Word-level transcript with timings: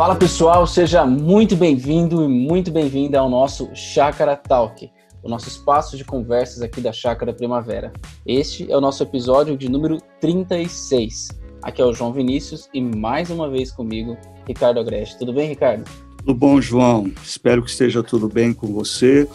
Fala 0.00 0.16
pessoal, 0.16 0.66
seja 0.66 1.04
muito 1.04 1.54
bem-vindo 1.54 2.24
e 2.24 2.26
muito 2.26 2.70
bem-vinda 2.70 3.20
ao 3.20 3.28
nosso 3.28 3.68
Chácara 3.74 4.34
Talk, 4.34 4.90
o 5.22 5.28
nosso 5.28 5.46
espaço 5.46 5.94
de 5.94 6.06
conversas 6.06 6.62
aqui 6.62 6.80
da 6.80 6.90
Chácara 6.90 7.34
Primavera. 7.34 7.92
Este 8.24 8.72
é 8.72 8.74
o 8.74 8.80
nosso 8.80 9.02
episódio 9.02 9.58
de 9.58 9.68
número 9.68 9.98
36. 10.18 11.28
Aqui 11.62 11.82
é 11.82 11.84
o 11.84 11.92
João 11.92 12.14
Vinícius 12.14 12.66
e 12.72 12.80
mais 12.80 13.28
uma 13.28 13.50
vez 13.50 13.70
comigo, 13.72 14.16
Ricardo 14.48 14.80
Agreste. 14.80 15.18
Tudo 15.18 15.34
bem, 15.34 15.50
Ricardo? 15.50 15.84
Tudo 16.16 16.34
bom, 16.34 16.62
João. 16.62 17.12
Espero 17.22 17.62
que 17.62 17.68
esteja 17.68 18.02
tudo 18.02 18.26
bem 18.26 18.54
com 18.54 18.68
você 18.68 19.28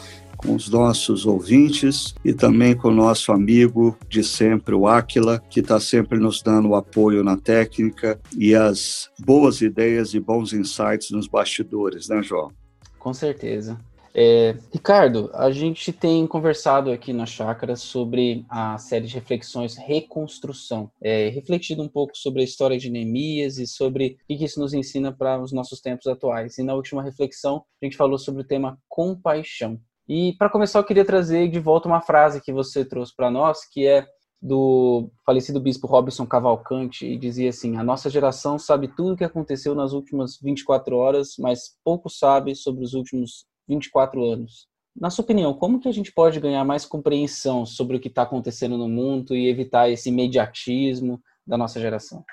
com 0.46 0.56
os 0.56 0.70
nossos 0.70 1.26
ouvintes 1.26 2.14
e 2.24 2.34
também 2.34 2.76
com 2.76 2.90
o 2.90 2.94
nosso 2.94 3.32
amigo 3.32 3.98
de 4.08 4.24
sempre, 4.24 4.76
o 4.76 4.88
Áquila, 4.88 5.42
que 5.50 5.60
está 5.60 5.80
sempre 5.80 6.20
nos 6.20 6.42
dando 6.42 6.70
o 6.70 6.76
apoio 6.76 7.24
na 7.24 7.36
técnica 7.36 8.20
e 8.38 8.54
as 8.54 9.10
boas 9.20 9.62
ideias 9.62 10.14
e 10.14 10.20
bons 10.20 10.54
insights 10.54 11.10
nos 11.10 11.28
bastidores, 11.28 12.08
né, 12.08 12.22
João? 12.22 12.52
Com 13.00 13.14
certeza. 13.14 13.78
É, 14.18 14.56
Ricardo, 14.72 15.30
a 15.34 15.52
gente 15.52 15.92
tem 15.92 16.26
conversado 16.26 16.90
aqui 16.90 17.12
na 17.12 17.26
Chácara 17.26 17.76
sobre 17.76 18.46
a 18.48 18.78
série 18.78 19.08
de 19.08 19.14
reflexões 19.14 19.76
Reconstrução, 19.76 20.90
é, 21.02 21.28
refletido 21.28 21.84
um 21.84 21.90
pouco 21.90 22.16
sobre 22.16 22.42
a 22.42 22.46
história 22.46 22.78
de 22.78 22.90
Neemias 22.90 23.58
e 23.58 23.68
sobre 23.68 24.18
o 24.24 24.38
que 24.38 24.46
isso 24.46 24.58
nos 24.62 24.74
ensina 24.74 25.12
para 25.12 25.42
os 25.42 25.52
nossos 25.52 25.82
tempos 25.82 26.08
atuais. 26.08 26.58
E 26.58 26.64
na 26.64 26.74
última 26.74 27.04
reflexão, 27.04 27.66
a 27.82 27.86
gente 27.86 27.98
falou 27.98 28.18
sobre 28.18 28.42
o 28.42 28.48
tema 28.48 28.80
compaixão. 28.88 29.78
E 30.08 30.34
para 30.34 30.50
começar, 30.50 30.80
eu 30.80 30.84
queria 30.84 31.06
trazer 31.06 31.48
de 31.50 31.60
volta 31.60 31.88
uma 31.88 32.02
frase 32.02 32.42
que 32.42 32.54
você 32.54 32.86
trouxe 32.86 33.16
para 33.16 33.32
nós, 33.32 33.66
que 33.68 33.88
é 33.88 34.06
do 34.42 35.10
falecido 35.26 35.60
bispo 35.60 35.88
Robson 35.88 36.26
Cavalcante, 36.28 37.06
e 37.06 37.18
dizia 37.18 37.50
assim: 37.50 37.78
A 37.78 37.84
nossa 37.84 38.10
geração 38.10 38.60
sabe 38.60 38.88
tudo 38.88 39.14
o 39.14 39.18
que 39.18 39.24
aconteceu 39.24 39.74
nas 39.74 39.94
últimas 39.94 40.38
24 40.40 40.96
horas, 40.96 41.36
mas 41.40 41.78
pouco 41.84 42.10
sabe 42.10 42.56
sobre 42.56 42.84
os 42.84 42.94
últimos 42.94 43.46
24 43.68 44.24
anos. 44.24 44.68
Na 44.96 45.10
sua 45.10 45.24
opinião, 45.24 45.54
como 45.54 45.80
que 45.80 45.90
a 45.90 45.92
gente 45.92 46.14
pode 46.14 46.40
ganhar 46.40 46.64
mais 46.64 46.86
compreensão 46.86 47.66
sobre 47.66 47.98
o 47.98 48.00
que 48.00 48.08
está 48.08 48.22
acontecendo 48.22 48.78
no 48.78 48.88
mundo 48.88 49.36
e 49.36 49.50
evitar 49.50 49.90
esse 49.90 50.10
imediatismo 50.10 51.20
da 51.46 51.58
nossa 51.58 51.82
geração? 51.82 52.24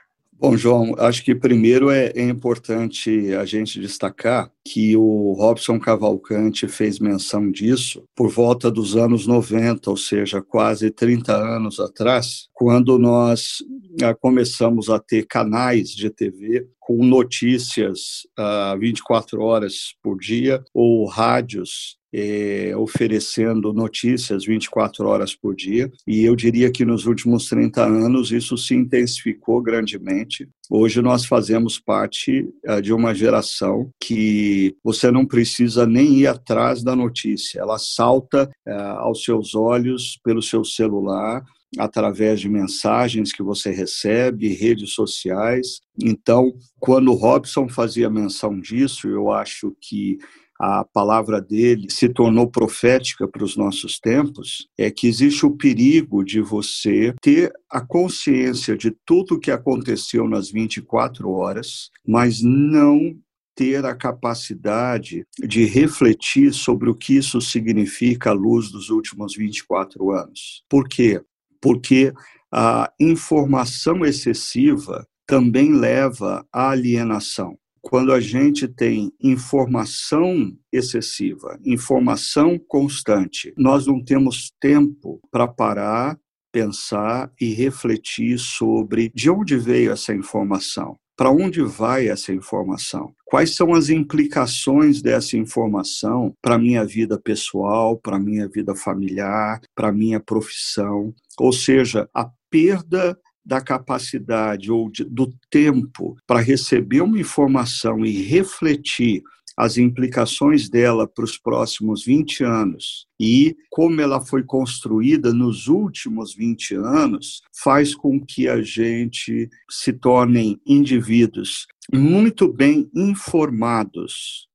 Bom, 0.43 0.57
João, 0.57 0.97
acho 0.99 1.23
que 1.23 1.37
primeiro 1.37 1.89
é, 1.89 2.07
é, 2.17 2.23
importante 2.29 3.33
a 3.33 3.45
gente 3.45 3.79
destacar 3.79 4.51
que 4.65 4.97
o 4.97 5.35
Robson 5.35 5.79
Cavalcante 5.79 6.67
fez 6.67 6.99
menção 6.99 7.49
disso 7.49 8.03
por 8.13 8.29
volta 8.29 8.69
dos 8.69 8.97
anos 8.97 9.25
90, 9.25 9.89
ou 9.89 9.97
seja, 9.97 10.43
quase 10.43 10.91
30 10.91 11.33
anos 11.33 11.79
atrás, 11.79 12.49
quando 12.53 12.99
nós 12.99 13.59
ah, 14.03 14.17
começamos 14.17 14.91
a 14.91 14.99
ter 14.99 15.29
canais 15.29 15.91
de 15.91 16.11
TV 16.11 16.67
com 16.81 17.07
notícias 17.07 18.27
ah, 18.37 18.75
24 18.81 19.41
horas 19.41 19.95
por 20.03 20.19
dia 20.19 20.61
ou 20.75 21.07
rádios 21.07 22.02
é, 22.13 22.75
oferecendo 22.77 23.73
notícias 23.73 24.45
24 24.45 25.07
horas 25.07 25.35
por 25.35 25.55
dia, 25.55 25.91
e 26.07 26.25
eu 26.25 26.37
diria 26.37 26.71
que 26.71 26.85
nos 26.85 27.07
últimos 27.07 27.49
30 27.49 27.85
anos 27.85 28.31
isso 28.31 28.57
se 28.57 28.75
intensificou 28.75 29.63
grandemente. 29.63 30.49
Hoje 30.71 31.01
nós 31.01 31.25
fazemos 31.25 31.79
parte 31.79 32.49
é, 32.65 32.81
de 32.81 32.93
uma 32.93 33.15
geração 33.15 33.91
que 34.03 34.75
você 34.83 35.11
não 35.11 35.27
precisa 35.27 35.87
nem 35.87 36.19
ir 36.19 36.27
atrás 36.27 36.83
da 36.83 36.95
notícia, 36.95 37.61
ela 37.61 37.79
salta 37.79 38.51
é, 38.67 38.73
aos 38.73 39.25
seus 39.25 39.55
olhos 39.55 40.19
pelo 40.23 40.43
seu 40.43 40.65
celular 40.65 41.43
através 41.79 42.41
de 42.41 42.49
mensagens 42.49 43.33
que 43.33 43.43
você 43.43 43.71
recebe, 43.71 44.53
redes 44.55 44.93
sociais. 44.93 45.81
Então, 45.99 46.53
quando 46.79 47.15
Robson 47.15 47.69
fazia 47.69 48.11
menção 48.11 48.61
disso, 48.61 49.09
eu 49.09 49.31
acho 49.31 49.75
que 49.81 50.19
a 50.65 50.85
palavra 50.85 51.41
dele 51.41 51.91
se 51.91 52.09
tornou 52.09 52.49
profética 52.49 53.27
para 53.27 53.43
os 53.43 53.57
nossos 53.57 53.99
tempos, 53.99 54.69
é 54.79 54.93
que 54.93 55.09
existe 55.09 55.45
o 55.45 55.57
perigo 55.57 56.23
de 56.23 56.41
você 56.41 57.13
ter 57.21 57.53
a 57.69 57.81
consciência 57.81 58.77
de 58.77 58.93
tudo 59.05 59.35
o 59.35 59.41
que 59.41 59.51
aconteceu 59.51 60.29
nas 60.29 60.53
24 60.53 61.29
horas, 61.33 61.91
mas 62.07 62.41
não 62.41 63.13
ter 63.57 63.85
a 63.85 63.93
capacidade 63.93 65.27
de 65.37 65.65
refletir 65.65 66.55
sobre 66.55 66.89
o 66.89 66.95
que 66.95 67.17
isso 67.17 67.41
significa 67.41 68.31
à 68.31 68.33
luz 68.33 68.71
dos 68.71 68.89
últimos 68.89 69.35
24 69.35 70.13
anos. 70.13 70.63
Por 70.69 70.89
quê? 70.89 71.21
Porque 71.61 72.13
a 72.53 72.89
informação 73.01 74.05
excessiva 74.05 75.05
também 75.27 75.73
leva 75.73 76.47
à 76.53 76.71
alienação 76.71 77.59
quando 77.83 78.13
a 78.13 78.21
gente 78.21 78.69
tem 78.69 79.13
informação 79.21 80.57
excessiva, 80.73 81.59
informação 81.65 82.59
constante, 82.69 83.53
nós 83.59 83.87
não 83.87 84.03
temos 84.03 84.53
tempo 84.61 85.21
para 85.31 85.49
parar, 85.49 86.17
pensar 86.53 87.31
e 87.41 87.53
refletir 87.53 88.39
sobre 88.39 89.11
de 89.15 89.29
onde 89.29 89.59
veio 89.59 89.91
essa 89.91 90.15
informação. 90.15 90.97
Para 91.17 91.31
onde 91.31 91.63
vai 91.63 92.09
essa 92.09 92.33
informação? 92.33 93.13
Quais 93.27 93.55
são 93.55 93.75
as 93.75 93.91
implicações 93.91 95.03
dessa 95.03 95.37
informação 95.37 96.33
para 96.41 96.59
minha 96.59 96.85
vida 96.85 97.21
pessoal, 97.21 97.99
para 97.99 98.19
minha 98.19 98.49
vida 98.49 98.75
familiar, 98.75 99.61
para 99.75 99.93
minha 99.93 100.19
profissão? 100.19 101.13
Ou 101.39 101.53
seja, 101.53 102.09
a 102.15 102.31
perda 102.51 103.19
da 103.45 103.61
capacidade 103.61 104.71
ou 104.71 104.91
de, 104.91 105.05
do 105.05 105.33
tempo 105.51 106.17
para 106.27 106.41
receber 106.41 107.01
uma 107.01 107.19
informação 107.19 108.05
e 108.05 108.23
refletir 108.23 109.23
as 109.57 109.77
implicações 109.77 110.69
dela 110.69 111.07
para 111.07 111.25
os 111.25 111.39
próximos 111.39 112.05
20 112.05 112.43
anos 112.45 113.07
e 113.21 113.55
como 113.71 114.01
ela 114.01 114.21
foi 114.21 114.43
construída 114.43 115.33
nos 115.33 115.69
últimos 115.69 116.35
20 116.35 116.75
anos, 116.75 117.43
faz 117.63 117.95
com 117.95 118.21
que 118.21 118.49
a 118.49 118.63
gente 118.63 119.49
se 119.71 119.93
tornem 119.93 120.61
indivíduos 120.67 121.67
muito 121.93 122.53
bem 122.53 122.91
informados 122.95 124.49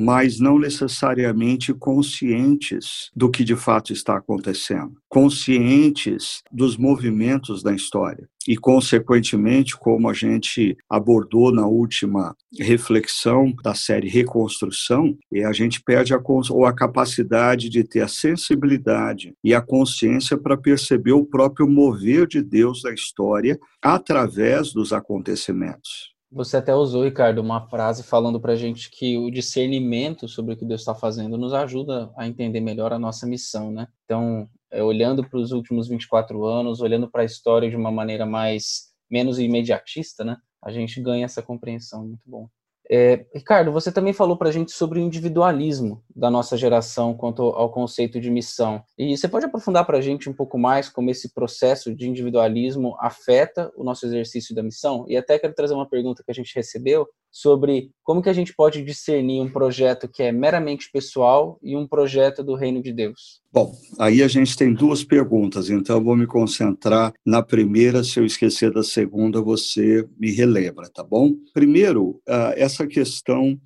mas 0.00 0.40
não 0.40 0.58
necessariamente 0.58 1.74
conscientes 1.74 3.10
do 3.14 3.30
que 3.30 3.44
de 3.44 3.54
fato 3.54 3.92
está 3.92 4.16
acontecendo, 4.16 4.94
conscientes 5.08 6.42
dos 6.50 6.78
movimentos 6.78 7.62
da 7.62 7.74
história. 7.74 8.26
E, 8.48 8.56
consequentemente, 8.56 9.76
como 9.76 10.08
a 10.08 10.14
gente 10.14 10.74
abordou 10.88 11.52
na 11.52 11.66
última 11.66 12.34
reflexão 12.58 13.52
da 13.62 13.74
série 13.74 14.08
Reconstrução, 14.08 15.14
é 15.30 15.44
a 15.44 15.52
gente 15.52 15.82
perde 15.82 16.14
a, 16.14 16.20
ou 16.50 16.64
a 16.64 16.72
capacidade 16.72 17.68
de 17.68 17.84
ter 17.84 18.00
a 18.00 18.08
sensibilidade 18.08 19.34
e 19.44 19.54
a 19.54 19.60
consciência 19.60 20.38
para 20.38 20.56
perceber 20.56 21.12
o 21.12 21.26
próprio 21.26 21.68
mover 21.68 22.26
de 22.26 22.40
Deus 22.40 22.82
na 22.82 22.94
história 22.94 23.58
através 23.82 24.72
dos 24.72 24.94
acontecimentos. 24.94 26.09
Você 26.32 26.58
até 26.58 26.72
usou, 26.72 27.02
Ricardo, 27.02 27.40
uma 27.40 27.68
frase 27.68 28.04
falando 28.04 28.40
para 28.40 28.52
a 28.52 28.56
gente 28.56 28.88
que 28.88 29.18
o 29.18 29.30
discernimento 29.30 30.28
sobre 30.28 30.54
o 30.54 30.56
que 30.56 30.64
Deus 30.64 30.82
está 30.82 30.94
fazendo 30.94 31.36
nos 31.36 31.52
ajuda 31.52 32.12
a 32.16 32.24
entender 32.24 32.60
melhor 32.60 32.92
a 32.92 32.98
nossa 33.00 33.26
missão, 33.26 33.72
né? 33.72 33.88
Então, 34.04 34.48
é, 34.70 34.80
olhando 34.80 35.28
para 35.28 35.40
os 35.40 35.50
últimos 35.50 35.88
24 35.88 36.44
anos, 36.44 36.80
olhando 36.80 37.10
para 37.10 37.22
a 37.22 37.24
história 37.24 37.68
de 37.68 37.74
uma 37.74 37.90
maneira 37.90 38.24
mais 38.24 38.92
menos 39.10 39.40
imediatista, 39.40 40.24
né? 40.24 40.36
A 40.62 40.70
gente 40.70 41.00
ganha 41.02 41.24
essa 41.24 41.42
compreensão, 41.42 42.06
muito 42.06 42.22
bom. 42.24 42.48
É, 42.92 43.24
Ricardo, 43.32 43.70
você 43.70 43.92
também 43.92 44.12
falou 44.12 44.36
para 44.36 44.48
a 44.48 44.52
gente 44.52 44.72
sobre 44.72 44.98
o 44.98 45.02
individualismo 45.02 46.02
da 46.14 46.28
nossa 46.28 46.56
geração 46.56 47.14
quanto 47.14 47.42
ao 47.42 47.70
conceito 47.70 48.20
de 48.20 48.28
missão. 48.28 48.82
E 48.98 49.16
você 49.16 49.28
pode 49.28 49.46
aprofundar 49.46 49.86
para 49.86 49.98
a 49.98 50.00
gente 50.00 50.28
um 50.28 50.32
pouco 50.32 50.58
mais 50.58 50.88
como 50.88 51.08
esse 51.08 51.32
processo 51.32 51.94
de 51.94 52.08
individualismo 52.08 52.96
afeta 52.98 53.70
o 53.76 53.84
nosso 53.84 54.04
exercício 54.06 54.56
da 54.56 54.62
missão? 54.62 55.04
E 55.06 55.16
até 55.16 55.38
quero 55.38 55.54
trazer 55.54 55.74
uma 55.74 55.88
pergunta 55.88 56.24
que 56.24 56.32
a 56.32 56.34
gente 56.34 56.52
recebeu 56.52 57.06
sobre 57.30 57.90
como 58.02 58.22
que 58.22 58.28
a 58.28 58.32
gente 58.32 58.54
pode 58.54 58.82
discernir 58.82 59.40
um 59.40 59.50
projeto 59.50 60.08
que 60.08 60.22
é 60.22 60.32
meramente 60.32 60.90
pessoal 60.92 61.58
e 61.62 61.76
um 61.76 61.86
projeto 61.86 62.42
do 62.42 62.54
reino 62.54 62.82
de 62.82 62.92
Deus. 62.92 63.40
Bom, 63.52 63.72
aí 63.98 64.22
a 64.22 64.28
gente 64.28 64.56
tem 64.56 64.72
duas 64.72 65.04
perguntas, 65.04 65.70
então 65.70 65.96
eu 65.96 66.04
vou 66.04 66.16
me 66.16 66.26
concentrar 66.26 67.12
na 67.24 67.42
primeira, 67.42 68.02
se 68.02 68.18
eu 68.18 68.24
esquecer 68.24 68.72
da 68.72 68.82
segunda, 68.82 69.40
você 69.40 70.06
me 70.18 70.30
relembra, 70.30 70.88
tá 70.88 71.04
bom? 71.04 71.32
Primeiro, 71.52 72.20
ah, 72.28 72.52
essa 72.56 72.86
questão 72.86 73.58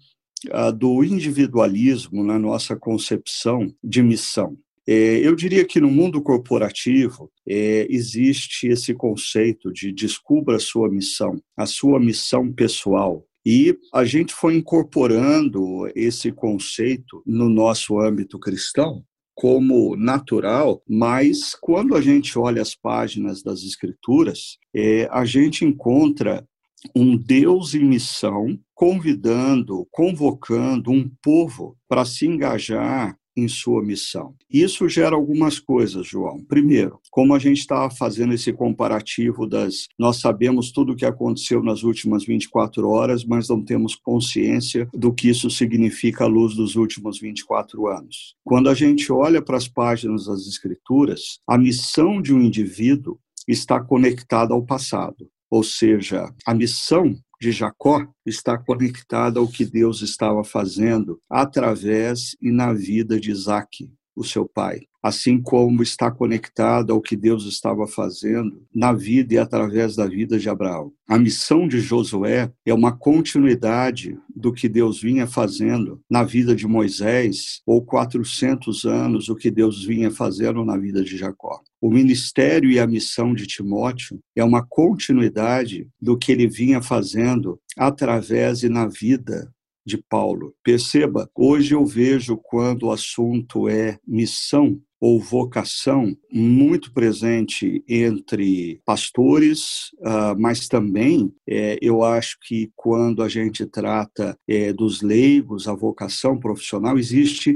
ah, 0.51 0.71
do 0.71 1.03
individualismo 1.03 2.23
na 2.23 2.39
nossa 2.39 2.77
concepção 2.77 3.73
de 3.83 4.03
missão. 4.03 4.57
É, 4.87 5.27
eu 5.27 5.35
diria 5.35 5.65
que 5.65 5.81
no 5.81 5.91
mundo 5.91 6.21
corporativo 6.21 7.31
é, 7.49 7.87
existe 7.89 8.69
esse 8.69 8.93
conceito 8.93 9.73
de 9.73 9.91
descubra 9.91 10.57
a 10.57 10.61
sua 10.61 10.91
missão, 10.91 11.41
a 11.57 11.65
sua 11.65 11.99
missão 11.99 12.53
pessoal, 12.53 13.25
e 13.45 13.77
a 13.93 14.05
gente 14.05 14.33
foi 14.33 14.57
incorporando 14.57 15.87
esse 15.95 16.33
conceito 16.33 17.23
no 17.27 17.49
nosso 17.49 18.01
âmbito 18.01 18.39
cristão 18.39 19.05
como 19.35 19.97
natural, 19.97 20.83
mas 20.89 21.57
quando 21.61 21.97
a 21.97 22.01
gente 22.01 22.39
olha 22.39 22.63
as 22.63 22.75
páginas 22.75 23.43
das 23.43 23.63
Escrituras, 23.65 24.59
é, 24.75 25.09
a 25.11 25.25
gente 25.25 25.65
encontra 25.65 26.47
um 26.95 27.17
Deus 27.17 27.75
em 27.75 27.85
missão, 27.85 28.59
convidando, 28.75 29.87
convocando 29.91 30.91
um 30.91 31.11
povo 31.23 31.77
para 31.89 32.05
se 32.05 32.27
engajar 32.27 33.17
em 33.37 33.49
sua 33.49 33.83
missão. 33.83 34.35
Isso 34.51 34.89
gera 34.89 35.17
algumas 35.17 35.59
coisas, 35.59 36.07
João. 36.07 36.43
Primeiro, 36.45 36.99
como 37.11 37.35
a 37.35 37.39
gente 37.39 37.59
estava 37.59 37.91
fazendo 37.91 38.35
esse 38.35 38.53
comparativo 38.53 39.47
das. 39.47 39.89
Nós 39.99 40.21
sabemos 40.21 40.71
tudo 40.73 40.93
o 40.93 40.97
que 40.97 41.05
aconteceu 41.05 41.63
nas 41.63 41.83
últimas 41.83 42.25
24 42.25 42.89
horas, 42.89 43.25
mas 43.25 43.49
não 43.49 43.63
temos 43.63 43.95
consciência 43.95 44.89
do 44.95 45.13
que 45.13 45.29
isso 45.29 45.51
significa 45.51 46.25
à 46.25 46.27
luz 46.27 46.55
dos 46.55 46.77
últimos 46.77 47.19
24 47.21 47.87
anos. 47.89 48.35
Quando 48.45 48.69
a 48.69 48.75
gente 48.75 49.11
olha 49.13 49.43
para 49.43 49.57
as 49.57 49.69
páginas 49.69 50.27
das 50.27 50.47
Escrituras, 50.47 51.39
a 51.47 51.59
missão 51.59 52.21
de 52.21 52.33
um 52.33 52.41
indivíduo 52.41 53.19
está 53.47 53.81
conectada 53.83 54.55
ao 54.55 54.65
passado. 54.65 55.29
Ou 55.51 55.63
seja, 55.63 56.33
a 56.47 56.55
missão 56.55 57.15
de 57.45 57.53
Jacó 57.53 58.03
está 58.25 58.57
conectada 58.57 59.39
ao 59.39 59.47
que 59.47 59.67
Deus 59.67 60.01
estava 60.01 60.43
fazendo 60.43 61.21
através 61.29 62.35
e 62.41 62.51
na 62.51 62.73
vida 62.73 63.21
de 63.21 63.31
Isaac, 63.31 63.87
o 64.15 64.25
seu 64.25 64.47
pai 64.47 64.81
assim 65.05 65.39
como 65.39 65.83
está 65.83 66.11
conectado 66.11 66.91
ao 66.91 67.03
que 67.03 67.15
Deus 67.15 67.45
estava 67.45 67.87
fazendo 67.87 68.63
na 68.75 68.91
vida 68.91 69.35
e 69.35 69.39
através 69.39 69.95
da 69.95 70.07
vida 70.07 70.39
de 70.39 70.49
Abraão. 70.49 70.95
A 71.07 71.19
missão 71.19 71.69
de 71.69 71.79
Josué 71.79 72.51
é 72.65 72.73
uma 72.73 72.91
continuidade 72.91 74.19
do 74.35 74.51
que 74.51 74.67
Deus 74.67 75.03
vinha 75.03 75.27
fazendo 75.27 76.01
na 76.09 76.25
vida 76.25 76.57
de 76.57 76.67
Moisés, 76.67 77.61
ou 77.67 77.85
400 77.85 78.87
anos 78.87 79.29
o 79.29 79.37
que 79.37 79.51
Deus 79.51 79.85
vinha 79.85 80.11
fazendo 80.11 80.65
na 80.65 80.79
vida 80.79 81.05
de 81.05 81.19
Jacó. 81.19 81.61
O 81.83 81.91
ministério 81.91 82.71
e 82.71 82.81
a 82.81 82.87
missão 82.87 83.35
de 83.35 83.47
Timóteo 83.47 84.19
é 84.35 84.43
uma 84.43 84.67
continuidade 84.67 85.87
do 86.01 86.17
que 86.17 86.33
ele 86.33 86.49
vinha 86.49 86.81
fazendo 86.81 87.61
através 87.77 88.63
e 88.63 88.71
na 88.71 88.87
vida 88.87 89.53
de 89.85 89.99
Paulo. 89.99 90.55
Perceba, 90.63 91.29
hoje 91.35 91.75
eu 91.75 91.85
vejo 91.85 92.37
quando 92.37 92.85
o 92.85 92.93
assunto 92.93 93.69
é 93.69 93.99
missão, 94.07 94.81
ou 95.01 95.21
vocação 95.21 96.17
muito 96.33 96.91
presente 96.91 97.85
entre 97.87 98.81
pastores, 98.87 99.91
uh, 99.99 100.35
mas 100.39 100.67
também 100.67 101.31
é, 101.47 101.79
eu 101.83 102.03
acho 102.03 102.39
que 102.41 102.73
quando 102.75 103.23
a 103.23 103.29
gente 103.29 103.67
trata 103.67 104.35
é, 104.49 104.73
dos 104.73 105.03
leigos, 105.03 105.69
a 105.69 105.75
vocação 105.75 106.39
profissional, 106.39 106.97
existe 106.97 107.55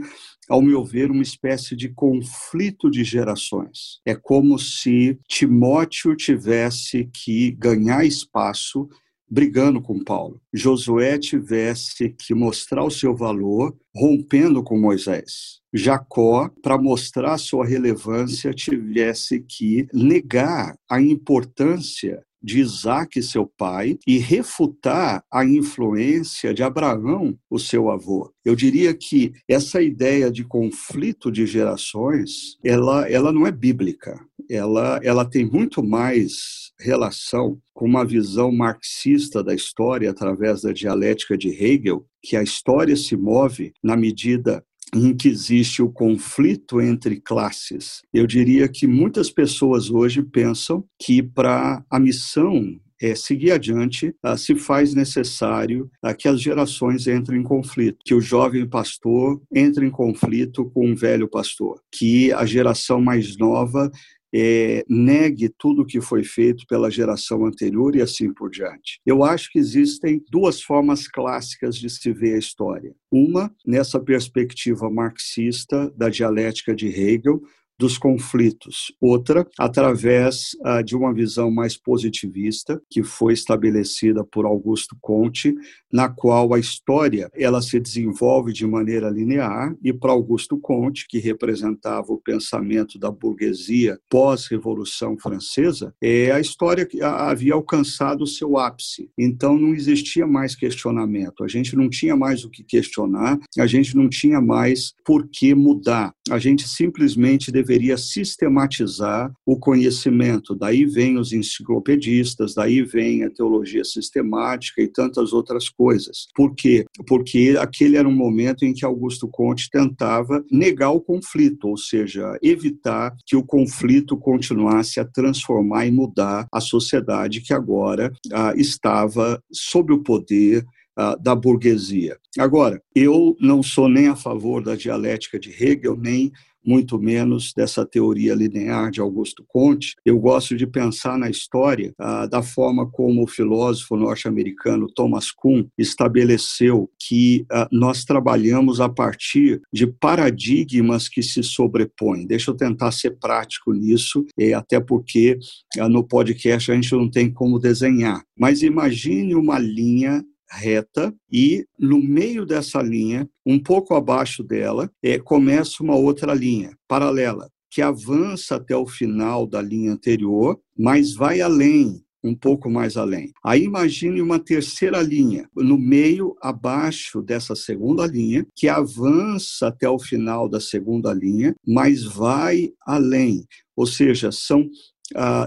ao 0.49 0.63
meu 0.63 0.85
ver, 0.85 1.11
uma 1.11 1.23
espécie 1.23 1.77
de 1.77 1.91
conflito 1.91 2.91
de 2.91 3.05
gerações. 3.05 4.01
É 4.05 4.15
como 4.15 4.59
se 4.59 5.19
Timóteo 5.29 6.17
tivesse 6.17 7.09
que 7.13 7.53
ganhar 7.53 8.05
espaço 8.05 8.89
brigando 9.31 9.81
com 9.81 10.03
Paulo. 10.03 10.41
Josué 10.53 11.19
tivesse 11.19 12.11
que 12.11 12.35
mostrar 12.35 12.85
o 12.85 12.91
seu 12.91 13.15
valor 13.15 13.77
rompendo 13.95 14.63
com 14.63 14.79
Moisés. 14.79 15.59
Jacó, 15.73 16.51
para 16.63 16.79
mostrar 16.79 17.37
sua 17.37 17.67
relevância, 17.67 18.55
tivesse 18.55 19.41
que 19.41 19.87
negar 19.93 20.75
a 20.89 21.01
importância 21.01 22.25
de 22.43 22.61
Isaac, 22.61 23.23
seu 23.23 23.46
pai, 23.46 23.99
e 24.06 24.19
refutar 24.19 25.23
a 25.31 25.44
influência 25.44 26.55
de 26.55 26.62
Abraão, 26.62 27.37
o 27.50 27.58
seu 27.58 27.90
avô. 27.90 28.32
Eu 28.44 28.55
diria 28.55 28.94
que 28.94 29.32
essa 29.49 29.82
ideia 29.82 30.31
de 30.31 30.44
conflito 30.44 31.31
de 31.31 31.46
gerações, 31.46 32.56
ela, 32.64 33.08
ela 33.11 33.32
não 33.32 33.46
é 33.46 33.52
bíblica. 33.52 34.19
Ela, 34.50 34.99
ela 35.02 35.25
tem 35.25 35.44
muito 35.44 35.82
mais 35.82 36.73
relação 36.81 37.58
com 37.75 37.85
uma 37.85 38.05
visão 38.05 38.50
marxista 38.50 39.43
da 39.43 39.55
história 39.55 40.11
através 40.11 40.62
da 40.62 40.73
dialética 40.73 41.37
de 41.37 41.49
Hegel, 41.49 42.06
que 42.23 42.37
a 42.37 42.43
história 42.43 42.96
se 42.96 43.17
move 43.17 43.73
na 43.82 43.96
medida 43.96 44.64
em 44.94 45.17
que 45.17 45.29
existe 45.29 45.82
o 45.82 45.90
conflito 45.90 46.81
entre 46.81 47.20
classes. 47.20 48.02
Eu 48.12 48.26
diria 48.26 48.69
que 48.69 48.87
muitas 48.87 49.31
pessoas 49.31 49.90
hoje 49.90 50.23
pensam 50.23 50.85
que 50.99 51.23
para 51.23 51.85
a 51.90 51.99
missão 51.99 52.79
é, 53.00 53.14
seguir 53.14 53.52
adiante, 53.52 54.14
ah, 54.23 54.37
se 54.37 54.55
faz 54.56 54.94
necessário 54.94 55.88
ah, 56.02 56.12
que 56.12 56.29
as 56.29 56.40
gerações 56.40 57.06
entrem 57.06 57.40
em 57.40 57.44
conflito, 57.44 57.99
que 58.05 58.14
o 58.14 58.20
jovem 58.20 58.69
pastor 58.69 59.40
entre 59.55 59.87
em 59.87 59.90
conflito 59.90 60.64
com 60.70 60.90
o 60.90 60.96
velho 60.96 61.29
pastor, 61.29 61.81
que 61.93 62.32
a 62.32 62.44
geração 62.44 63.00
mais 63.00 63.37
nova 63.37 63.90
é, 64.35 64.85
negue 64.89 65.49
tudo 65.59 65.83
o 65.83 65.87
que 65.87 66.01
foi 66.01 66.23
feito 66.23 66.65
pela 66.67 66.91
geração 66.91 67.45
anterior 67.45 67.97
e 67.97 68.03
assim 68.03 68.33
por 68.33 68.51
diante. 68.51 69.01
Eu 69.05 69.25
acho 69.25 69.51
que 69.51 69.59
existem 69.59 70.23
duas 70.31 70.63
formas 70.63 71.09
clássicas 71.09 71.77
de 71.77 71.89
se 71.89 72.13
ver 72.13 72.35
a 72.35 72.39
história. 72.39 72.95
Uma, 73.11 73.55
nessa 73.67 73.99
perspectiva 73.99 74.91
marxista 74.91 75.91
da 75.97 76.09
dialética 76.09 76.75
de 76.75 76.89
Hegel, 76.89 77.41
dos 77.79 77.97
conflitos. 77.97 78.93
Outra, 79.01 79.47
através 79.59 80.51
ah, 80.65 80.83
de 80.83 80.97
uma 80.97 81.15
visão 81.15 81.51
mais 81.51 81.77
positivista, 81.77 82.81
que 82.91 83.03
foi 83.03 83.33
estabelecida 83.33 84.25
por 84.25 84.45
Augusto 84.45 84.97
Conte, 85.01 85.55
na 85.93 86.09
qual 86.09 86.53
a 86.53 86.59
história 86.59 87.31
ela 87.35 87.63
se 87.63 87.79
desenvolve 87.79 88.53
de 88.53 88.67
maneira 88.67 89.09
linear, 89.09 89.75
e 89.83 89.93
para 89.93 90.13
Augusto 90.13 90.59
Conte, 90.59 91.07
que 91.09 91.19
representava 91.19 92.13
o 92.13 92.19
pensamento 92.19 92.99
da 92.99 93.11
burguesia 93.11 93.99
pós-Revolução 94.11 95.17
Francesa, 95.19 95.95
é 96.03 96.33
a 96.33 96.41
história 96.41 96.85
que 96.85 97.03
havia 97.03 97.55
alcançado 97.55 98.23
o 98.23 98.27
seu 98.27 98.59
ápice. 98.59 99.11
Então 99.17 99.57
não 99.57 99.75
existia 99.75 100.27
mais 100.27 100.55
questionamento, 100.55 101.45
a 101.45 101.49
gente 101.49 101.77
não 101.77 101.89
tinha 101.89 102.17
mais 102.17 102.45
o 102.45 102.51
que 102.51 102.63
questionar, 102.65 103.39
a 103.59 103.67
gente 103.67 103.97
não 103.97 104.09
tinha 104.09 104.41
mais 104.41 104.93
por 105.05 105.29
que 105.29 105.55
mudar. 105.55 106.13
A 106.31 106.39
gente 106.39 106.69
simplesmente 106.69 107.51
deveria 107.69 107.99
sistematizar 107.99 109.31
o 109.44 109.59
conhecimento. 109.59 110.55
Daí 110.55 110.87
vem 110.87 111.19
os 111.19 111.32
enciclopedistas, 111.32 112.55
daí 112.55 112.82
vem 112.82 113.25
a 113.25 113.31
teologia 113.31 113.85
sistemática 113.85 114.81
e 114.81 114.88
tantas 114.88 115.35
outras 115.35 115.69
coisas. 115.69 116.26
Por 116.35 116.55
quê? 116.55 116.87
Porque 117.06 117.56
aquele 117.61 117.97
era 117.99 118.09
um 118.09 118.15
momento 118.15 118.65
em 118.65 118.73
que 118.73 118.87
Augusto 118.87 119.29
Conte 119.29 119.69
tentava 119.70 120.43
negar 120.50 120.91
o 120.91 121.00
conflito, 121.00 121.69
ou 121.69 121.76
seja, 121.76 122.38
evitar 122.43 123.15
que 123.26 123.37
o 123.37 123.44
conflito 123.44 124.17
continuasse 124.17 124.99
a 124.99 125.05
transformar 125.05 125.87
e 125.87 125.91
mudar 125.91 126.47
a 126.50 126.61
sociedade 126.61 127.43
que 127.43 127.52
agora 127.52 128.11
ah, 128.33 128.54
estava 128.57 129.43
sob 129.52 129.93
o 129.93 130.02
poder 130.02 130.64
ah, 130.97 131.16
da 131.21 131.35
burguesia. 131.35 132.16
Agora, 132.38 132.83
eu 132.95 133.37
não 133.40 133.62
sou 133.62 133.88
nem 133.88 134.09
a 134.09 134.16
favor 134.16 134.62
da 134.62 134.75
dialética 134.75 135.38
de 135.38 135.50
Hegel, 135.50 135.97
nem 135.97 136.33
muito 136.69 136.99
menos 136.99 137.55
dessa 137.57 137.87
teoria 137.87 138.35
linear 138.35 138.91
de 138.91 139.01
Augusto 139.01 139.43
Conte. 139.49 139.95
Eu 140.05 140.19
gosto 140.19 140.55
de 140.55 140.67
pensar 140.67 141.17
na 141.17 141.31
história 141.31 141.95
ah, 141.99 142.27
da 142.27 142.43
forma 142.43 142.87
como 142.91 143.25
o 143.25 143.27
filósofo 143.27 143.97
norte-americano 143.97 144.87
Thomas 144.87 145.31
Kuhn 145.31 145.65
estabeleceu 145.79 146.91
que 147.01 147.47
ah, 147.51 147.67
nós 147.73 148.05
trabalhamos 148.05 148.83
a 148.83 148.89
partir 148.89 149.63
de 149.73 149.87
paradigmas 149.87 151.09
que 151.09 151.23
se 151.23 151.43
sobrepõem. 151.43 152.27
Deixa 152.27 152.51
eu 152.51 152.55
tentar 152.55 152.93
ser 152.93 153.19
prático 153.19 153.73
nisso, 153.73 154.27
até 154.55 154.79
porque 154.79 155.39
ah, 155.79 155.89
no 155.89 156.05
podcast 156.05 156.71
a 156.71 156.75
gente 156.75 156.93
não 156.93 157.11
tem 157.11 157.33
como 157.33 157.59
desenhar. 157.59 158.23
Mas 158.39 158.63
imagine 158.63 159.35
uma 159.35 159.59
linha 159.59 160.23
reta 160.50 161.14
e 161.31 161.64
no 161.78 162.02
meio 162.02 162.45
dessa 162.47 162.81
linha, 162.83 163.28
um 163.45 163.59
pouco 163.59 163.95
abaixo 163.95 164.43
dela, 164.43 164.90
é, 165.02 165.19
começa 165.19 165.83
uma 165.83 165.97
outra 165.97 166.35
linha 166.35 166.76
paralela 166.87 167.49
que 167.71 167.83
avança 167.83 168.57
até 168.57 168.75
o 168.75 168.87
final 168.87 169.47
da 169.47 169.61
linha 169.61 169.93
anterior, 169.93 170.59
mas 170.76 171.14
vai 171.14 171.40
além, 171.40 172.02
um 172.23 172.35
pouco 172.35 172.71
mais 172.71 172.97
além. 172.97 173.33
Aí 173.45 173.64
imagine 173.64 174.21
uma 174.21 174.38
terceira 174.38 175.00
linha, 175.00 175.49
no 175.55 175.78
meio, 175.78 176.35
abaixo 176.40 177.23
dessa 177.23 177.55
segunda 177.55 178.07
linha, 178.07 178.47
que 178.57 178.69
avança 178.69 179.69
até 179.69 179.88
o 179.88 179.99
final 179.99 180.49
da 180.49 180.61
segunda 180.61 181.12
linha, 181.12 181.55
mas 181.67 182.05
vai 182.05 182.71
além. 182.87 183.45
Ou 183.76 183.87
seja, 183.87 184.33
são 184.33 184.69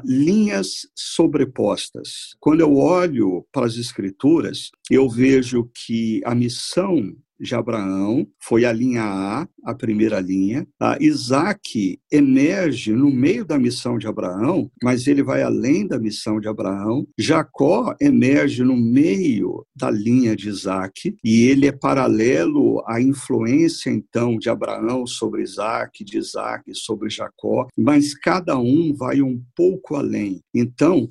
linhas 0.04 0.88
sobrepostas. 0.96 2.36
Quando 2.40 2.62
eu 2.62 2.76
olho 2.76 3.46
para 3.52 3.66
as 3.66 3.76
Escrituras, 3.76 4.72
eu 4.90 5.10
vejo 5.10 5.70
que 5.86 6.22
a 6.26 6.34
missão 6.34 7.16
de 7.42 7.56
Abraão, 7.56 8.28
foi 8.40 8.66
a 8.66 8.72
linha 8.72 9.04
A, 9.04 9.48
a 9.64 9.74
primeira 9.74 10.20
linha. 10.20 10.68
A 10.80 10.98
Isaac 11.00 12.00
emerge 12.12 12.94
no 12.94 13.12
meio 13.12 13.44
da 13.44 13.58
missão 13.58 13.98
de 13.98 14.08
Abraão, 14.08 14.70
mas 14.84 15.08
ele 15.08 15.24
vai 15.24 15.42
além 15.42 15.88
da 15.88 16.00
missão 16.00 16.40
de 16.40 16.48
Abraão. 16.48 17.08
Jacó 17.18 17.96
emerge 18.00 18.64
no 18.64 18.78
meio 18.78 19.66
da 19.76 19.90
linha 19.90 20.36
de 20.36 20.50
Isaac 20.50 21.16
e 21.24 21.44
ele 21.48 21.68
é 21.68 21.72
paralelo 21.72 22.84
à 22.88 23.02
influência, 23.02 23.90
então, 23.90 24.38
de 24.38 24.50
Abraão 24.50 25.06
sobre 25.08 25.42
Isaac, 25.42 26.04
de 26.04 26.18
Isaac 26.18 26.64
sobre 26.74 27.10
Jacó, 27.10 27.68
mas 27.78 28.14
cada 28.14 28.58
um 28.58 28.94
vai 28.94 29.22
um 29.22 29.42
pouco 29.56 29.96
além. 29.96 30.42
Então, 30.54 31.08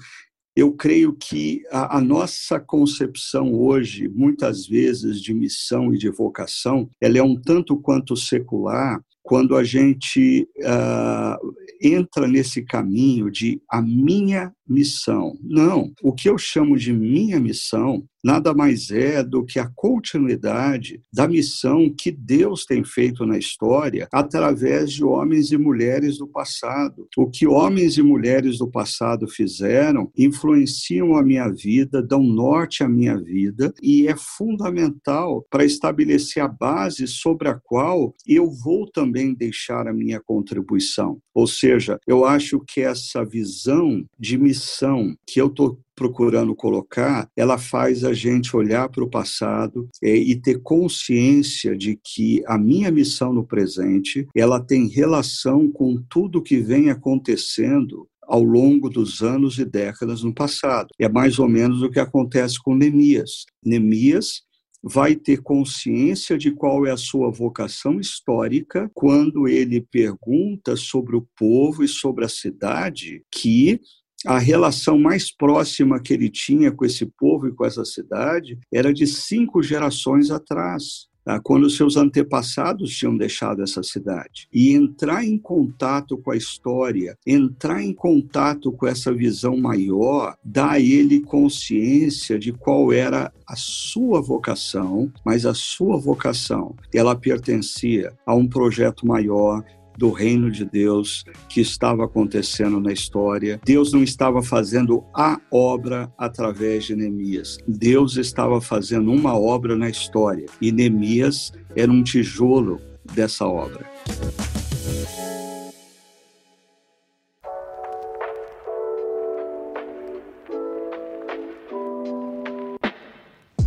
eu 0.54 0.72
creio 0.72 1.12
que 1.12 1.62
a, 1.70 1.98
a, 1.98 2.00
nossa 2.00 2.58
concepção 2.58 3.54
hoje, 3.54 4.08
muitas 4.08 4.66
vezes, 4.66 5.20
de 5.20 5.32
missão 5.32 5.94
e 5.94 5.98
de 5.98 6.10
vocação, 6.10 6.88
ela 7.00 7.18
é 7.18 7.22
um 7.22 7.40
tanto 7.40 7.76
quanto 7.76 8.16
secular 8.16 9.00
quando 9.22 9.56
a 9.56 9.62
gente 9.62 10.48
uh, 10.58 11.54
entra 11.80 12.26
nesse 12.26 12.62
caminho 12.62 13.30
de 13.30 13.60
a 13.70 13.80
minha 13.80 14.52
missão. 14.66 15.38
Não, 15.42 15.92
o 16.02 16.12
que 16.12 16.28
eu 16.28 16.36
chamo 16.36 16.76
de 16.76 16.92
minha 16.92 17.38
missão 17.38 18.04
nada 18.22 18.54
mais 18.54 18.90
é 18.90 19.22
do 19.22 19.44
que 19.44 19.58
a 19.58 19.70
continuidade 19.74 21.00
da 21.12 21.26
missão 21.26 21.92
que 21.96 22.10
Deus 22.10 22.64
tem 22.64 22.84
feito 22.84 23.24
na 23.26 23.38
história 23.38 24.08
através 24.12 24.92
de 24.92 25.04
homens 25.04 25.52
e 25.52 25.58
mulheres 25.58 26.18
do 26.18 26.26
passado. 26.26 27.08
O 27.16 27.28
que 27.28 27.46
homens 27.46 27.96
e 27.96 28.02
mulheres 28.02 28.58
do 28.58 28.70
passado 28.70 29.28
fizeram 29.28 30.10
influenciam 30.16 31.14
a 31.16 31.22
minha 31.22 31.48
vida, 31.48 32.02
dão 32.02 32.22
norte 32.22 32.82
à 32.82 32.88
minha 32.88 33.18
vida 33.18 33.72
e 33.82 34.06
é 34.06 34.14
fundamental 34.16 35.44
para 35.50 35.64
estabelecer 35.64 36.42
a 36.42 36.48
base 36.48 37.06
sobre 37.06 37.48
a 37.48 37.54
qual 37.54 38.14
eu 38.26 38.50
vou 38.50 38.90
também 38.90 39.34
deixar 39.34 39.88
a 39.88 39.92
minha 39.92 40.20
contribuição. 40.20 41.18
Ou 41.34 41.46
seja, 41.46 41.98
eu 42.06 42.24
acho 42.24 42.60
que 42.66 42.80
essa 42.80 43.24
visão 43.24 44.04
de 44.18 44.36
missão 44.36 45.14
que 45.26 45.40
eu 45.40 45.46
estou 45.46 45.78
procurando 46.00 46.56
colocar, 46.56 47.28
ela 47.36 47.58
faz 47.58 48.04
a 48.04 48.14
gente 48.14 48.56
olhar 48.56 48.88
para 48.88 49.04
o 49.04 49.10
passado 49.10 49.86
é, 50.02 50.16
e 50.16 50.34
ter 50.34 50.62
consciência 50.62 51.76
de 51.76 52.00
que 52.02 52.42
a 52.46 52.56
minha 52.56 52.90
missão 52.90 53.34
no 53.34 53.46
presente, 53.46 54.26
ela 54.34 54.58
tem 54.58 54.88
relação 54.88 55.70
com 55.70 56.02
tudo 56.08 56.42
que 56.42 56.56
vem 56.56 56.88
acontecendo 56.88 58.08
ao 58.22 58.42
longo 58.42 58.88
dos 58.88 59.20
anos 59.20 59.58
e 59.58 59.64
décadas 59.66 60.22
no 60.22 60.32
passado. 60.32 60.88
É 60.98 61.06
mais 61.06 61.38
ou 61.38 61.46
menos 61.46 61.82
o 61.82 61.90
que 61.90 62.00
acontece 62.00 62.58
com 62.58 62.74
Neemias. 62.74 63.44
Neemias 63.62 64.40
vai 64.82 65.14
ter 65.14 65.42
consciência 65.42 66.38
de 66.38 66.50
qual 66.50 66.86
é 66.86 66.90
a 66.90 66.96
sua 66.96 67.30
vocação 67.30 68.00
histórica 68.00 68.90
quando 68.94 69.46
ele 69.46 69.82
pergunta 69.82 70.76
sobre 70.76 71.14
o 71.14 71.26
povo 71.36 71.84
e 71.84 71.88
sobre 71.88 72.24
a 72.24 72.28
cidade 72.28 73.22
que 73.30 73.78
a 74.26 74.38
relação 74.38 74.98
mais 74.98 75.34
próxima 75.34 76.00
que 76.00 76.12
ele 76.12 76.28
tinha 76.28 76.70
com 76.70 76.84
esse 76.84 77.06
povo 77.06 77.48
e 77.48 77.52
com 77.52 77.64
essa 77.64 77.84
cidade 77.84 78.58
era 78.72 78.92
de 78.92 79.06
cinco 79.06 79.62
gerações 79.62 80.30
atrás. 80.30 81.08
Tá? 81.24 81.38
Quando 81.38 81.68
seus 81.68 81.96
antepassados 81.96 82.96
tinham 82.96 83.16
deixado 83.16 83.62
essa 83.62 83.82
cidade. 83.82 84.48
E 84.52 84.72
entrar 84.72 85.24
em 85.24 85.38
contato 85.38 86.16
com 86.18 86.30
a 86.30 86.36
história, 86.36 87.16
entrar 87.26 87.82
em 87.82 87.92
contato 87.92 88.72
com 88.72 88.86
essa 88.86 89.12
visão 89.12 89.56
maior, 89.56 90.34
dá 90.44 90.72
a 90.72 90.80
ele 90.80 91.20
consciência 91.20 92.38
de 92.38 92.52
qual 92.52 92.92
era 92.92 93.32
a 93.46 93.56
sua 93.56 94.20
vocação, 94.20 95.12
mas 95.24 95.44
a 95.44 95.54
sua 95.54 95.98
vocação, 95.98 96.74
ela 96.94 97.14
pertencia 97.14 98.12
a 98.26 98.34
um 98.34 98.48
projeto 98.48 99.06
maior, 99.06 99.62
do 100.00 100.10
reino 100.10 100.50
de 100.50 100.64
Deus 100.64 101.24
que 101.46 101.60
estava 101.60 102.06
acontecendo 102.06 102.80
na 102.80 102.90
história. 102.90 103.60
Deus 103.62 103.92
não 103.92 104.02
estava 104.02 104.42
fazendo 104.42 105.04
a 105.14 105.38
obra 105.52 106.10
através 106.16 106.84
de 106.84 106.96
Neemias. 106.96 107.58
Deus 107.68 108.16
estava 108.16 108.62
fazendo 108.62 109.12
uma 109.12 109.38
obra 109.38 109.76
na 109.76 109.90
história 109.90 110.46
e 110.58 110.72
Neemias 110.72 111.52
era 111.76 111.92
um 111.92 112.02
tijolo 112.02 112.80
dessa 113.12 113.46
obra. 113.46 113.84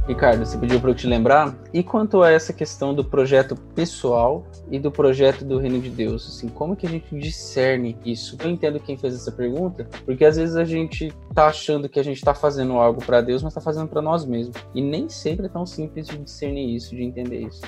Ricardo, 0.08 0.46
você 0.46 0.58
pediu 0.58 0.82
para 0.82 0.92
eu 0.92 0.96
te 0.96 1.08
lembrar. 1.08 1.58
E 1.74 1.82
quanto 1.82 2.22
a 2.22 2.30
essa 2.30 2.52
questão 2.52 2.94
do 2.94 3.06
projeto 3.06 3.56
pessoal 3.74 4.46
e 4.70 4.78
do 4.78 4.92
projeto 4.92 5.46
do 5.46 5.58
Reino 5.58 5.80
de 5.80 5.90
Deus, 5.90 6.28
assim, 6.28 6.50
como 6.50 6.76
que 6.76 6.86
a 6.86 6.90
gente 6.90 7.18
discerne 7.18 7.98
isso? 8.06 8.38
Eu 8.44 8.50
entendo 8.50 8.80
quem 8.82 8.98
fez 8.98 9.16
essa 9.16 9.32
pergunta, 9.32 9.88
porque 10.06 10.26
às 10.26 10.36
vezes 10.36 10.58
a 10.58 10.66
gente 10.66 11.14
tá 11.34 11.48
achando 11.48 11.88
que 11.88 12.00
a 12.00 12.04
gente 12.04 12.18
está 12.18 12.34
fazendo 12.34 12.74
algo 12.74 13.04
para 13.04 13.22
Deus, 13.22 13.42
mas 13.42 13.52
está 13.52 13.62
fazendo 13.62 13.88
para 13.88 14.02
nós 14.02 14.26
mesmos. 14.26 14.58
E 14.76 14.82
nem 14.82 15.08
sempre 15.08 15.46
é 15.46 15.50
tão 15.50 15.66
simples 15.66 16.08
de 16.08 16.18
discernir 16.18 16.76
isso, 16.76 16.94
de 16.94 17.04
entender 17.04 17.48
isso. 17.48 17.62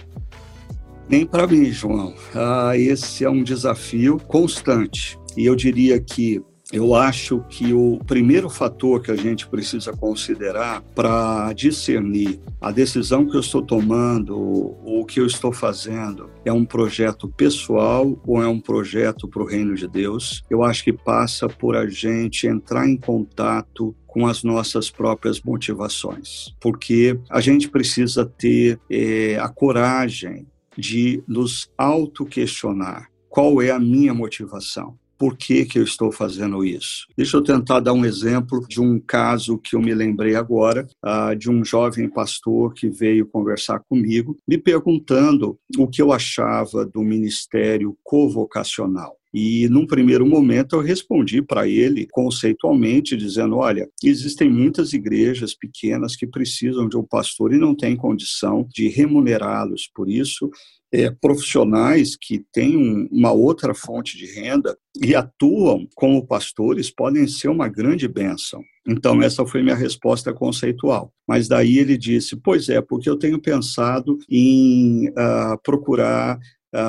Nem 1.08 1.26
para 1.26 1.48
mim, 1.48 1.66
João. 1.66 2.14
Ah, 2.34 2.76
esse 2.76 3.24
é 3.24 3.30
um 3.30 3.44
desafio 3.44 4.20
constante. 4.28 5.18
E 5.38 5.46
eu 5.46 5.56
diria 5.56 6.02
que 6.02 6.44
eu 6.74 6.96
acho 6.96 7.44
que 7.48 7.74
o 7.74 8.00
primeiro 8.06 8.50
fator 8.50 9.02
que 9.02 9.12
a 9.12 9.16
gente 9.16 9.48
precisa 9.48 9.94
considerar 9.94 10.82
para 10.96 11.54
discernir 11.54 12.40
a 12.60 12.72
decisão 12.72 13.26
que 13.28 13.36
eu 13.36 13.40
estou 13.40 13.62
tomando 13.62 14.36
ou 14.36 15.02
o 15.02 15.06
que 15.06 15.20
eu 15.20 15.28
estou 15.28 15.54
fazendo 15.54 16.30
é 16.44 16.52
um 16.52 16.66
projeto 16.66 17.28
pessoal 17.28 18.20
ou 18.26 18.42
é 18.42 18.48
um 18.48 18.60
projeto 18.60 19.28
para 19.28 19.44
o 19.44 19.46
reino 19.46 19.76
de 19.76 19.88
Deus, 19.88 20.44
eu 20.50 20.64
acho 20.64 20.84
que 20.84 20.92
passa 20.92 21.48
por 21.48 21.76
a 21.76 21.88
gente 21.88 22.48
entrar 22.48 22.88
em 22.88 22.98
contato 22.98 23.96
com 24.08 24.26
as 24.26 24.44
nossas 24.44 24.90
próprias 24.90 25.42
motivações, 25.42 26.56
porque 26.60 27.20
a 27.30 27.42
gente 27.42 27.70
precisa 27.70 28.26
ter 28.26 28.80
é, 28.90 29.38
a 29.38 29.50
coragem 29.50 30.48
de 30.78 31.24
nos 31.28 31.70
auto-questionar 31.78 33.10
qual 33.30 33.62
é 33.62 33.70
a 33.70 33.80
minha 33.80 34.14
motivação 34.14 34.98
por 35.18 35.38
que, 35.38 35.66
que 35.66 35.80
eu 35.80 35.84
estou 35.84 36.12
fazendo 36.12 36.64
isso? 36.64 37.08
Deixa 37.18 37.38
eu 37.38 37.44
tentar 37.44 37.80
dar 37.80 37.94
um 37.94 38.06
exemplo 38.06 38.66
de 38.68 38.82
um 38.82 39.00
caso 39.00 39.58
que 39.58 39.76
eu 39.76 39.82
me 39.82 39.94
lembrei 39.94 40.36
agora, 40.36 40.88
uh, 41.06 41.36
de 41.36 41.50
um 41.50 41.64
jovem 41.64 42.10
pastor 42.10 42.74
que 42.74 42.90
veio 42.90 43.28
conversar 43.28 43.80
comigo, 43.90 44.38
me 44.48 44.58
perguntando 44.58 45.58
o 45.78 45.88
que 45.88 46.02
eu 46.02 46.12
achava 46.12 46.86
do 46.86 47.02
ministério 47.02 47.98
covocacional. 48.04 49.16
E 49.38 49.68
num 49.68 49.86
primeiro 49.86 50.26
momento 50.26 50.78
eu 50.78 50.82
respondi 50.82 51.42
para 51.42 51.68
ele 51.68 52.08
conceitualmente, 52.10 53.18
dizendo: 53.18 53.58
olha, 53.58 53.86
existem 54.02 54.50
muitas 54.50 54.94
igrejas 54.94 55.54
pequenas 55.54 56.16
que 56.16 56.26
precisam 56.26 56.88
de 56.88 56.96
um 56.96 57.04
pastor 57.04 57.54
e 57.54 57.58
não 57.58 57.76
têm 57.76 57.98
condição 57.98 58.66
de 58.74 58.88
remunerá-los 58.88 59.90
por 59.94 60.10
isso 60.10 60.50
é, 60.90 61.12
profissionais 61.12 62.16
que 62.16 62.46
têm 62.54 63.10
uma 63.12 63.34
outra 63.34 63.74
fonte 63.74 64.18
de 64.18 64.26
renda 64.26 64.78
e 65.04 65.14
atuam 65.14 65.86
como 65.94 66.26
pastores 66.26 66.90
podem 66.90 67.28
ser 67.28 67.50
uma 67.50 67.68
grande 67.68 68.08
bênção. 68.08 68.64
Então, 68.88 69.22
essa 69.22 69.46
foi 69.46 69.62
minha 69.62 69.76
resposta 69.76 70.32
conceitual. 70.32 71.12
Mas 71.28 71.50
daí 71.50 71.80
ele 71.80 71.98
disse: 71.98 72.38
Pois 72.38 72.70
é, 72.70 72.80
porque 72.82 73.10
eu 73.10 73.18
tenho 73.18 73.42
pensado 73.42 74.18
em 74.30 75.10
uh, 75.10 75.60
procurar 75.64 76.40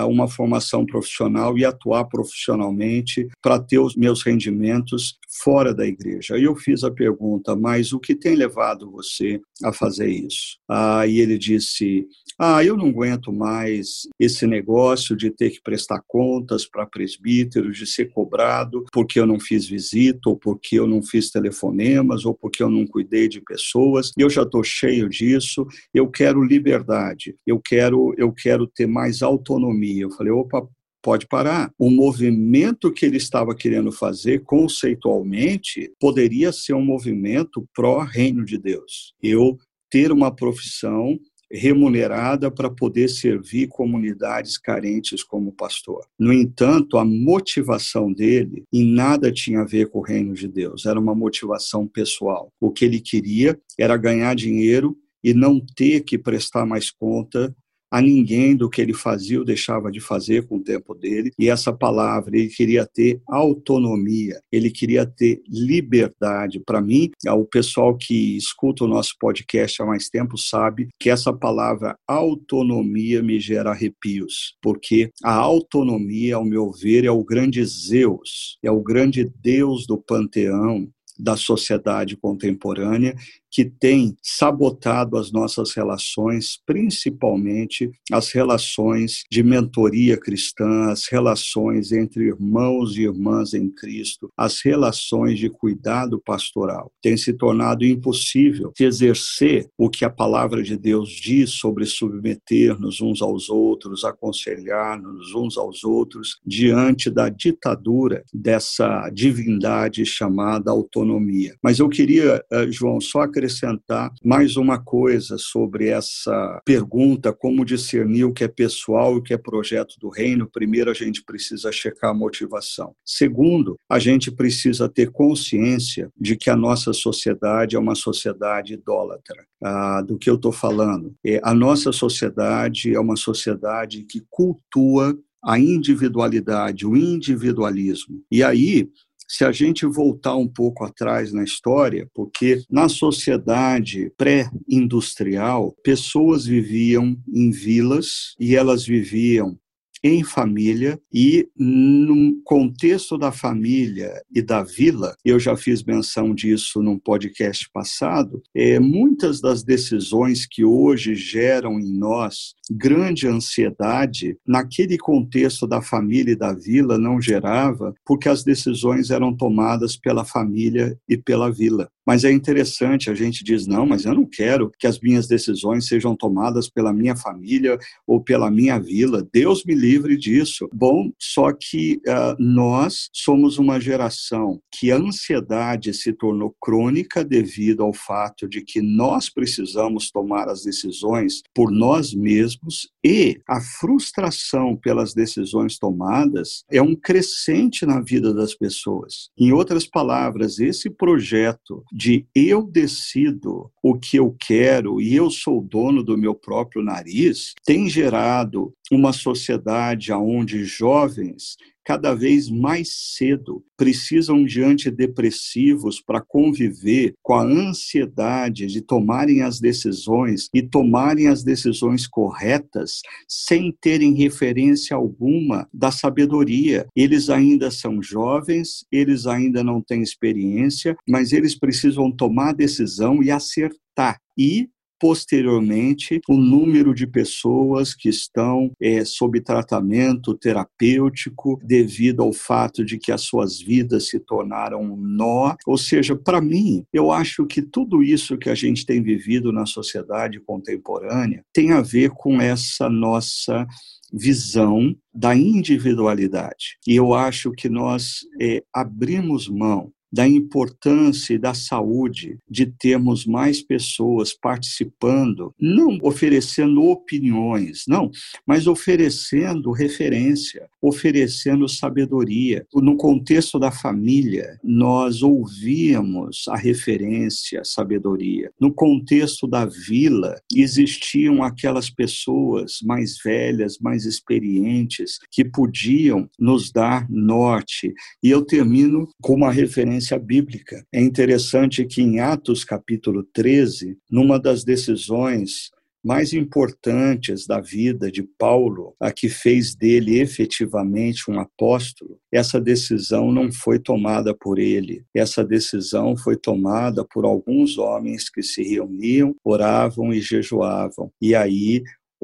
uma 0.08 0.28
formação 0.28 0.84
profissional 0.84 1.56
e 1.56 1.64
atuar 1.64 2.04
profissionalmente 2.06 3.28
para 3.42 3.58
ter 3.58 3.78
os 3.78 3.94
meus 3.94 4.22
rendimentos 4.22 5.18
fora 5.42 5.74
da 5.74 5.86
igreja. 5.86 6.34
Aí 6.34 6.44
eu 6.44 6.56
fiz 6.56 6.82
a 6.82 6.90
pergunta, 6.90 7.54
mas 7.54 7.92
o 7.92 8.00
que 8.00 8.14
tem 8.14 8.34
levado 8.34 8.90
você 8.90 9.40
a 9.62 9.72
fazer 9.72 10.08
isso? 10.08 10.58
Aí 10.68 11.20
ele 11.20 11.38
disse: 11.38 12.06
Ah, 12.38 12.64
eu 12.64 12.76
não 12.76 12.88
aguento 12.88 13.32
mais 13.32 14.08
esse 14.18 14.46
negócio 14.46 15.16
de 15.16 15.30
ter 15.30 15.50
que 15.50 15.60
prestar 15.62 16.02
contas 16.06 16.66
para 16.66 16.86
presbíteros, 16.86 17.76
de 17.76 17.86
ser 17.86 18.06
cobrado 18.12 18.84
porque 18.92 19.20
eu 19.20 19.26
não 19.26 19.38
fiz 19.38 19.66
visita, 19.66 20.28
ou 20.28 20.36
porque 20.36 20.78
eu 20.78 20.86
não 20.86 21.02
fiz 21.02 21.30
telefonemas, 21.30 22.24
ou 22.24 22.34
porque 22.34 22.62
eu 22.62 22.70
não 22.70 22.86
cuidei 22.86 23.28
de 23.28 23.40
pessoas. 23.40 24.10
Eu 24.16 24.30
já 24.30 24.42
estou 24.42 24.64
cheio 24.64 25.08
disso. 25.08 25.66
Eu 25.92 26.08
quero 26.10 26.42
liberdade. 26.42 27.36
Eu 27.46 27.60
quero, 27.60 28.14
eu 28.16 28.32
quero 28.32 28.66
ter 28.66 28.86
mais 28.86 29.22
autonomia. 29.22 29.75
Eu 29.84 30.10
falei, 30.10 30.32
opa, 30.32 30.66
pode 31.02 31.26
parar. 31.26 31.70
O 31.78 31.90
movimento 31.90 32.92
que 32.92 33.06
ele 33.06 33.16
estava 33.16 33.54
querendo 33.54 33.92
fazer, 33.92 34.42
conceitualmente, 34.42 35.92
poderia 36.00 36.52
ser 36.52 36.74
um 36.74 36.84
movimento 36.84 37.64
pró-reino 37.74 38.44
de 38.44 38.58
Deus. 38.58 39.14
Eu 39.22 39.56
ter 39.90 40.10
uma 40.10 40.34
profissão 40.34 41.18
remunerada 41.50 42.50
para 42.50 42.68
poder 42.68 43.08
servir 43.08 43.68
comunidades 43.68 44.58
carentes 44.58 45.22
como 45.22 45.52
pastor. 45.52 46.04
No 46.18 46.32
entanto, 46.32 46.98
a 46.98 47.04
motivação 47.04 48.12
dele 48.12 48.64
em 48.72 48.84
nada 48.84 49.30
tinha 49.30 49.60
a 49.60 49.64
ver 49.64 49.88
com 49.88 50.00
o 50.00 50.02
reino 50.02 50.34
de 50.34 50.48
Deus, 50.48 50.86
era 50.86 50.98
uma 50.98 51.14
motivação 51.14 51.86
pessoal. 51.86 52.48
O 52.60 52.70
que 52.70 52.84
ele 52.84 53.00
queria 53.00 53.56
era 53.78 53.96
ganhar 53.96 54.34
dinheiro 54.34 54.96
e 55.22 55.32
não 55.32 55.60
ter 55.60 56.00
que 56.00 56.18
prestar 56.18 56.66
mais 56.66 56.90
conta 56.90 57.54
a 57.90 58.00
ninguém 58.00 58.56
do 58.56 58.68
que 58.68 58.80
ele 58.80 58.94
fazia 58.94 59.38
ou 59.38 59.44
deixava 59.44 59.90
de 59.90 60.00
fazer 60.00 60.46
com 60.46 60.56
o 60.56 60.62
tempo 60.62 60.94
dele. 60.94 61.32
E 61.38 61.48
essa 61.48 61.72
palavra, 61.72 62.36
ele 62.36 62.48
queria 62.48 62.86
ter 62.86 63.20
autonomia, 63.28 64.40
ele 64.50 64.70
queria 64.70 65.06
ter 65.06 65.40
liberdade. 65.48 66.60
Para 66.64 66.80
mim, 66.80 67.10
o 67.28 67.44
pessoal 67.44 67.96
que 67.96 68.36
escuta 68.36 68.84
o 68.84 68.88
nosso 68.88 69.14
podcast 69.18 69.80
há 69.82 69.86
mais 69.86 70.08
tempo 70.08 70.36
sabe 70.36 70.88
que 70.98 71.10
essa 71.10 71.32
palavra 71.32 71.96
autonomia 72.06 73.22
me 73.22 73.38
gera 73.38 73.70
arrepios, 73.70 74.56
porque 74.60 75.10
a 75.22 75.34
autonomia, 75.34 76.36
ao 76.36 76.44
meu 76.44 76.70
ver, 76.72 77.04
é 77.04 77.10
o 77.10 77.24
grande 77.24 77.64
Zeus, 77.64 78.58
é 78.62 78.70
o 78.70 78.82
grande 78.82 79.30
Deus 79.42 79.86
do 79.86 79.98
panteão 79.98 80.88
da 81.18 81.36
sociedade 81.36 82.16
contemporânea 82.16 83.14
que 83.56 83.64
tem 83.64 84.14
sabotado 84.22 85.16
as 85.16 85.32
nossas 85.32 85.72
relações, 85.72 86.58
principalmente 86.66 87.90
as 88.12 88.30
relações 88.30 89.22
de 89.30 89.42
mentoria 89.42 90.18
cristã, 90.18 90.90
as 90.90 91.06
relações 91.10 91.90
entre 91.90 92.26
irmãos 92.26 92.98
e 92.98 93.04
irmãs 93.04 93.54
em 93.54 93.70
Cristo, 93.70 94.28
as 94.36 94.60
relações 94.62 95.38
de 95.38 95.48
cuidado 95.48 96.20
pastoral. 96.22 96.92
Tem 97.00 97.16
se 97.16 97.32
tornado 97.32 97.82
impossível 97.86 98.74
exercer 98.78 99.66
o 99.78 99.88
que 99.88 100.04
a 100.04 100.10
palavra 100.10 100.62
de 100.62 100.76
Deus 100.76 101.08
diz 101.08 101.52
sobre 101.52 101.86
submeter-nos 101.86 103.00
uns 103.00 103.22
aos 103.22 103.48
outros, 103.48 104.04
aconselhar-nos 104.04 105.34
uns 105.34 105.56
aos 105.56 105.82
outros, 105.82 106.38
diante 106.44 107.08
da 107.08 107.30
ditadura 107.30 108.22
dessa 108.34 109.08
divindade 109.08 110.04
chamada 110.04 110.70
autonomia. 110.70 111.56
Mas 111.62 111.78
eu 111.78 111.88
queria, 111.88 112.44
eh, 112.52 112.70
João, 112.70 113.00
só 113.00 113.22
acrescentar 113.22 113.45
acrescentar 113.46 114.12
mais 114.22 114.56
uma 114.56 114.78
coisa 114.78 115.38
sobre 115.38 115.88
essa 115.88 116.60
pergunta: 116.64 117.32
como 117.32 117.64
discernir 117.64 118.24
o 118.24 118.32
que 118.32 118.44
é 118.44 118.48
pessoal 118.48 119.14
e 119.14 119.18
o 119.18 119.22
que 119.22 119.32
é 119.32 119.38
projeto 119.38 119.94
do 120.00 120.08
reino. 120.08 120.50
Primeiro, 120.50 120.90
a 120.90 120.94
gente 120.94 121.22
precisa 121.24 121.70
checar 121.70 122.10
a 122.10 122.14
motivação. 122.14 122.94
Segundo, 123.04 123.76
a 123.88 123.98
gente 123.98 124.30
precisa 124.30 124.88
ter 124.88 125.10
consciência 125.10 126.10
de 126.18 126.36
que 126.36 126.50
a 126.50 126.56
nossa 126.56 126.92
sociedade 126.92 127.76
é 127.76 127.78
uma 127.78 127.94
sociedade 127.94 128.74
idólatra. 128.74 129.46
Ah, 129.62 130.02
do 130.02 130.18
que 130.18 130.28
eu 130.28 130.34
estou 130.34 130.52
falando? 130.52 131.14
É, 131.24 131.40
a 131.42 131.54
nossa 131.54 131.92
sociedade 131.92 132.94
é 132.94 133.00
uma 133.00 133.16
sociedade 133.16 134.04
que 134.04 134.22
cultua 134.28 135.16
a 135.46 135.60
individualidade, 135.60 136.84
o 136.84 136.96
individualismo. 136.96 138.20
E 138.30 138.42
aí, 138.42 138.88
se 139.28 139.44
a 139.44 139.52
gente 139.52 139.84
voltar 139.86 140.36
um 140.36 140.48
pouco 140.48 140.84
atrás 140.84 141.32
na 141.32 141.42
história, 141.42 142.08
porque 142.14 142.62
na 142.70 142.88
sociedade 142.88 144.12
pré-industrial, 144.16 145.74
pessoas 145.82 146.46
viviam 146.46 147.16
em 147.32 147.50
vilas 147.50 148.34
e 148.38 148.54
elas 148.54 148.84
viviam 148.84 149.58
em 150.06 150.22
família 150.22 151.00
e 151.12 151.48
no 151.56 152.40
contexto 152.44 153.18
da 153.18 153.32
família 153.32 154.22
e 154.32 154.40
da 154.40 154.62
vila, 154.62 155.16
eu 155.24 155.38
já 155.40 155.56
fiz 155.56 155.82
menção 155.82 156.32
disso 156.34 156.80
num 156.80 156.98
podcast 156.98 157.68
passado, 157.72 158.40
é, 158.54 158.78
muitas 158.78 159.40
das 159.40 159.64
decisões 159.64 160.46
que 160.46 160.64
hoje 160.64 161.14
geram 161.14 161.80
em 161.80 161.92
nós 161.92 162.54
grande 162.70 163.26
ansiedade, 163.26 164.36
naquele 164.46 164.98
contexto 164.98 165.66
da 165.66 165.80
família 165.80 166.32
e 166.32 166.36
da 166.36 166.52
vila 166.52 166.98
não 166.98 167.20
gerava, 167.20 167.94
porque 168.04 168.28
as 168.28 168.42
decisões 168.44 169.10
eram 169.10 169.34
tomadas 169.34 169.96
pela 169.96 170.24
família 170.24 170.98
e 171.08 171.16
pela 171.16 171.50
vila. 171.50 171.88
Mas 172.06 172.22
é 172.22 172.30
interessante, 172.30 173.10
a 173.10 173.14
gente 173.14 173.42
diz, 173.42 173.66
não, 173.66 173.84
mas 173.84 174.04
eu 174.04 174.14
não 174.14 174.24
quero 174.24 174.70
que 174.78 174.86
as 174.86 175.00
minhas 175.00 175.26
decisões 175.26 175.88
sejam 175.88 176.14
tomadas 176.14 176.68
pela 176.68 176.92
minha 176.92 177.16
família 177.16 177.76
ou 178.06 178.22
pela 178.22 178.48
minha 178.48 178.78
vila. 178.78 179.26
Deus 179.32 179.64
me 179.64 179.74
livre 179.74 179.95
disso. 180.04 180.68
Bom, 180.72 181.10
só 181.18 181.52
que 181.52 182.00
uh, 182.06 182.36
nós 182.38 183.08
somos 183.12 183.58
uma 183.58 183.80
geração 183.80 184.60
que 184.70 184.90
a 184.90 184.96
ansiedade 184.96 185.94
se 185.94 186.12
tornou 186.12 186.54
crônica 186.60 187.24
devido 187.24 187.82
ao 187.82 187.92
fato 187.92 188.48
de 188.48 188.60
que 188.62 188.82
nós 188.82 189.30
precisamos 189.30 190.10
tomar 190.10 190.48
as 190.48 190.62
decisões 190.62 191.42
por 191.54 191.70
nós 191.70 192.12
mesmos 192.12 192.88
e 193.04 193.38
a 193.48 193.60
frustração 193.60 194.76
pelas 194.76 195.14
decisões 195.14 195.78
tomadas 195.78 196.64
é 196.70 196.82
um 196.82 196.94
crescente 196.94 197.86
na 197.86 198.00
vida 198.00 198.34
das 198.34 198.54
pessoas. 198.54 199.30
Em 199.38 199.52
outras 199.52 199.86
palavras, 199.86 200.58
esse 200.58 200.90
projeto 200.90 201.84
de 201.92 202.26
eu 202.34 202.62
decido 202.66 203.70
o 203.82 203.96
que 203.96 204.18
eu 204.18 204.34
quero 204.38 205.00
e 205.00 205.14
eu 205.14 205.30
sou 205.30 205.62
dono 205.62 206.02
do 206.02 206.18
meu 206.18 206.34
próprio 206.34 206.82
nariz, 206.82 207.52
tem 207.64 207.88
gerado 207.88 208.72
uma 208.90 209.12
sociedade 209.12 209.75
onde 210.18 210.64
jovens 210.64 211.56
cada 211.86 212.14
vez 212.14 212.50
mais 212.50 213.14
cedo 213.14 213.64
precisam 213.76 214.44
de 214.44 214.60
antidepressivos 214.60 216.00
para 216.00 216.20
conviver 216.20 217.14
com 217.22 217.34
a 217.34 217.44
ansiedade 217.44 218.66
de 218.66 218.80
tomarem 218.80 219.42
as 219.42 219.60
decisões 219.60 220.48
e 220.52 220.60
tomarem 220.62 221.28
as 221.28 221.44
decisões 221.44 222.08
corretas 222.08 223.02
sem 223.28 223.72
terem 223.80 224.14
referência 224.14 224.96
alguma 224.96 225.68
da 225.72 225.92
sabedoria. 225.92 226.88
Eles 226.94 227.30
ainda 227.30 227.70
são 227.70 228.02
jovens, 228.02 228.84
eles 228.90 229.24
ainda 229.24 229.62
não 229.62 229.80
têm 229.80 230.02
experiência, 230.02 230.96
mas 231.08 231.32
eles 231.32 231.56
precisam 231.56 232.10
tomar 232.10 232.52
decisão 232.52 233.22
e 233.22 233.30
acertar. 233.30 234.18
E 234.36 234.68
posteriormente 234.98 236.20
o 236.28 236.36
número 236.36 236.94
de 236.94 237.06
pessoas 237.06 237.94
que 237.94 238.08
estão 238.08 238.70
é, 238.80 239.04
sob 239.04 239.40
tratamento 239.40 240.34
terapêutico 240.34 241.58
devido 241.62 242.22
ao 242.22 242.32
fato 242.32 242.84
de 242.84 242.98
que 242.98 243.12
as 243.12 243.22
suas 243.22 243.60
vidas 243.60 244.08
se 244.08 244.18
tornaram 244.18 244.80
um 244.80 244.96
nó. 244.96 245.54
Ou 245.66 245.78
seja, 245.78 246.16
para 246.16 246.40
mim, 246.40 246.84
eu 246.92 247.10
acho 247.12 247.46
que 247.46 247.62
tudo 247.62 248.02
isso 248.02 248.38
que 248.38 248.50
a 248.50 248.54
gente 248.54 248.84
tem 248.84 249.02
vivido 249.02 249.52
na 249.52 249.66
sociedade 249.66 250.40
contemporânea 250.40 251.44
tem 251.52 251.72
a 251.72 251.80
ver 251.80 252.10
com 252.10 252.40
essa 252.40 252.88
nossa 252.88 253.66
visão 254.12 254.94
da 255.12 255.34
individualidade. 255.34 256.78
E 256.86 256.94
eu 256.94 257.14
acho 257.14 257.50
que 257.52 257.68
nós 257.68 258.20
é, 258.40 258.62
abrimos 258.72 259.48
mão 259.48 259.92
da 260.12 260.26
importância 260.26 261.34
e 261.34 261.38
da 261.38 261.54
saúde 261.54 262.38
de 262.48 262.66
termos 262.66 263.26
mais 263.26 263.60
pessoas 263.60 264.32
participando, 264.32 265.52
não 265.60 265.98
oferecendo 266.02 266.84
opiniões, 266.84 267.84
não, 267.88 268.10
mas 268.46 268.66
oferecendo 268.66 269.72
referência, 269.72 270.68
oferecendo 270.80 271.68
sabedoria. 271.68 272.66
No 272.74 272.96
contexto 272.96 273.58
da 273.58 273.70
família, 273.70 274.58
nós 274.62 275.22
ouvíamos 275.22 276.44
a 276.48 276.56
referência, 276.56 277.60
a 277.60 277.64
sabedoria. 277.64 278.50
No 278.60 278.72
contexto 278.72 279.46
da 279.46 279.64
vila, 279.64 280.36
existiam 280.54 281.42
aquelas 281.42 281.90
pessoas 281.90 282.78
mais 282.82 283.18
velhas, 283.22 283.78
mais 283.80 284.04
experientes, 284.04 285.18
que 285.30 285.44
podiam 285.44 286.28
nos 286.38 286.70
dar 286.70 287.06
norte. 287.10 287.92
E 288.22 288.30
eu 288.30 288.42
termino 288.42 289.08
com 289.20 289.34
uma 289.34 289.50
referência 289.50 289.95
referência 289.96 290.18
bíblica. 290.18 290.86
É 290.92 291.00
interessante 291.00 291.84
que 291.84 292.02
em 292.02 292.20
Atos 292.20 292.64
capítulo 292.64 293.22
13, 293.32 293.96
numa 294.10 294.38
das 294.38 294.62
decisões 294.62 295.70
mais 296.04 296.32
importantes 296.32 297.48
da 297.48 297.60
vida 297.60 298.12
de 298.12 298.22
Paulo, 298.22 298.94
a 299.00 299.10
que 299.10 299.28
fez 299.28 299.74
dele 299.74 300.20
efetivamente 300.20 301.28
um 301.28 301.40
apóstolo, 301.40 302.20
essa 302.30 302.60
decisão 302.60 303.32
não 303.32 303.50
foi 303.50 303.80
tomada 303.80 304.32
por 304.32 304.60
ele. 304.60 305.02
Essa 305.12 305.44
decisão 305.44 306.16
foi 306.16 306.36
tomada 306.36 307.04
por 307.04 307.24
alguns 307.24 307.76
homens 307.76 308.30
que 308.30 308.40
se 308.40 308.62
reuniam, 308.62 309.34
oravam 309.42 310.12
e 310.12 310.20
jejuavam. 310.20 311.10
E 311.20 311.34
aí 311.34 311.82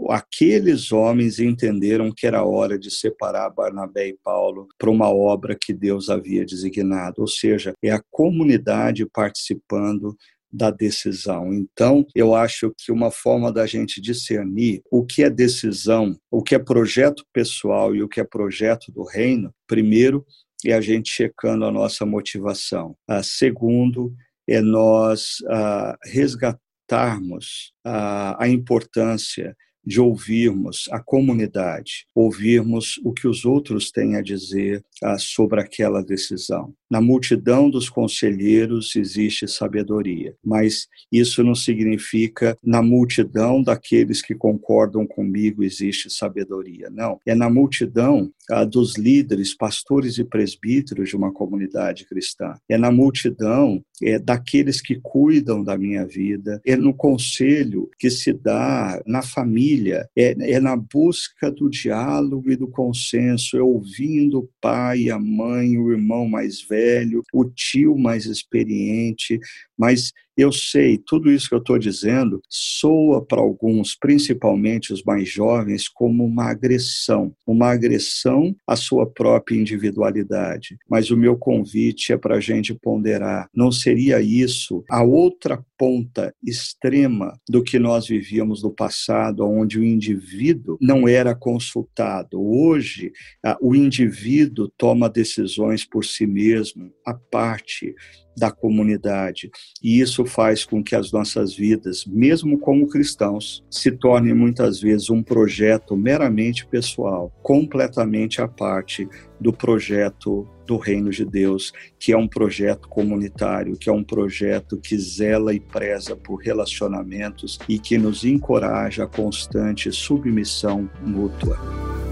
aqueles 0.08 0.92
homens 0.92 1.38
entenderam 1.38 2.12
que 2.14 2.26
era 2.26 2.44
hora 2.44 2.78
de 2.78 2.90
separar 2.90 3.50
Barnabé 3.50 4.08
e 4.08 4.18
Paulo 4.22 4.68
para 4.78 4.90
uma 4.90 5.08
obra 5.08 5.56
que 5.60 5.72
Deus 5.72 6.08
havia 6.08 6.44
designado, 6.44 7.20
ou 7.20 7.28
seja, 7.28 7.74
é 7.82 7.90
a 7.90 8.02
comunidade 8.10 9.06
participando 9.06 10.16
da 10.52 10.70
decisão. 10.70 11.52
Então, 11.52 12.06
eu 12.14 12.34
acho 12.34 12.72
que 12.76 12.92
uma 12.92 13.10
forma 13.10 13.50
da 13.50 13.66
gente 13.66 14.00
discernir 14.00 14.82
o 14.90 15.04
que 15.04 15.22
é 15.22 15.30
decisão, 15.30 16.14
o 16.30 16.42
que 16.42 16.54
é 16.54 16.58
projeto 16.58 17.24
pessoal 17.32 17.94
e 17.94 18.02
o 18.02 18.08
que 18.08 18.20
é 18.20 18.24
projeto 18.24 18.92
do 18.92 19.02
reino, 19.02 19.52
primeiro 19.66 20.24
é 20.64 20.74
a 20.74 20.80
gente 20.80 21.10
checando 21.10 21.64
a 21.64 21.72
nossa 21.72 22.04
motivação. 22.04 22.94
Ah, 23.08 23.22
segundo, 23.22 24.14
é 24.46 24.60
nós 24.60 25.38
ah, 25.48 25.96
resgatarmos 26.04 27.72
ah, 27.84 28.36
a 28.38 28.46
importância 28.48 29.56
de 29.84 30.00
ouvirmos 30.00 30.88
a 30.90 31.00
comunidade, 31.00 32.06
ouvirmos 32.14 33.00
o 33.04 33.12
que 33.12 33.26
os 33.26 33.44
outros 33.44 33.90
têm 33.90 34.16
a 34.16 34.22
dizer 34.22 34.84
ah, 35.02 35.18
sobre 35.18 35.60
aquela 35.60 36.02
decisão. 36.02 36.72
Na 36.90 37.00
multidão 37.00 37.70
dos 37.70 37.88
conselheiros 37.88 38.94
existe 38.96 39.48
sabedoria, 39.48 40.34
mas 40.44 40.86
isso 41.10 41.42
não 41.42 41.54
significa 41.54 42.56
na 42.62 42.82
multidão 42.82 43.62
daqueles 43.62 44.20
que 44.20 44.34
concordam 44.34 45.06
comigo 45.06 45.64
existe 45.64 46.10
sabedoria. 46.10 46.90
Não, 46.90 47.18
é 47.26 47.34
na 47.34 47.48
multidão 47.48 48.30
ah, 48.50 48.64
dos 48.64 48.96
líderes, 48.96 49.56
pastores 49.56 50.18
e 50.18 50.24
presbíteros 50.24 51.08
de 51.08 51.16
uma 51.16 51.32
comunidade 51.32 52.04
cristã. 52.06 52.54
É 52.68 52.76
na 52.76 52.90
multidão 52.90 53.82
é, 54.02 54.18
daqueles 54.18 54.80
que 54.80 54.98
cuidam 55.00 55.62
da 55.62 55.78
minha 55.78 56.04
vida. 56.04 56.60
É 56.66 56.76
no 56.76 56.92
conselho 56.92 57.88
que 57.98 58.10
se 58.10 58.32
dá 58.32 59.00
na 59.06 59.22
família. 59.22 60.08
É, 60.16 60.34
é 60.54 60.60
na 60.60 60.76
busca 60.76 61.50
do 61.50 61.70
diálogo 61.70 62.50
e 62.50 62.56
do 62.56 62.66
consenso. 62.66 63.56
É 63.56 63.62
ouvindo 63.62 64.40
o 64.40 64.48
pai 64.60 64.91
pai, 64.92 65.08
a 65.08 65.18
mãe, 65.18 65.78
o 65.78 65.90
irmão 65.90 66.28
mais 66.28 66.60
velho, 66.60 67.22
o 67.32 67.44
tio 67.44 67.96
mais 67.96 68.26
experiente, 68.26 69.40
mas 69.82 70.12
eu 70.36 70.50
sei, 70.50 70.96
tudo 70.96 71.30
isso 71.30 71.48
que 71.48 71.54
eu 71.54 71.58
estou 71.58 71.78
dizendo 71.78 72.40
soa 72.48 73.22
para 73.22 73.40
alguns, 73.40 73.94
principalmente 73.94 74.92
os 74.92 75.02
mais 75.02 75.28
jovens, 75.28 75.88
como 75.88 76.24
uma 76.24 76.50
agressão, 76.50 77.34
uma 77.46 77.70
agressão 77.70 78.54
à 78.66 78.74
sua 78.74 79.04
própria 79.06 79.56
individualidade. 79.56 80.78
Mas 80.88 81.10
o 81.10 81.16
meu 81.16 81.36
convite 81.36 82.12
é 82.12 82.16
para 82.16 82.36
a 82.36 82.40
gente 82.40 82.72
ponderar: 82.72 83.48
não 83.54 83.72
seria 83.72 84.22
isso 84.22 84.84
a 84.88 85.02
outra 85.02 85.62
ponta 85.76 86.32
extrema 86.42 87.36
do 87.48 87.62
que 87.62 87.78
nós 87.78 88.06
vivíamos 88.06 88.62
no 88.62 88.70
passado, 88.70 89.44
onde 89.44 89.80
o 89.80 89.84
indivíduo 89.84 90.78
não 90.80 91.06
era 91.08 91.34
consultado? 91.34 92.40
Hoje, 92.40 93.12
o 93.60 93.74
indivíduo 93.74 94.72
toma 94.78 95.10
decisões 95.10 95.84
por 95.84 96.04
si 96.04 96.26
mesmo, 96.26 96.90
a 97.04 97.12
parte 97.12 97.94
da 98.36 98.50
comunidade. 98.50 99.50
E 99.82 100.00
isso 100.00 100.24
faz 100.24 100.64
com 100.64 100.82
que 100.82 100.94
as 100.94 101.12
nossas 101.12 101.54
vidas, 101.54 102.04
mesmo 102.06 102.58
como 102.58 102.88
cristãos, 102.88 103.64
se 103.70 103.90
tornem 103.90 104.34
muitas 104.34 104.80
vezes 104.80 105.10
um 105.10 105.22
projeto 105.22 105.96
meramente 105.96 106.66
pessoal, 106.66 107.32
completamente 107.42 108.40
à 108.40 108.48
parte 108.48 109.08
do 109.40 109.52
projeto 109.52 110.48
do 110.66 110.76
Reino 110.76 111.10
de 111.10 111.24
Deus, 111.24 111.72
que 111.98 112.12
é 112.12 112.16
um 112.16 112.28
projeto 112.28 112.88
comunitário, 112.88 113.76
que 113.76 113.90
é 113.90 113.92
um 113.92 114.04
projeto 114.04 114.78
que 114.78 114.96
zela 114.96 115.52
e 115.52 115.60
preza 115.60 116.16
por 116.16 116.36
relacionamentos 116.36 117.58
e 117.68 117.78
que 117.78 117.98
nos 117.98 118.24
encoraja 118.24 119.04
a 119.04 119.08
constante 119.08 119.90
submissão 119.90 120.88
mútua. 121.04 122.11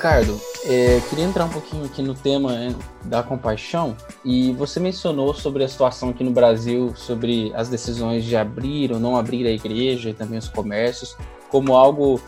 Ricardo, 0.00 0.40
é, 0.64 0.98
queria 1.10 1.26
entrar 1.26 1.44
um 1.44 1.50
pouquinho 1.50 1.84
aqui 1.84 2.00
no 2.00 2.14
tema 2.14 2.52
né, 2.52 2.74
da 3.04 3.22
compaixão 3.22 3.94
e 4.24 4.50
você 4.54 4.80
mencionou 4.80 5.34
sobre 5.34 5.62
a 5.62 5.68
situação 5.68 6.08
aqui 6.08 6.24
no 6.24 6.30
Brasil, 6.30 6.94
sobre 6.96 7.52
as 7.54 7.68
decisões 7.68 8.24
de 8.24 8.34
abrir 8.34 8.92
ou 8.92 8.98
não 8.98 9.14
abrir 9.14 9.46
a 9.46 9.50
igreja 9.50 10.08
e 10.08 10.14
também 10.14 10.38
os 10.38 10.48
comércios, 10.48 11.18
como 11.50 11.74
algo 11.74 12.18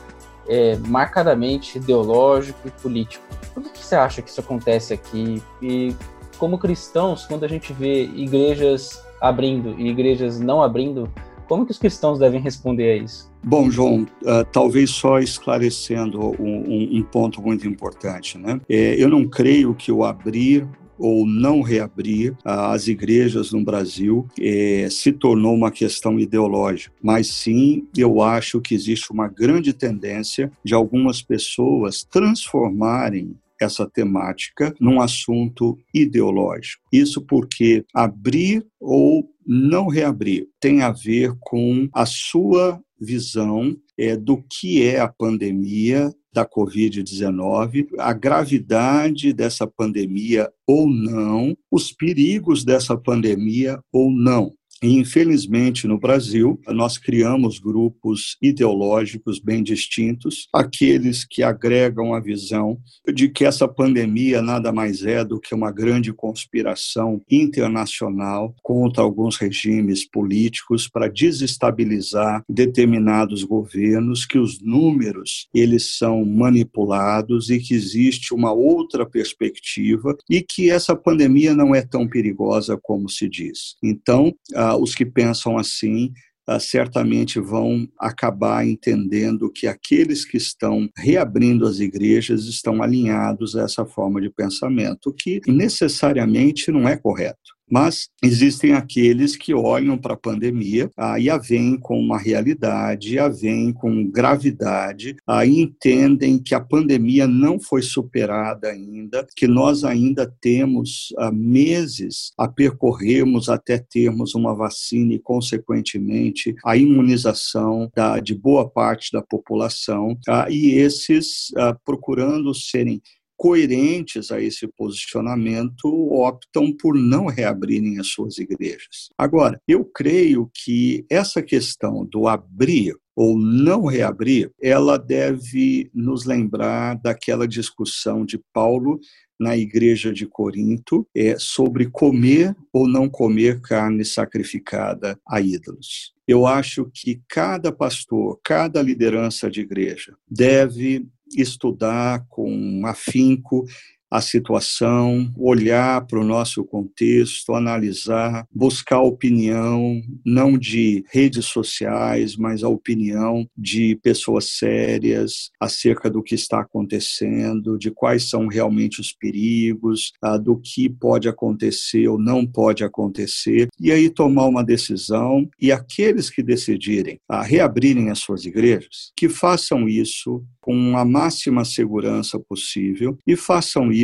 é, 0.47 0.77
marcadamente 0.87 1.79
ideológico 1.79 2.69
e 2.69 2.71
político. 2.71 3.25
Por 3.55 3.63
que, 3.63 3.71
que 3.71 3.83
você 3.83 3.95
acha 3.95 4.21
que 4.21 4.29
isso 4.29 4.41
acontece 4.41 4.93
aqui? 4.93 5.43
E 5.63 5.97
como 6.37 6.59
cristãos, 6.59 7.25
quando 7.25 7.45
a 7.45 7.49
gente 7.49 7.73
vê 7.73 8.03
igrejas 8.05 9.03
abrindo 9.19 9.81
e 9.81 9.89
igrejas 9.89 10.39
não 10.39 10.63
abrindo, 10.63 11.11
como 11.49 11.65
que 11.65 11.73
os 11.73 11.79
cristãos 11.79 12.19
devem 12.19 12.39
responder 12.39 12.93
a 12.93 12.97
isso? 13.03 13.32
Bom, 13.45 13.71
João, 13.71 14.03
uh, 14.03 14.45
talvez 14.53 14.91
só 14.91 15.19
esclarecendo 15.19 16.21
um, 16.41 16.99
um, 16.99 17.03
ponto 17.03 17.43
muito 17.43 17.67
importante, 17.67 18.39
né? 18.39 18.61
É, 18.69 18.95
eu 19.03 19.09
não 19.09 19.29
creio 19.29 19.75
que 19.75 19.91
o 19.91 20.05
abrir 20.05 20.67
ou 20.97 21.27
não 21.27 21.61
reabrir 21.63 22.37
as 22.45 22.87
igrejas 22.87 23.51
no 23.51 23.65
Brasil 23.65 24.29
é, 24.39 24.87
se 24.89 25.11
tornou 25.11 25.53
uma 25.53 25.73
questão 25.73 26.21
ideológica, 26.21 26.95
mas 27.03 27.27
sim 27.27 27.89
eu 27.97 28.23
acho 28.23 28.61
que 28.61 28.75
existe 28.75 29.11
uma 29.11 29.27
grande 29.27 29.73
tendência 29.73 30.53
de 30.65 30.75
algumas 30.75 31.21
pessoas 31.21 32.05
transformarem 32.05 33.35
essa 33.61 33.89
temática 33.89 34.75
num 34.81 35.01
assunto 35.01 35.79
ideológico. 35.93 36.83
Isso 36.93 37.21
porque 37.23 37.85
abrir 37.95 38.65
ou 38.81 39.29
não 39.47 39.89
reabrir 39.89 40.49
tem 40.61 40.83
a 40.83 40.91
ver 40.91 41.35
com 41.41 41.89
a 41.93 42.07
sua 42.07 42.81
visão 43.03 43.77
é, 43.99 44.17
do 44.17 44.43
que 44.43 44.83
é 44.83 45.01
a 45.01 45.09
pandemia 45.09 46.13
da 46.33 46.47
Covid-19, 46.47 47.89
a 47.99 48.13
gravidade 48.13 49.33
dessa 49.33 49.67
pandemia 49.67 50.51
ou 50.67 50.89
não, 50.89 51.57
os 51.71 51.93
perigos 51.93 52.65
dessa 52.65 52.97
pandemia 52.97 53.79
ou 53.93 54.11
não. 54.11 54.53
Infelizmente, 54.83 55.87
no 55.87 55.99
Brasil, 55.99 56.61
nós 56.69 56.99
criamos 56.99 57.59
grupos 57.59 58.37
ideológicos 58.43 59.39
bem 59.39 59.63
distintos, 59.63 60.49
aqueles 60.53 61.25
que 61.25 61.43
agregam 61.43 62.15
a 62.15 62.21
visão 62.21 62.79
de 63.15 63.29
que 63.29 63.45
essa 63.45 63.69
pandemia 63.69 64.43
nada 64.43 64.73
mais 64.73 65.05
é 65.05 65.25
do 65.25 65.41
que 65.41 65.55
uma 65.55 65.71
grande 65.71 66.13
conspiração 66.13 67.23
internacional 67.31 68.55
contra 68.63 69.03
alguns 69.03 69.37
regimes 69.37 70.05
políticos 70.09 70.89
para 70.89 71.09
desestabilizar 71.09 72.43
determinados 72.49 73.45
governos, 73.45 74.27
que 74.27 74.39
os 74.39 74.61
números 74.61 75.49
eles 75.55 75.97
são 75.97 76.25
manipulados 76.25 77.51
e 77.51 77.59
que 77.59 77.75
existe 77.75 78.35
uma 78.35 78.53
outra 78.53 79.07
perspectiva 79.07 80.17
e 80.29 80.43
que 80.43 80.71
essa 80.71 80.97
pandemia 80.97 81.55
não 81.55 81.75
é 81.75 81.83
tão 81.83 82.09
perigosa 82.09 82.79
como 82.83 83.09
se 83.09 83.29
diz. 83.29 83.77
Então, 83.83 84.35
os 84.77 84.95
que 84.95 85.07
pensam 85.07 85.59
assim 85.59 86.13
Uh, 86.45 86.59
certamente 86.59 87.39
vão 87.39 87.89
acabar 88.01 88.67
entendendo 88.67 89.49
que 89.49 89.69
aqueles 89.69 90.25
que 90.25 90.37
estão 90.37 90.89
reabrindo 90.99 91.65
as 91.65 91.79
igrejas 91.79 92.47
estão 92.47 92.83
alinhados 92.83 93.55
a 93.55 93.63
essa 93.63 93.87
forma 93.87 94.21
de 94.21 94.29
pensamento, 94.29 95.15
que 95.15 95.41
necessariamente 95.47 96.73
não 96.73 96.89
é 96.89 96.97
correto. 96.97 97.39
Mas 97.73 98.11
existem 98.23 98.75
aqueles 98.75 99.35
que 99.35 99.55
olham 99.55 99.97
para 99.97 100.13
a 100.13 100.19
pandemia 100.19 100.91
ah, 100.95 101.19
e 101.19 101.31
a 101.31 101.39
veem 101.39 101.79
com 101.79 101.99
uma 101.99 102.19
realidade, 102.19 103.19
a 103.19 103.31
veem 103.31 103.73
com 103.73 104.11
gravidade, 104.11 105.17
ah, 105.27 105.47
e 105.47 105.63
entendem 105.63 106.39
que 106.39 106.55
a 106.55 106.61
pandemia 106.61 107.27
não 107.27 107.59
foi 107.59 107.81
superada 107.81 108.69
ainda, 108.69 109.27
que 109.35 109.47
nós 109.47 109.85
ainda 109.85 110.31
temos 110.39 111.15
ah, 111.17 111.33
meses 111.33 112.33
a 112.37 112.47
percorrermos 112.47 113.49
até 113.49 113.79
termos 113.79 114.35
uma 114.35 114.55
vacina 114.55 115.15
e, 115.15 115.19
consequentemente, 115.19 116.55
a 116.67 116.77
imunização 116.77 117.91
da, 117.97 118.21
de 118.21 118.35
boa 118.35 118.69
parte 118.69 119.11
da 119.11 119.23
população, 119.23 120.19
ah, 120.29 120.47
e 120.51 120.73
esses 120.73 121.51
ah, 121.57 121.75
procurando 121.87 122.55
serem 122.55 123.01
coerentes 123.43 124.31
a 124.31 124.41
esse 124.41 124.69
posicionamento 124.69 125.89
optam 126.13 126.73
por 126.73 126.95
não 126.95 127.27
reabrirem 127.27 127.99
as 127.99 128.07
suas 128.07 128.39
igrejas. 128.39 129.09
Agora, 129.19 129.61
eu 129.67 129.85
creio 129.85 130.49
que 130.55 131.05
essa 131.11 131.43
questão 131.43 132.07
do 132.07 132.29
abrir 132.29 132.95
ou 133.17 133.37
não 133.37 133.87
reabrir, 133.87 134.53
ela 134.63 134.97
deve 134.97 135.91
nos 135.93 136.25
lembrar 136.25 136.95
daquela 136.95 137.49
discussão 137.49 138.25
de 138.25 138.41
Paulo 138.53 139.01
na 139.41 139.57
igreja 139.57 140.13
de 140.13 140.25
Corinto 140.25 141.05
é, 141.13 141.37
sobre 141.37 141.91
comer 141.91 142.55
ou 142.73 142.87
não 142.87 143.11
comer 143.11 143.61
carne 143.61 144.05
sacrificada 144.05 145.19
a 145.29 145.41
ídolos. 145.41 146.15
Eu 146.29 146.47
acho 146.47 146.89
que 146.95 147.21
cada 147.29 147.73
pastor, 147.73 148.39
cada 148.45 148.81
liderança 148.81 149.51
de 149.51 149.63
igreja 149.63 150.15
deve 150.31 151.09
estudar 151.37 152.25
com 152.29 152.87
afinco 152.87 153.65
a 154.13 154.21
situação, 154.21 155.33
olhar 155.39 156.07
para 156.07 156.21
o 156.21 156.25
nosso 156.25 156.63
contexto, 156.65 157.55
analisar, 157.55 158.47
buscar 158.55 159.01
opinião, 159.01 160.03
não 160.23 160.59
de 160.59 161.03
redes 161.11 161.47
sociais, 161.47 162.37
mas 162.37 162.63
a 162.63 162.69
opinião 162.69 163.49
de 163.57 163.99
pessoas 164.03 164.59
sérias 164.59 165.51
acerca 165.59 166.11
do 166.11 166.23
que 166.23 166.35
está 166.35 166.61
acontecendo, 166.61 167.79
de 167.79 167.91
quais 167.91 168.29
são 168.29 168.49
realmente 168.49 169.01
os 169.01 169.15
perigos, 169.15 170.13
ah, 170.21 170.37
do 170.37 170.59
que 170.59 170.91
pode 170.91 171.27
acontecer 171.27 172.07
ou 172.07 172.19
não 172.19 172.47
pode 172.47 172.85
acontecer, 172.85 173.69
e 173.81 173.91
aí 173.91 174.11
tomar 174.11 174.45
uma 174.45 174.63
decisão. 174.63 175.49
E 175.59 175.73
aqueles 175.73 176.29
que 176.29 176.43
decidirem 176.43 177.19
a 177.27 177.43
reabrirem 177.43 178.11
as 178.11 178.19
suas 178.19 178.45
igrejas, 178.45 179.11
que 179.17 179.31
façam 179.31 179.89
isso 179.89 180.45
com 180.61 180.97
a 180.97 181.05
máxima 181.05 181.65
segurança 181.65 182.39
possível 182.39 183.19
e 183.27 183.35
façam 183.35 183.91
isso 183.91 184.02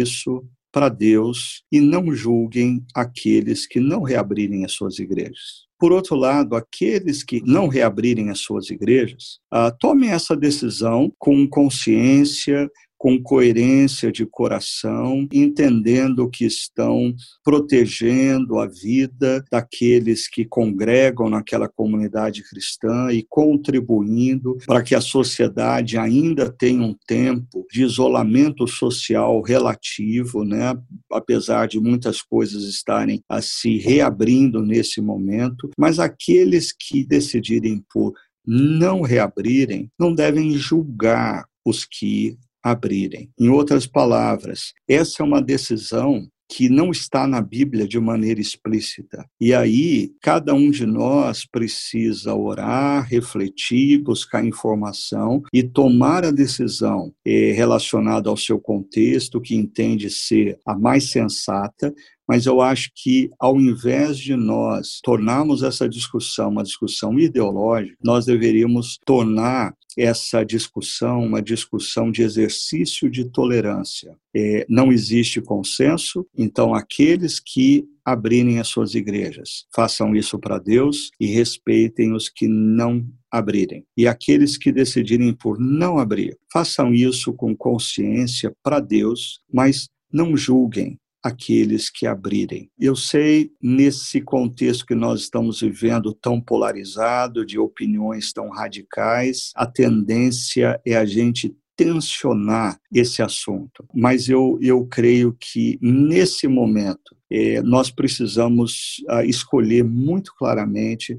para 0.73 0.89
Deus 0.89 1.63
e 1.73 1.81
não 1.81 2.13
julguem 2.15 2.85
aqueles 2.95 3.67
que 3.67 3.81
não 3.81 4.03
reabrirem 4.03 4.65
as 4.65 4.73
suas 4.73 4.99
igrejas. 4.99 5.67
Por 5.79 5.93
outro 5.93 6.17
lado, 6.17 6.57
aqueles 6.57 7.23
que 7.23 7.41
não 7.45 7.69
reabrirem 7.69 8.31
as 8.31 8.41
suas 8.41 8.69
igrejas, 8.69 9.39
ah, 9.51 9.71
tomem 9.71 10.11
essa 10.11 10.37
decisão 10.37 11.13
com 11.19 11.49
consciência, 11.49 12.69
com 12.99 13.23
coerência 13.23 14.11
de 14.11 14.27
coração, 14.27 15.29
entendendo 15.33 16.29
que 16.29 16.45
estão 16.45 17.15
protegendo 17.45 18.59
a 18.59 18.67
vida 18.67 19.45
daqueles 19.51 20.29
que 20.29 20.45
congregam 20.45 21.31
naquela 21.31 21.69
comunidade 21.69 22.43
cristã 22.43 23.13
e 23.13 23.25
contribuindo 23.29 24.59
para 24.67 24.83
que 24.83 24.97
a 24.97 25.01
sociedade 25.01 25.97
ainda 25.97 26.51
tenha 26.51 26.83
um 26.83 26.97
tempo 27.07 27.65
de 27.71 27.85
isolamento 27.85 28.67
social 28.67 29.41
relativo, 29.43 30.45
né? 30.45 30.75
apesar 31.13 31.69
de 31.69 31.79
muitas 31.79 32.21
coisas 32.21 32.65
estarem 32.65 33.23
a 33.29 33.41
se 33.41 33.79
reabrindo 33.79 34.61
nesse 34.61 35.01
momento, 35.01 35.71
mas 35.79 36.01
aqueles 36.01 36.73
que 36.73 37.05
decidirem 37.05 37.85
por 37.93 38.13
não 38.45 39.03
reabrirem 39.03 39.91
não 39.99 40.15
devem 40.15 40.53
julgar 40.53 41.45
os 41.65 41.85
que 41.85 42.39
abrirem. 42.71 43.31
Em 43.39 43.49
outras 43.49 43.87
palavras, 43.87 44.73
essa 44.89 45.23
é 45.23 45.27
uma 45.27 45.43
decisão 45.43 46.29
que 46.51 46.69
não 46.69 46.91
está 46.91 47.27
na 47.27 47.43
Bíblia 47.43 47.87
de 47.87 48.01
maneira 48.01 48.41
explícita. 48.41 49.25
E 49.39 49.53
aí, 49.53 50.13
cada 50.23 50.55
um 50.55 50.71
de 50.71 50.87
nós 50.87 51.45
precisa 51.45 52.35
orar, 52.35 53.07
refletir, 53.07 53.99
buscar 53.99 54.45
informação 54.45 55.43
e 55.53 55.63
tomar 55.63 56.25
a 56.25 56.31
decisão 56.31 57.13
eh, 57.25 57.53
relacionada 57.53 58.31
ao 58.31 58.37
seu 58.37 58.59
contexto, 58.59 59.41
que 59.41 59.55
entende 59.55 60.09
ser 60.09 60.59
a 60.67 60.75
mais 60.75 61.11
sensata, 61.11 61.93
mas 62.29 62.47
eu 62.47 62.61
acho 62.61 62.91
que, 62.95 63.31
ao 63.39 63.59
invés 63.59 64.19
de 64.19 64.37
nós 64.37 65.01
tornarmos 65.03 65.63
essa 65.63 65.89
discussão 65.89 66.51
uma 66.51 66.63
discussão 66.63 67.19
ideológica, 67.19 67.97
nós 68.03 68.27
deveríamos 68.27 68.99
tornar 69.05 69.75
essa 69.97 70.45
discussão 70.45 71.25
uma 71.25 71.43
discussão 71.43 72.11
de 72.11 72.23
exercício 72.23 73.11
de 73.11 73.25
tolerância. 73.25 74.17
É, 74.35 74.65
não 74.69 74.93
existe 74.93 75.41
consenso, 75.41 76.25
então 76.37 76.75
aqueles 76.75 77.41
que 77.41 77.85
abrirem 78.05 78.59
as 78.59 78.69
suas 78.69 78.95
igrejas, 78.95 79.67
façam 79.75 80.15
isso 80.15 80.39
para 80.39 80.59
Deus 80.59 81.11
e 81.21 81.27
respeitem 81.27 82.15
os 82.15 82.29
que 82.29 82.47
não 82.47 83.05
abrirem. 83.31 83.85
E 83.97 84.07
aqueles 84.07 84.57
que 84.57 84.73
decidirem 84.73 85.35
por 85.35 85.59
não 85.59 85.99
abrir, 85.99 86.37
façam 86.51 86.95
isso 86.95 87.33
com 87.35 87.55
consciência 87.55 88.53
para 88.63 88.81
Deus, 88.81 89.41
mas 89.53 89.89
não 90.11 90.37
julguem, 90.37 90.99
aqueles 91.23 91.91
que 91.91 92.07
abrirem. 92.07 92.71
Eu 92.79 92.95
sei, 92.95 93.51
nesse 93.61 94.21
contexto 94.21 94.87
que 94.87 94.95
nós 94.95 95.21
estamos 95.21 95.61
vivendo 95.61 96.13
tão 96.13 96.41
polarizado, 96.41 97.45
de 97.45 97.59
opiniões 97.59 98.33
tão 98.33 98.49
radicais, 98.51 99.51
a 99.55 99.67
tendência 99.67 100.81
é 100.87 100.97
a 100.97 101.05
gente 101.05 101.55
tensionar 101.77 102.81
esse 102.93 103.23
assunto. 103.23 103.87
Mas 103.95 104.29
eu, 104.29 104.59
eu 104.61 104.85
creio 104.87 105.37
que, 105.39 105.79
nesse 105.81 106.49
momento, 106.49 107.17
é, 107.31 107.63
nós 107.63 107.91
precisamos 107.91 108.97
ah, 109.09 109.25
escolher 109.25 109.85
muito 109.85 110.35
claramente 110.37 111.17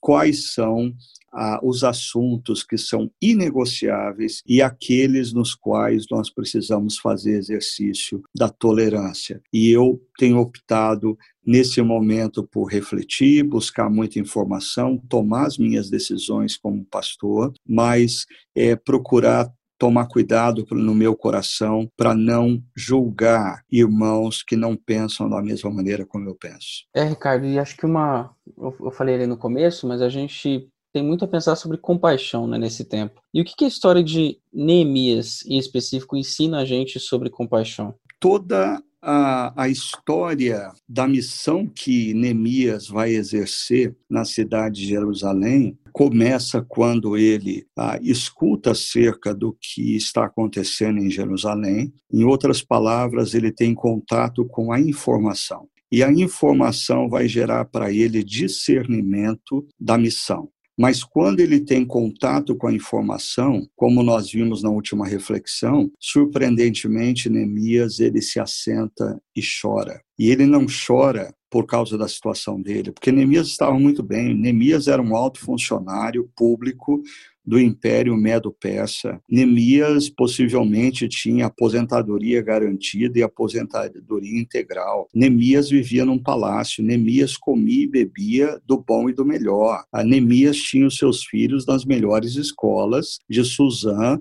quais 0.00 0.52
são 0.52 0.92
ah, 1.32 1.60
os 1.62 1.82
assuntos 1.84 2.62
que 2.62 2.76
são 2.76 3.10
inegociáveis 3.20 4.42
e 4.46 4.60
aqueles 4.60 5.32
nos 5.32 5.54
quais 5.54 6.06
nós 6.10 6.30
precisamos 6.30 6.98
fazer 6.98 7.36
exercício 7.36 8.22
da 8.34 8.48
tolerância. 8.48 9.40
E 9.52 9.70
eu 9.70 10.00
tenho 10.18 10.38
optado 10.38 11.16
nesse 11.44 11.82
momento 11.82 12.46
por 12.46 12.66
refletir, 12.66 13.42
buscar 13.42 13.90
muita 13.90 14.18
informação, 14.18 14.98
tomar 15.08 15.46
as 15.46 15.58
minhas 15.58 15.90
decisões 15.90 16.56
como 16.56 16.84
pastor, 16.84 17.52
mas 17.66 18.26
é, 18.54 18.76
procurar 18.76 19.50
tomar 19.82 20.06
cuidado 20.06 20.64
no 20.70 20.94
meu 20.94 21.16
coração 21.16 21.88
para 21.96 22.14
não 22.14 22.62
julgar 22.76 23.64
irmãos 23.68 24.40
que 24.40 24.54
não 24.54 24.76
pensam 24.76 25.28
da 25.28 25.42
mesma 25.42 25.72
maneira 25.72 26.06
como 26.06 26.28
eu 26.28 26.36
penso. 26.36 26.84
É, 26.94 27.02
Ricardo, 27.02 27.46
e 27.46 27.58
acho 27.58 27.76
que 27.76 27.84
uma. 27.84 28.32
Eu 28.56 28.92
falei 28.92 29.16
ali 29.16 29.26
no 29.26 29.36
começo, 29.36 29.88
mas 29.88 30.00
a 30.00 30.08
gente 30.08 30.70
tem 30.92 31.02
muito 31.02 31.24
a 31.24 31.28
pensar 31.28 31.56
sobre 31.56 31.78
compaixão 31.78 32.46
né, 32.46 32.58
nesse 32.58 32.84
tempo. 32.84 33.20
E 33.32 33.40
o 33.40 33.44
que, 33.44 33.56
que 33.56 33.64
a 33.64 33.68
história 33.68 34.02
de 34.02 34.38
Neemias, 34.52 35.44
em 35.46 35.58
específico, 35.58 36.16
ensina 36.16 36.58
a 36.58 36.64
gente 36.64 37.00
sobre 37.00 37.30
compaixão? 37.30 37.94
Toda 38.20 38.80
a, 39.00 39.64
a, 39.64 39.68
história 39.68 40.70
da 40.88 41.08
missão 41.08 41.66
que 41.66 42.14
Neemias 42.14 42.86
vai 42.86 43.10
exercer 43.10 43.96
na 44.08 44.24
cidade 44.24 44.80
de 44.80 44.88
Jerusalém 44.88 45.76
começa 45.92 46.62
quando 46.62 47.16
ele 47.16 47.66
ah, 47.76 47.98
escuta 48.00 48.70
acerca 48.70 49.34
do 49.34 49.56
que 49.60 49.96
está 49.96 50.26
acontecendo 50.26 50.98
em 50.98 51.10
Jerusalém. 51.10 51.92
Em 52.12 52.22
outras 52.22 52.62
palavras, 52.62 53.34
ele 53.34 53.50
tem 53.50 53.74
contato 53.74 54.46
com 54.46 54.72
a 54.72 54.80
informação. 54.80 55.66
E 55.90 56.02
a 56.02 56.10
informação 56.10 57.08
vai 57.08 57.28
gerar 57.28 57.64
para 57.66 57.92
ele 57.92 58.24
discernimento 58.24 59.66
da 59.78 59.98
missão. 59.98 60.48
Mas 60.78 61.04
quando 61.04 61.40
ele 61.40 61.60
tem 61.60 61.84
contato 61.84 62.56
com 62.56 62.66
a 62.66 62.72
informação, 62.72 63.66
como 63.76 64.02
nós 64.02 64.30
vimos 64.30 64.62
na 64.62 64.70
última 64.70 65.06
reflexão, 65.06 65.90
surpreendentemente 66.00 67.28
Neemias 67.28 68.00
ele 68.00 68.22
se 68.22 68.40
assenta 68.40 69.20
e 69.36 69.42
chora. 69.42 70.02
E 70.18 70.30
ele 70.30 70.46
não 70.46 70.66
chora 70.66 71.34
por 71.50 71.66
causa 71.66 71.98
da 71.98 72.08
situação 72.08 72.60
dele, 72.60 72.92
porque 72.92 73.12
Neemias 73.12 73.48
estava 73.48 73.78
muito 73.78 74.02
bem. 74.02 74.34
Neemias 74.34 74.88
era 74.88 75.02
um 75.02 75.14
alto 75.14 75.38
funcionário 75.38 76.30
público 76.34 77.02
do 77.44 77.58
Império 77.58 78.16
Medo-Persa. 78.16 79.20
Neemias 79.28 80.08
possivelmente 80.08 81.08
tinha 81.08 81.46
aposentadoria 81.46 82.40
garantida 82.42 83.18
e 83.18 83.22
aposentadoria 83.22 84.40
integral. 84.40 85.08
Neemias 85.14 85.68
vivia 85.68 86.04
num 86.04 86.18
palácio. 86.18 86.84
Neemias 86.84 87.36
comia 87.36 87.84
e 87.84 87.88
bebia 87.88 88.60
do 88.66 88.78
bom 88.78 89.08
e 89.08 89.12
do 89.12 89.24
melhor. 89.24 89.84
A 89.92 90.04
Neemias 90.04 90.56
tinha 90.56 90.86
os 90.86 90.96
seus 90.96 91.24
filhos 91.24 91.66
nas 91.66 91.84
melhores 91.84 92.36
escolas 92.36 93.18
de 93.28 93.44
Suzã 93.44 94.18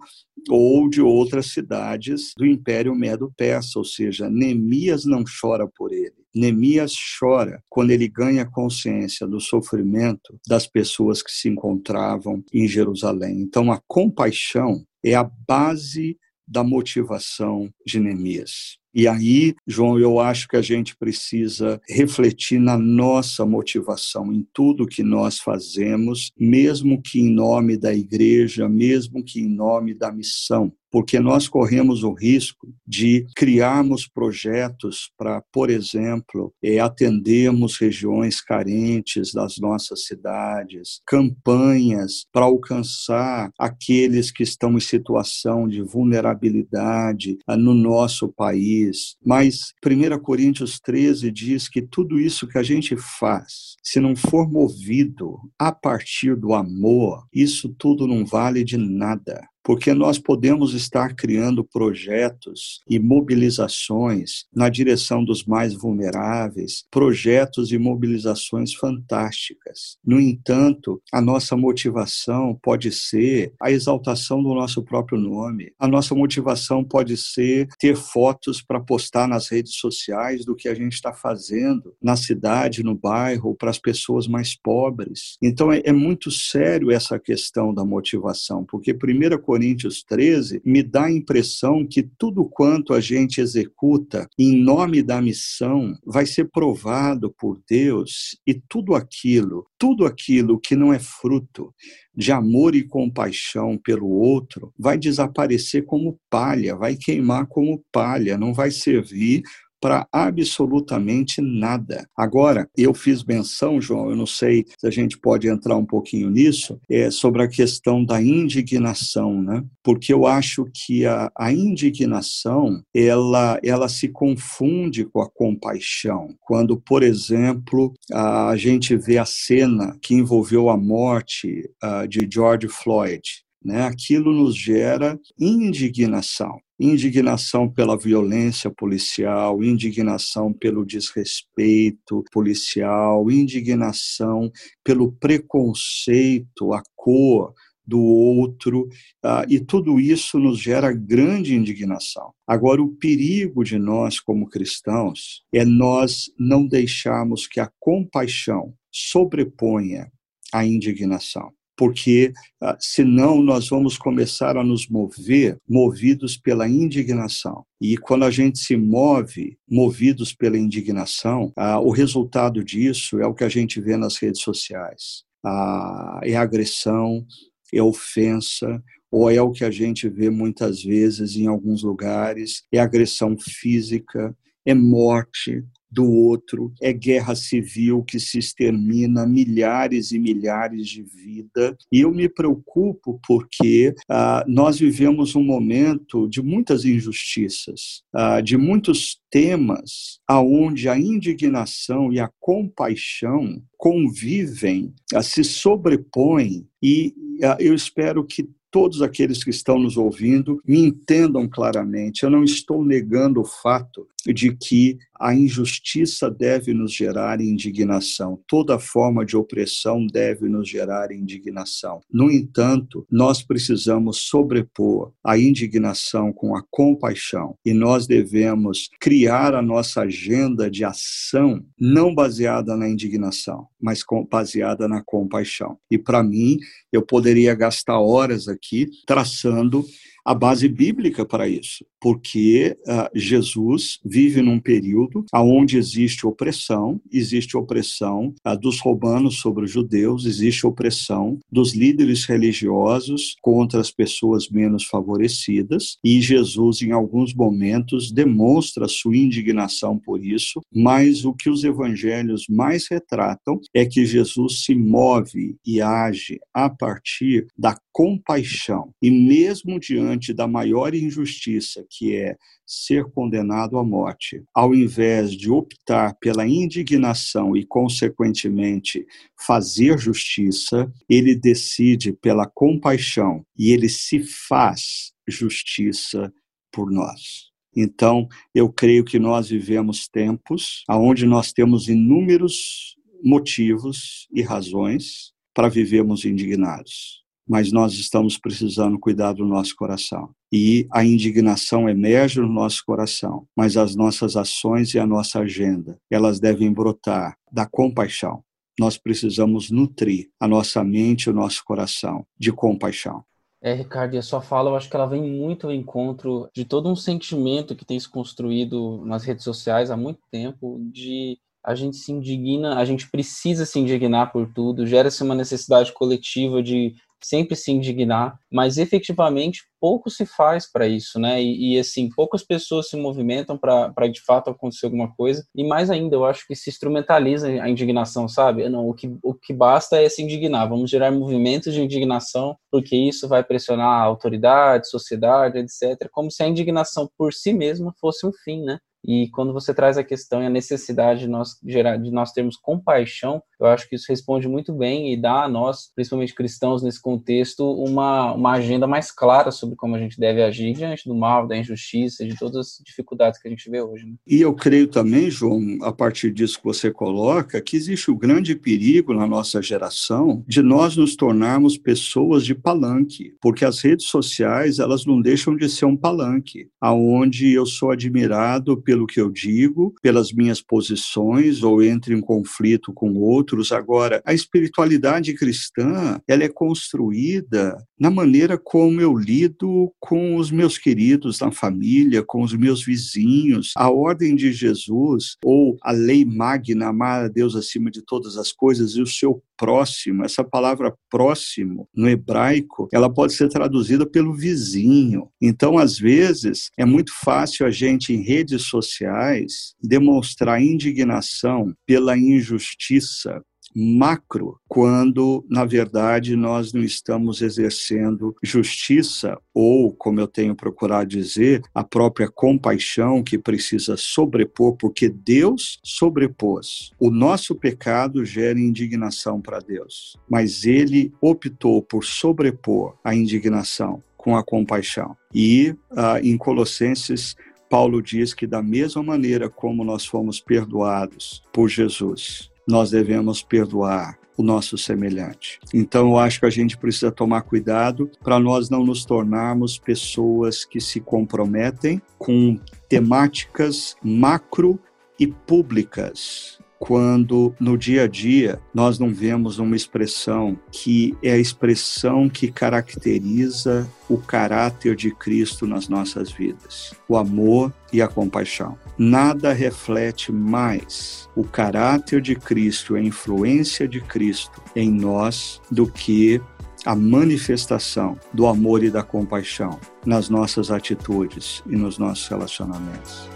ou 0.49 0.89
de 0.89 1.01
outras 1.01 1.47
cidades 1.47 2.34
do 2.36 2.45
Império 2.45 2.95
Medo-Persa, 2.95 3.77
ou 3.77 3.86
seja, 3.86 4.29
Neemias 4.29 5.05
não 5.05 5.23
chora 5.23 5.67
por 5.67 5.93
ele. 5.93 6.20
Neemias 6.34 6.94
chora 7.20 7.63
quando 7.70 7.91
ele 7.91 8.08
ganha 8.08 8.46
consciência 8.46 9.28
do 9.28 9.39
sofrimento 9.39 10.39
das 10.48 10.67
pessoas 10.67 11.22
que 11.22 11.32
se 11.32 11.50
encontravam 11.50 12.44
em 12.54 12.67
Jerusalém. 12.67 13.41
Então, 13.41 13.72
a 13.72 13.82
compaixão 13.88 14.86
é 15.04 15.15
a 15.15 15.24
base 15.24 16.17
da 16.48 16.63
motivação 16.63 17.72
de 17.86 18.00
Neemias. 18.00 18.78
E 18.94 19.08
aí, 19.08 19.56
João, 19.65 19.98
eu 19.98 20.20
acho 20.20 20.50
que 20.50 20.58
a 20.58 20.62
gente 20.62 20.98
precisa 20.98 21.80
refletir 21.88 22.60
na 22.60 22.78
nossa 22.78 23.46
motivação, 23.46 24.34
em 24.34 24.46
tudo 24.54 24.86
que 24.86 25.02
nós 25.02 25.39
fazemos, 25.39 26.30
mesmo 26.38 27.02
que 27.02 27.22
em 27.22 27.34
nome 27.34 27.78
da 27.78 27.94
igreja, 27.94 28.67
mesmo 28.67 29.24
que 29.24 29.39
em 29.39 29.48
nome 29.48 29.94
da 29.94 30.12
missão 30.12 30.74
porque 30.91 31.20
nós 31.20 31.48
corremos 31.48 32.04
o 32.04 32.12
risco 32.12 32.67
de 32.91 33.25
criarmos 33.38 34.06
projetos 34.06 35.10
para, 35.17 35.41
por 35.49 35.69
exemplo, 35.69 36.54
é, 36.62 36.77
atendermos 36.77 37.77
regiões 37.77 38.41
carentes 38.41 39.32
das 39.32 39.58
nossas 39.60 40.06
cidades, 40.06 40.99
campanhas 41.08 42.25
para 42.34 42.43
alcançar 42.43 43.49
aqueles 43.58 44.30
que 44.30 44.43
estão 44.43 44.75
em 44.75 44.82
situação 44.82 45.69
de 45.69 45.82
vulnerabilidade 45.82 47.38
ah, 47.47 47.56
no 47.56 47.73
nosso 47.73 48.27
país. 48.27 49.15
Mas 49.25 49.71
1 49.86 50.19
Coríntios 50.19 50.77
13 50.77 51.32
diz 51.32 51.69
que 51.69 51.82
tudo 51.82 52.19
isso 52.19 52.45
que 52.45 52.58
a 52.58 52.63
gente 52.63 52.97
faz, 52.97 53.77
se 53.82 54.01
não 54.01 54.17
for 54.17 54.51
movido 54.51 55.38
a 55.58 55.71
partir 55.71 56.36
do 56.36 56.54
amor, 56.54 57.25
isso 57.34 57.73
tudo 57.77 58.06
não 58.06 58.25
vale 58.25 58.65
de 58.65 58.75
nada 58.75 59.47
porque 59.63 59.93
nós 59.93 60.17
podemos 60.17 60.74
estar 60.74 61.15
criando 61.15 61.63
projetos 61.63 62.82
e 62.89 63.00
mobilizações 63.00 64.45
na 64.54 64.69
direção 64.69 65.24
dos 65.24 65.45
mais 65.45 65.74
vulneráveis, 65.74 66.86
projetos 66.89 67.71
e 67.71 67.78
mobilizações 67.78 68.74
fantásticas. 68.74 69.97
No 70.06 70.19
entanto, 70.19 71.02
a 71.12 71.21
nossa 71.21 71.56
motivação 71.56 72.58
pode 72.62 72.91
ser 72.91 73.54
a 73.62 73.71
exaltação 73.71 74.41
do 74.41 74.54
nosso 74.54 74.84
próprio 74.84 75.19
nome. 75.19 75.71
A 75.80 75.88
nossa 75.88 76.15
motivação 76.15 76.84
pode 76.84 77.17
ser 77.17 77.67
ter 77.80 77.95
fotos 77.95 78.62
para 78.62 78.80
postar 78.80 79.28
nas 79.28 79.50
redes 79.50 79.76
sociais 79.76 80.45
do 80.45 80.56
que 80.56 80.67
a 80.67 80.74
gente 80.74 80.93
está 80.93 81.13
fazendo 81.13 81.93
na 82.02 82.15
cidade, 82.15 82.84
no 82.84 82.95
bairro, 82.95 83.56
para 83.56 83.69
as 83.69 83.80
pessoas 83.80 84.28
mais 84.28 84.56
pobres. 84.56 85.38
Então 85.41 85.71
é, 85.71 85.82
é 85.86 85.91
muito 85.91 86.32
sério 86.32 86.91
essa 86.91 87.19
questão 87.19 87.74
da 87.74 87.86
motivação, 87.86 88.65
porque 88.65 88.93
primeira 88.93 89.38
Coríntios 89.52 90.02
13 90.04 90.62
me 90.64 90.82
dá 90.82 91.08
a 91.08 91.12
impressão 91.12 91.86
que 91.86 92.02
tudo 92.02 92.46
quanto 92.46 92.94
a 92.94 93.02
gente 93.02 93.42
executa 93.42 94.26
em 94.40 94.56
nome 94.64 95.04
da 95.04 95.22
missão 95.22 95.94
vai 96.06 96.26
ser 96.26 96.50
provado 96.50 97.36
por 97.38 97.62
Deus 97.68 98.40
e 98.48 98.54
tudo 98.54 98.96
aquilo, 98.96 99.68
tudo 99.78 100.06
aquilo 100.06 100.58
que 100.58 100.74
não 100.74 100.94
é 100.94 101.00
fruto 101.00 101.76
de 102.16 102.32
amor 102.32 102.76
e 102.76 102.88
compaixão 102.88 103.78
pelo 103.78 104.08
outro 104.08 104.74
vai 104.80 104.98
desaparecer 104.98 105.84
como 105.84 106.18
palha, 106.30 106.74
vai 106.74 106.96
queimar 106.96 107.46
como 107.46 107.84
palha, 107.92 108.38
não 108.38 108.54
vai 108.54 108.72
servir 108.72 109.44
para 109.82 110.08
absolutamente 110.12 111.41
nada. 111.41 112.08
Agora, 112.15 112.70
eu 112.78 112.94
fiz 112.94 113.24
menção, 113.24 113.82
João, 113.82 114.12
eu 114.12 114.15
não 114.15 114.28
sei 114.28 114.65
se 114.78 114.88
a 114.88 114.91
gente 114.91 115.17
pode 115.17 115.48
entrar 115.48 115.76
um 115.76 115.86
pouquinho 115.86 116.30
nisso, 116.30 116.80
é 116.89 117.10
sobre 117.10 117.41
a 117.41 117.48
questão 117.48 118.06
da 118.06 118.22
indignação, 118.22 119.41
né? 119.41 119.63
Porque 119.84 120.13
eu 120.13 120.28
acho 120.28 120.67
que 120.72 121.06
a, 121.06 121.32
a 121.36 121.52
indignação, 121.52 122.84
ela, 122.94 123.60
ela 123.63 123.89
se 123.89 124.08
confunde 124.08 125.06
com 125.06 125.22
a 125.22 125.30
compaixão. 125.30 126.36
Quando, 126.41 126.80
por 126.80 127.02
exemplo, 127.02 127.94
a 128.13 128.56
gente 128.56 128.96
vê 128.96 129.17
a 129.17 129.26
cena 129.26 129.98
que 130.02 130.13
envolveu 130.13 130.70
a 130.70 130.78
morte 130.78 131.70
uh, 131.84 132.08
de 132.08 132.28
George 132.32 132.67
Floyd, 132.67 133.22
né? 133.63 133.84
Aquilo 133.84 134.34
nos 134.34 134.56
gera 134.56 135.19
indignação 135.39 136.60
indignação 136.84 137.69
pela 137.69 137.95
violência 137.95 138.71
policial, 138.71 139.63
indignação 139.63 140.52
pelo 140.52 140.84
desrespeito 140.84 142.24
policial, 142.32 143.30
indignação 143.30 144.52
pelo 144.84 145.12
preconceito, 145.12 146.74
a 146.74 146.82
cor 146.95 147.54
do 147.86 148.00
outro, 148.00 148.88
uh, 149.24 149.45
e 149.50 149.60
tudo 149.60 150.00
isso 150.00 150.39
nos 150.39 150.60
gera 150.60 150.91
grande 150.91 151.56
indignação. 151.56 152.34
Agora, 152.47 152.82
o 152.82 152.95
perigo 152.95 153.63
de 153.63 153.78
nós, 153.78 154.19
como 154.19 154.50
cristãos, 154.50 155.43
é 155.54 155.65
nós 155.65 156.32
não 156.39 156.65
deixarmos 156.65 157.47
que 157.47 157.60
a 157.60 157.69
compaixão 157.80 158.74
sobreponha 158.91 160.12
a 160.54 160.65
indignação 160.65 161.52
porque 161.75 162.34
ah, 162.62 162.77
senão 162.79 163.41
nós 163.41 163.69
vamos 163.69 163.97
começar 163.97 164.57
a 164.57 164.63
nos 164.63 164.88
mover 164.88 165.57
movidos 165.67 166.38
pela 166.38 166.67
indignação. 166.67 167.63
E 167.79 167.97
quando 167.97 168.25
a 168.25 168.31
gente 168.31 168.60
se 168.60 168.77
move 168.77 169.57
movidos 169.69 170.34
pela 170.34 170.57
indignação, 170.57 171.51
ah, 171.55 171.79
o 171.79 171.89
resultado 171.89 172.63
disso 172.63 173.19
é 173.19 173.25
o 173.25 173.34
que 173.34 173.43
a 173.43 173.49
gente 173.49 173.81
vê 173.81 173.97
nas 173.97 174.17
redes 174.17 174.41
sociais. 174.41 175.23
Ah, 175.43 176.19
é 176.23 176.36
agressão, 176.36 177.25
é 177.73 177.81
ofensa, 177.81 178.84
ou 179.12 179.29
é 179.29 179.41
o 179.41 179.51
que 179.51 179.65
a 179.65 179.71
gente 179.71 180.07
vê 180.07 180.29
muitas 180.29 180.81
vezes 180.81 181.36
em 181.36 181.47
alguns 181.47 181.84
lugares, 181.84 182.63
é 182.71 182.79
agressão 182.79 183.36
física, 183.38 184.36
é 184.65 184.73
morte, 184.73 185.63
do 185.91 186.10
outro, 186.10 186.71
é 186.82 186.93
guerra 186.93 187.36
civil 187.36 188.04
que 188.04 188.19
se 188.19 188.39
extermina 188.39 189.25
milhares 189.27 190.12
e 190.12 190.19
milhares 190.19 190.88
de 190.88 191.04
vidas. 191.04 191.75
E 191.91 192.01
eu 192.01 192.12
me 192.12 192.30
preocupo 192.30 193.19
porque 193.27 193.93
ah, 194.10 194.43
nós 194.47 194.80
vivemos 194.80 195.36
um 195.36 195.43
momento 195.43 196.30
de 196.30 196.41
muitas 196.41 196.86
injustiças, 196.86 198.04
ah, 198.13 198.39
de 198.39 198.58
muitos 198.58 199.19
temas 199.30 200.19
aonde 200.27 200.88
a 200.88 200.97
indignação 200.97 202.12
e 202.12 202.19
a 202.19 202.30
compaixão 202.39 203.62
convivem, 203.77 204.93
ah, 205.13 205.21
se 205.21 205.43
sobrepõem 205.43 206.67
e 206.82 207.13
ah, 207.43 207.58
eu 207.60 207.73
espero 207.73 208.23
que 208.25 208.47
todos 208.71 209.01
aqueles 209.01 209.43
que 209.43 209.49
estão 209.49 209.77
nos 209.77 209.97
ouvindo 209.97 210.62
me 210.65 210.80
entendam 210.80 211.47
claramente. 211.47 212.23
Eu 212.23 212.30
não 212.30 212.43
estou 212.43 212.84
negando 212.86 213.41
o 213.41 213.45
fato 213.45 214.08
de 214.25 214.55
que 214.55 214.97
a 215.21 215.36
injustiça 215.36 216.31
deve 216.31 216.73
nos 216.73 216.91
gerar 216.91 217.39
indignação, 217.39 218.39
toda 218.47 218.79
forma 218.79 219.23
de 219.23 219.38
opressão 219.38 220.05
deve 220.07 220.49
nos 220.49 220.67
gerar 220.67 221.12
indignação. 221.12 222.01
No 222.12 222.31
entanto, 222.31 223.05
nós 223.10 223.43
precisamos 223.43 224.21
sobrepor 224.21 225.12
a 225.23 225.38
indignação 225.38 226.34
com 226.34 226.55
a 226.55 226.63
compaixão 226.71 227.55
e 227.63 227.71
nós 227.71 228.07
devemos 228.07 228.89
criar 228.99 229.53
a 229.53 229.62
nossa 229.62 230.01
agenda 230.01 230.71
de 230.71 230.84
ação 230.84 231.63
não 231.79 232.15
baseada 232.15 232.75
na 232.75 232.89
indignação, 232.89 233.67
mas 233.79 234.03
baseada 234.29 234.88
na 234.88 235.03
compaixão. 235.03 235.77
E 235.89 235.99
para 235.99 236.23
mim, 236.23 236.57
eu 236.91 237.03
poderia 237.03 237.53
gastar 237.53 237.99
horas 237.99 238.47
aqui 238.47 238.88
traçando 239.05 239.86
a 240.25 240.34
base 240.34 240.67
bíblica 240.67 241.25
para 241.25 241.47
isso, 241.47 241.86
porque 241.99 242.77
uh, 242.88 243.10
Jesus 243.13 243.99
vive 244.03 244.41
num 244.41 244.60
período 244.60 245.25
onde 245.34 245.77
existe 245.77 246.25
opressão, 246.25 247.01
existe 247.12 247.57
opressão 247.57 248.34
uh, 248.45 248.57
dos 248.57 248.79
romanos 248.79 249.39
sobre 249.39 249.65
os 249.65 249.71
judeus, 249.71 250.25
existe 250.25 250.65
opressão 250.65 251.39
dos 251.51 251.73
líderes 251.73 252.25
religiosos 252.25 253.36
contra 253.41 253.79
as 253.79 253.91
pessoas 253.91 254.49
menos 254.49 254.86
favorecidas, 254.86 255.97
e 256.03 256.21
Jesus, 256.21 256.81
em 256.81 256.91
alguns 256.91 257.34
momentos, 257.34 258.12
demonstra 258.12 258.88
sua 258.88 259.17
indignação 259.17 259.97
por 259.97 260.23
isso, 260.23 260.62
mas 260.73 261.25
o 261.25 261.34
que 261.34 261.49
os 261.49 261.63
evangelhos 261.63 262.45
mais 262.49 262.88
retratam 262.89 263.60
é 263.73 263.86
que 263.86 264.05
Jesus 264.05 264.63
se 264.63 264.75
move 264.75 265.55
e 265.65 265.81
age 265.81 266.39
a 266.53 266.69
partir 266.69 267.47
da 267.57 267.77
compaixão, 267.91 268.93
e 269.01 269.12
mesmo 269.12 269.79
diante 269.79 270.11
diante 270.12 270.34
da 270.34 270.47
maior 270.47 270.93
injustiça, 270.93 271.86
que 271.89 272.15
é 272.15 272.36
ser 272.65 273.06
condenado 273.06 273.78
à 273.78 273.84
morte, 273.84 274.43
ao 274.54 274.76
invés 274.76 275.32
de 275.32 275.50
optar 275.50 276.15
pela 276.19 276.47
indignação 276.47 277.56
e, 277.56 277.65
consequentemente, 277.65 279.06
fazer 279.39 279.97
justiça, 279.97 280.91
ele 281.10 281.36
decide 281.36 282.13
pela 282.13 282.45
compaixão 282.45 283.45
e 283.58 283.71
ele 283.71 283.89
se 283.89 284.19
faz 284.47 285.13
justiça 285.28 286.32
por 286.71 286.91
nós. 286.91 287.52
Então, 287.76 288.28
eu 288.54 288.71
creio 288.71 289.04
que 289.06 289.17
nós 289.17 289.50
vivemos 289.50 290.08
tempos 290.08 290.84
onde 290.89 291.26
nós 291.26 291.54
temos 291.54 291.88
inúmeros 291.88 292.97
motivos 293.24 294.28
e 294.34 294.41
razões 294.41 295.32
para 295.54 295.69
vivermos 295.69 296.26
indignados 296.26 297.21
mas 297.52 297.70
nós 297.70 297.96
estamos 297.96 298.38
precisando 298.38 298.98
cuidar 298.98 299.34
do 299.34 299.46
nosso 299.46 299.76
coração. 299.76 300.30
E 300.54 300.88
a 300.90 301.04
indignação 301.04 301.90
emerge 301.90 302.40
no 302.40 302.48
nosso 302.48 302.82
coração, 302.86 303.46
mas 303.54 303.76
as 303.76 303.94
nossas 303.94 304.38
ações 304.38 304.94
e 304.94 305.00
a 305.00 305.06
nossa 305.06 305.42
agenda, 305.42 305.98
elas 306.10 306.40
devem 306.40 306.72
brotar 306.72 307.36
da 307.52 307.66
compaixão. 307.66 308.42
Nós 308.80 308.98
precisamos 308.98 309.70
nutrir 309.70 310.30
a 310.40 310.48
nossa 310.48 310.82
mente 310.82 311.26
e 311.26 311.30
o 311.30 311.34
nosso 311.34 311.62
coração 311.66 312.26
de 312.40 312.54
compaixão. 312.54 313.22
É, 313.62 313.74
Ricardo, 313.74 314.14
e 314.14 314.18
a 314.18 314.24
sua 314.24 314.42
fala, 314.42 314.70
eu 314.70 314.78
acho 314.78 314.90
que 314.90 314.96
ela 314.96 315.06
vem 315.06 315.22
muito 315.22 315.68
ao 315.68 315.74
encontro 315.74 316.50
de 316.56 316.64
todo 316.64 316.88
um 316.88 316.96
sentimento 316.96 317.76
que 317.76 317.84
tem 317.84 318.00
se 318.00 318.08
construído 318.08 319.04
nas 319.06 319.26
redes 319.26 319.44
sociais 319.44 319.92
há 319.92 319.98
muito 319.98 320.22
tempo 320.32 320.80
de 320.90 321.38
a 321.64 321.76
gente 321.76 321.98
se 321.98 322.14
indigna, 322.14 322.78
a 322.78 322.86
gente 322.86 323.12
precisa 323.12 323.66
se 323.66 323.78
indignar 323.78 324.32
por 324.32 324.52
tudo, 324.52 324.88
gera-se 324.88 325.22
uma 325.22 325.36
necessidade 325.36 325.92
coletiva 325.92 326.64
de 326.64 326.96
sempre 327.21 327.55
se 327.55 327.71
indignar, 327.71 328.38
mas 328.51 328.77
efetivamente 328.77 329.62
pouco 329.79 330.10
se 330.10 330.25
faz 330.25 330.71
para 330.71 330.88
isso, 330.88 331.19
né? 331.19 331.41
E, 331.41 331.75
e, 331.75 331.79
assim, 331.79 332.10
poucas 332.10 332.43
pessoas 332.43 332.89
se 332.89 332.95
movimentam 332.95 333.57
para 333.57 334.07
de 334.07 334.21
fato 334.21 334.49
acontecer 334.49 334.86
alguma 334.86 335.13
coisa. 335.15 335.43
E 335.55 335.63
mais 335.67 335.89
ainda, 335.89 336.15
eu 336.15 336.25
acho 336.25 336.45
que 336.47 336.55
se 336.55 336.69
instrumentaliza 336.69 337.47
a 337.47 337.69
indignação, 337.69 338.27
sabe? 338.27 338.67
Não, 338.69 338.88
o 338.88 338.93
que, 338.93 339.12
o 339.23 339.34
que 339.34 339.53
basta 339.53 340.01
é 340.01 340.07
se 340.07 340.21
indignar. 340.21 340.69
Vamos 340.69 340.89
gerar 340.89 341.12
movimentos 341.12 341.73
de 341.73 341.81
indignação, 341.81 342.55
porque 342.71 342.95
isso 342.95 343.27
vai 343.27 343.43
pressionar 343.43 343.88
a 343.88 344.03
autoridade, 344.03 344.89
sociedade, 344.89 345.57
etc. 345.57 346.07
Como 346.12 346.29
se 346.29 346.43
a 346.43 346.47
indignação 346.47 347.10
por 347.17 347.34
si 347.34 347.53
mesma 347.53 347.93
fosse 347.99 348.25
um 348.25 348.31
fim, 348.43 348.63
né? 348.63 348.77
E 349.03 349.29
quando 349.29 349.51
você 349.51 349.73
traz 349.73 349.97
a 349.97 350.03
questão 350.03 350.43
e 350.43 350.45
a 350.45 350.49
necessidade 350.49 351.21
de 351.21 351.27
nós, 351.27 351.57
gerar, 351.65 351.97
de 351.97 352.12
nós 352.12 352.31
termos 352.31 352.55
compaixão, 352.55 353.41
eu 353.62 353.67
acho 353.67 353.88
que 353.88 353.95
isso 353.95 354.08
responde 354.10 354.47
muito 354.47 354.74
bem 354.74 355.13
e 355.13 355.17
dá 355.17 355.43
a 355.43 355.50
nós, 355.50 355.91
principalmente 355.93 356.34
cristãos 356.34 356.82
nesse 356.82 357.02
contexto, 357.02 357.63
uma, 357.71 358.34
uma 358.34 358.54
agenda 358.54 358.88
mais 358.88 359.12
clara 359.12 359.52
sobre 359.52 359.76
como 359.76 359.95
a 359.95 360.00
gente 360.00 360.19
deve 360.19 360.41
agir 360.41 360.74
diante 360.74 361.08
do 361.08 361.15
mal, 361.15 361.47
da 361.47 361.56
injustiça, 361.56 362.26
de 362.26 362.36
todas 362.36 362.58
as 362.58 362.84
dificuldades 362.84 363.39
que 363.39 363.47
a 363.47 363.52
gente 363.52 363.69
vê 363.69 363.82
hoje. 363.82 364.06
Né? 364.06 364.13
E 364.28 364.41
eu 364.41 364.54
creio 364.54 364.88
também, 364.88 365.30
João, 365.30 365.78
a 365.84 365.91
partir 365.91 366.32
disso 366.32 366.58
que 366.58 366.65
você 366.65 366.91
coloca, 366.91 367.62
que 367.62 367.78
existe 367.78 368.10
o 368.10 368.17
grande 368.17 368.56
perigo 368.56 369.13
na 369.13 369.28
nossa 369.28 369.62
geração 369.62 370.43
de 370.47 370.62
nós 370.62 370.97
nos 370.97 371.15
tornarmos 371.15 371.78
pessoas 371.78 372.43
de 372.43 372.56
palanque, 372.56 373.34
porque 373.39 373.63
as 373.63 373.80
redes 373.82 374.08
sociais, 374.08 374.80
elas 374.80 375.06
não 375.06 375.21
deixam 375.21 375.56
de 375.56 375.69
ser 375.69 375.86
um 375.86 375.95
palanque, 375.95 376.67
aonde 376.80 377.54
eu 377.54 377.65
sou 377.65 377.91
admirado 377.91 378.82
pelo 378.82 379.06
que 379.06 379.21
eu 379.21 379.30
digo, 379.30 379.93
pelas 380.01 380.34
minhas 380.34 380.62
posições, 380.62 381.62
ou 381.64 381.84
entro 381.84 382.14
em 382.14 382.22
conflito 382.22 382.91
com 382.93 383.14
outro, 383.16 383.51
outros. 383.52 383.72
Agora, 383.72 384.22
a 384.26 384.34
espiritualidade 384.34 385.34
cristã, 385.34 386.20
ela 386.28 386.43
é 386.43 386.49
construída 386.49 387.78
na 387.99 388.10
maneira 388.10 388.58
como 388.58 388.99
eu 388.99 389.16
lido 389.16 389.93
com 389.99 390.38
os 390.38 390.49
meus 390.49 390.78
queridos 390.78 391.39
na 391.39 391.52
família, 391.52 392.24
com 392.24 392.41
os 392.41 392.54
meus 392.54 392.84
vizinhos. 392.84 393.74
A 393.76 393.89
ordem 393.89 394.36
de 394.36 394.52
Jesus, 394.52 395.36
ou 395.43 395.78
a 395.84 395.91
lei 395.91 396.26
magna, 396.26 396.88
amar 396.88 397.26
a 397.26 397.28
Deus 397.28 397.56
acima 397.56 397.91
de 397.91 398.02
todas 398.02 398.38
as 398.38 398.52
coisas 398.52 398.91
e 398.95 399.02
o 399.02 399.08
seu 399.08 399.43
próximo, 399.62 400.26
essa 400.26 400.43
palavra 400.43 400.91
próximo 401.07 401.88
no 401.95 402.09
hebraico, 402.09 402.89
ela 402.91 403.14
pode 403.14 403.34
ser 403.34 403.47
traduzida 403.47 404.09
pelo 404.09 404.34
vizinho. 404.34 405.30
Então, 405.39 405.78
às 405.78 405.99
vezes, 405.99 406.72
é 406.80 406.84
muito 406.84 407.12
fácil 407.24 407.68
a 407.68 407.70
gente 407.70 408.12
em 408.12 408.24
redes 408.24 408.64
sociais 408.64 409.76
demonstrar 409.80 410.59
indignação 410.59 411.72
pela 411.86 412.18
injustiça, 412.18 413.43
macro, 413.76 414.59
quando, 414.67 415.45
na 415.49 415.65
verdade, 415.65 416.36
nós 416.36 416.74
não 416.74 416.82
estamos 416.82 417.41
exercendo 417.41 418.36
justiça 418.41 419.38
ou, 419.53 419.93
como 419.93 420.19
eu 420.19 420.28
tenho 420.28 420.55
procurado 420.55 421.09
dizer, 421.09 421.61
a 421.74 421.84
própria 421.84 422.30
compaixão 422.30 423.24
que 423.24 423.38
precisa 423.38 423.97
sobrepor, 423.97 424.76
porque 424.78 425.09
Deus 425.09 425.80
sobrepôs. 425.84 426.91
O 426.99 427.09
nosso 427.09 427.55
pecado 427.55 428.24
gera 428.26 428.59
indignação 428.59 429.41
para 429.41 429.59
Deus, 429.59 430.17
mas 430.30 430.65
ele 430.65 431.11
optou 431.22 431.82
por 431.82 432.03
sobrepor 432.03 432.95
a 433.03 433.15
indignação 433.15 434.03
com 434.15 434.38
a 434.38 434.43
compaixão. 434.43 435.17
E 435.34 435.76
ah, 435.97 436.19
em 436.22 436.38
Colossenses, 436.38 437.36
Paulo 437.72 438.01
diz 438.01 438.34
que, 438.34 438.45
da 438.45 438.61
mesma 438.61 439.01
maneira 439.01 439.49
como 439.49 439.86
nós 439.86 440.05
fomos 440.05 440.41
perdoados 440.41 441.41
por 441.53 441.69
Jesus, 441.69 442.51
nós 442.68 442.91
devemos 442.91 443.41
perdoar 443.41 444.18
o 444.38 444.43
nosso 444.43 444.78
semelhante. 444.78 445.59
Então, 445.74 446.09
eu 446.09 446.18
acho 446.18 446.39
que 446.39 446.45
a 446.45 446.49
gente 446.49 446.78
precisa 446.78 447.12
tomar 447.12 447.41
cuidado 447.41 448.09
para 448.24 448.39
nós 448.39 448.70
não 448.70 448.84
nos 448.84 449.05
tornarmos 449.05 449.78
pessoas 449.78 450.66
que 450.66 450.80
se 450.80 450.99
comprometem 450.99 452.01
com 452.18 452.59
temáticas 452.89 453.95
macro 454.03 454.80
e 455.20 455.28
públicas 455.28 456.59
quando 456.82 457.53
no 457.59 457.78
dia 457.78 458.05
a 458.05 458.07
dia 458.07 458.59
nós 458.74 458.97
não 458.97 459.14
vemos 459.14 459.59
uma 459.59 459.76
expressão 459.76 460.57
que 460.72 461.16
é 461.22 461.34
a 461.34 461.38
expressão 461.38 462.28
que 462.28 462.51
caracteriza 462.51 463.88
o 464.09 464.18
caráter 464.18 464.95
de 464.95 465.12
Cristo 465.12 465.68
nas 465.68 465.88
nossas 465.88 466.32
vidas, 466.32 466.95
o 467.07 467.16
amor 467.16 467.72
e 467.93 468.01
a 468.01 468.07
compaixão. 468.07 468.76
Nada 468.98 469.54
reflete 469.54 470.32
mais 470.32 471.30
o 471.36 471.44
caráter 471.44 472.22
de 472.22 472.36
Cristo, 472.36 472.96
a 472.96 473.02
influência 473.02 473.88
de 473.88 474.02
Cristo 474.02 474.62
em 474.76 474.92
nós 474.92 475.62
do 475.72 475.88
que 475.88 476.42
a 476.86 476.96
manifestação 476.96 478.18
do 478.34 478.48
amor 478.48 478.84
e 478.84 478.89
da 478.89 479.04
compaixão 479.04 479.80
nas 480.06 480.30
nossas 480.30 480.72
atitudes 480.72 481.64
e 481.68 481.76
nos 481.76 481.98
nossos 481.98 482.28
relacionamentos. 482.28 483.30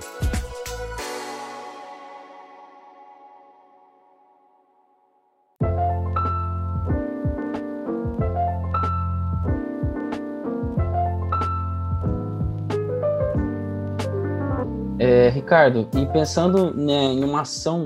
Ricardo, 15.45 15.87
e 15.95 16.07
pensando 16.07 16.73
né, 16.73 17.03
em 17.03 17.23
uma 17.23 17.41
ação 17.41 17.83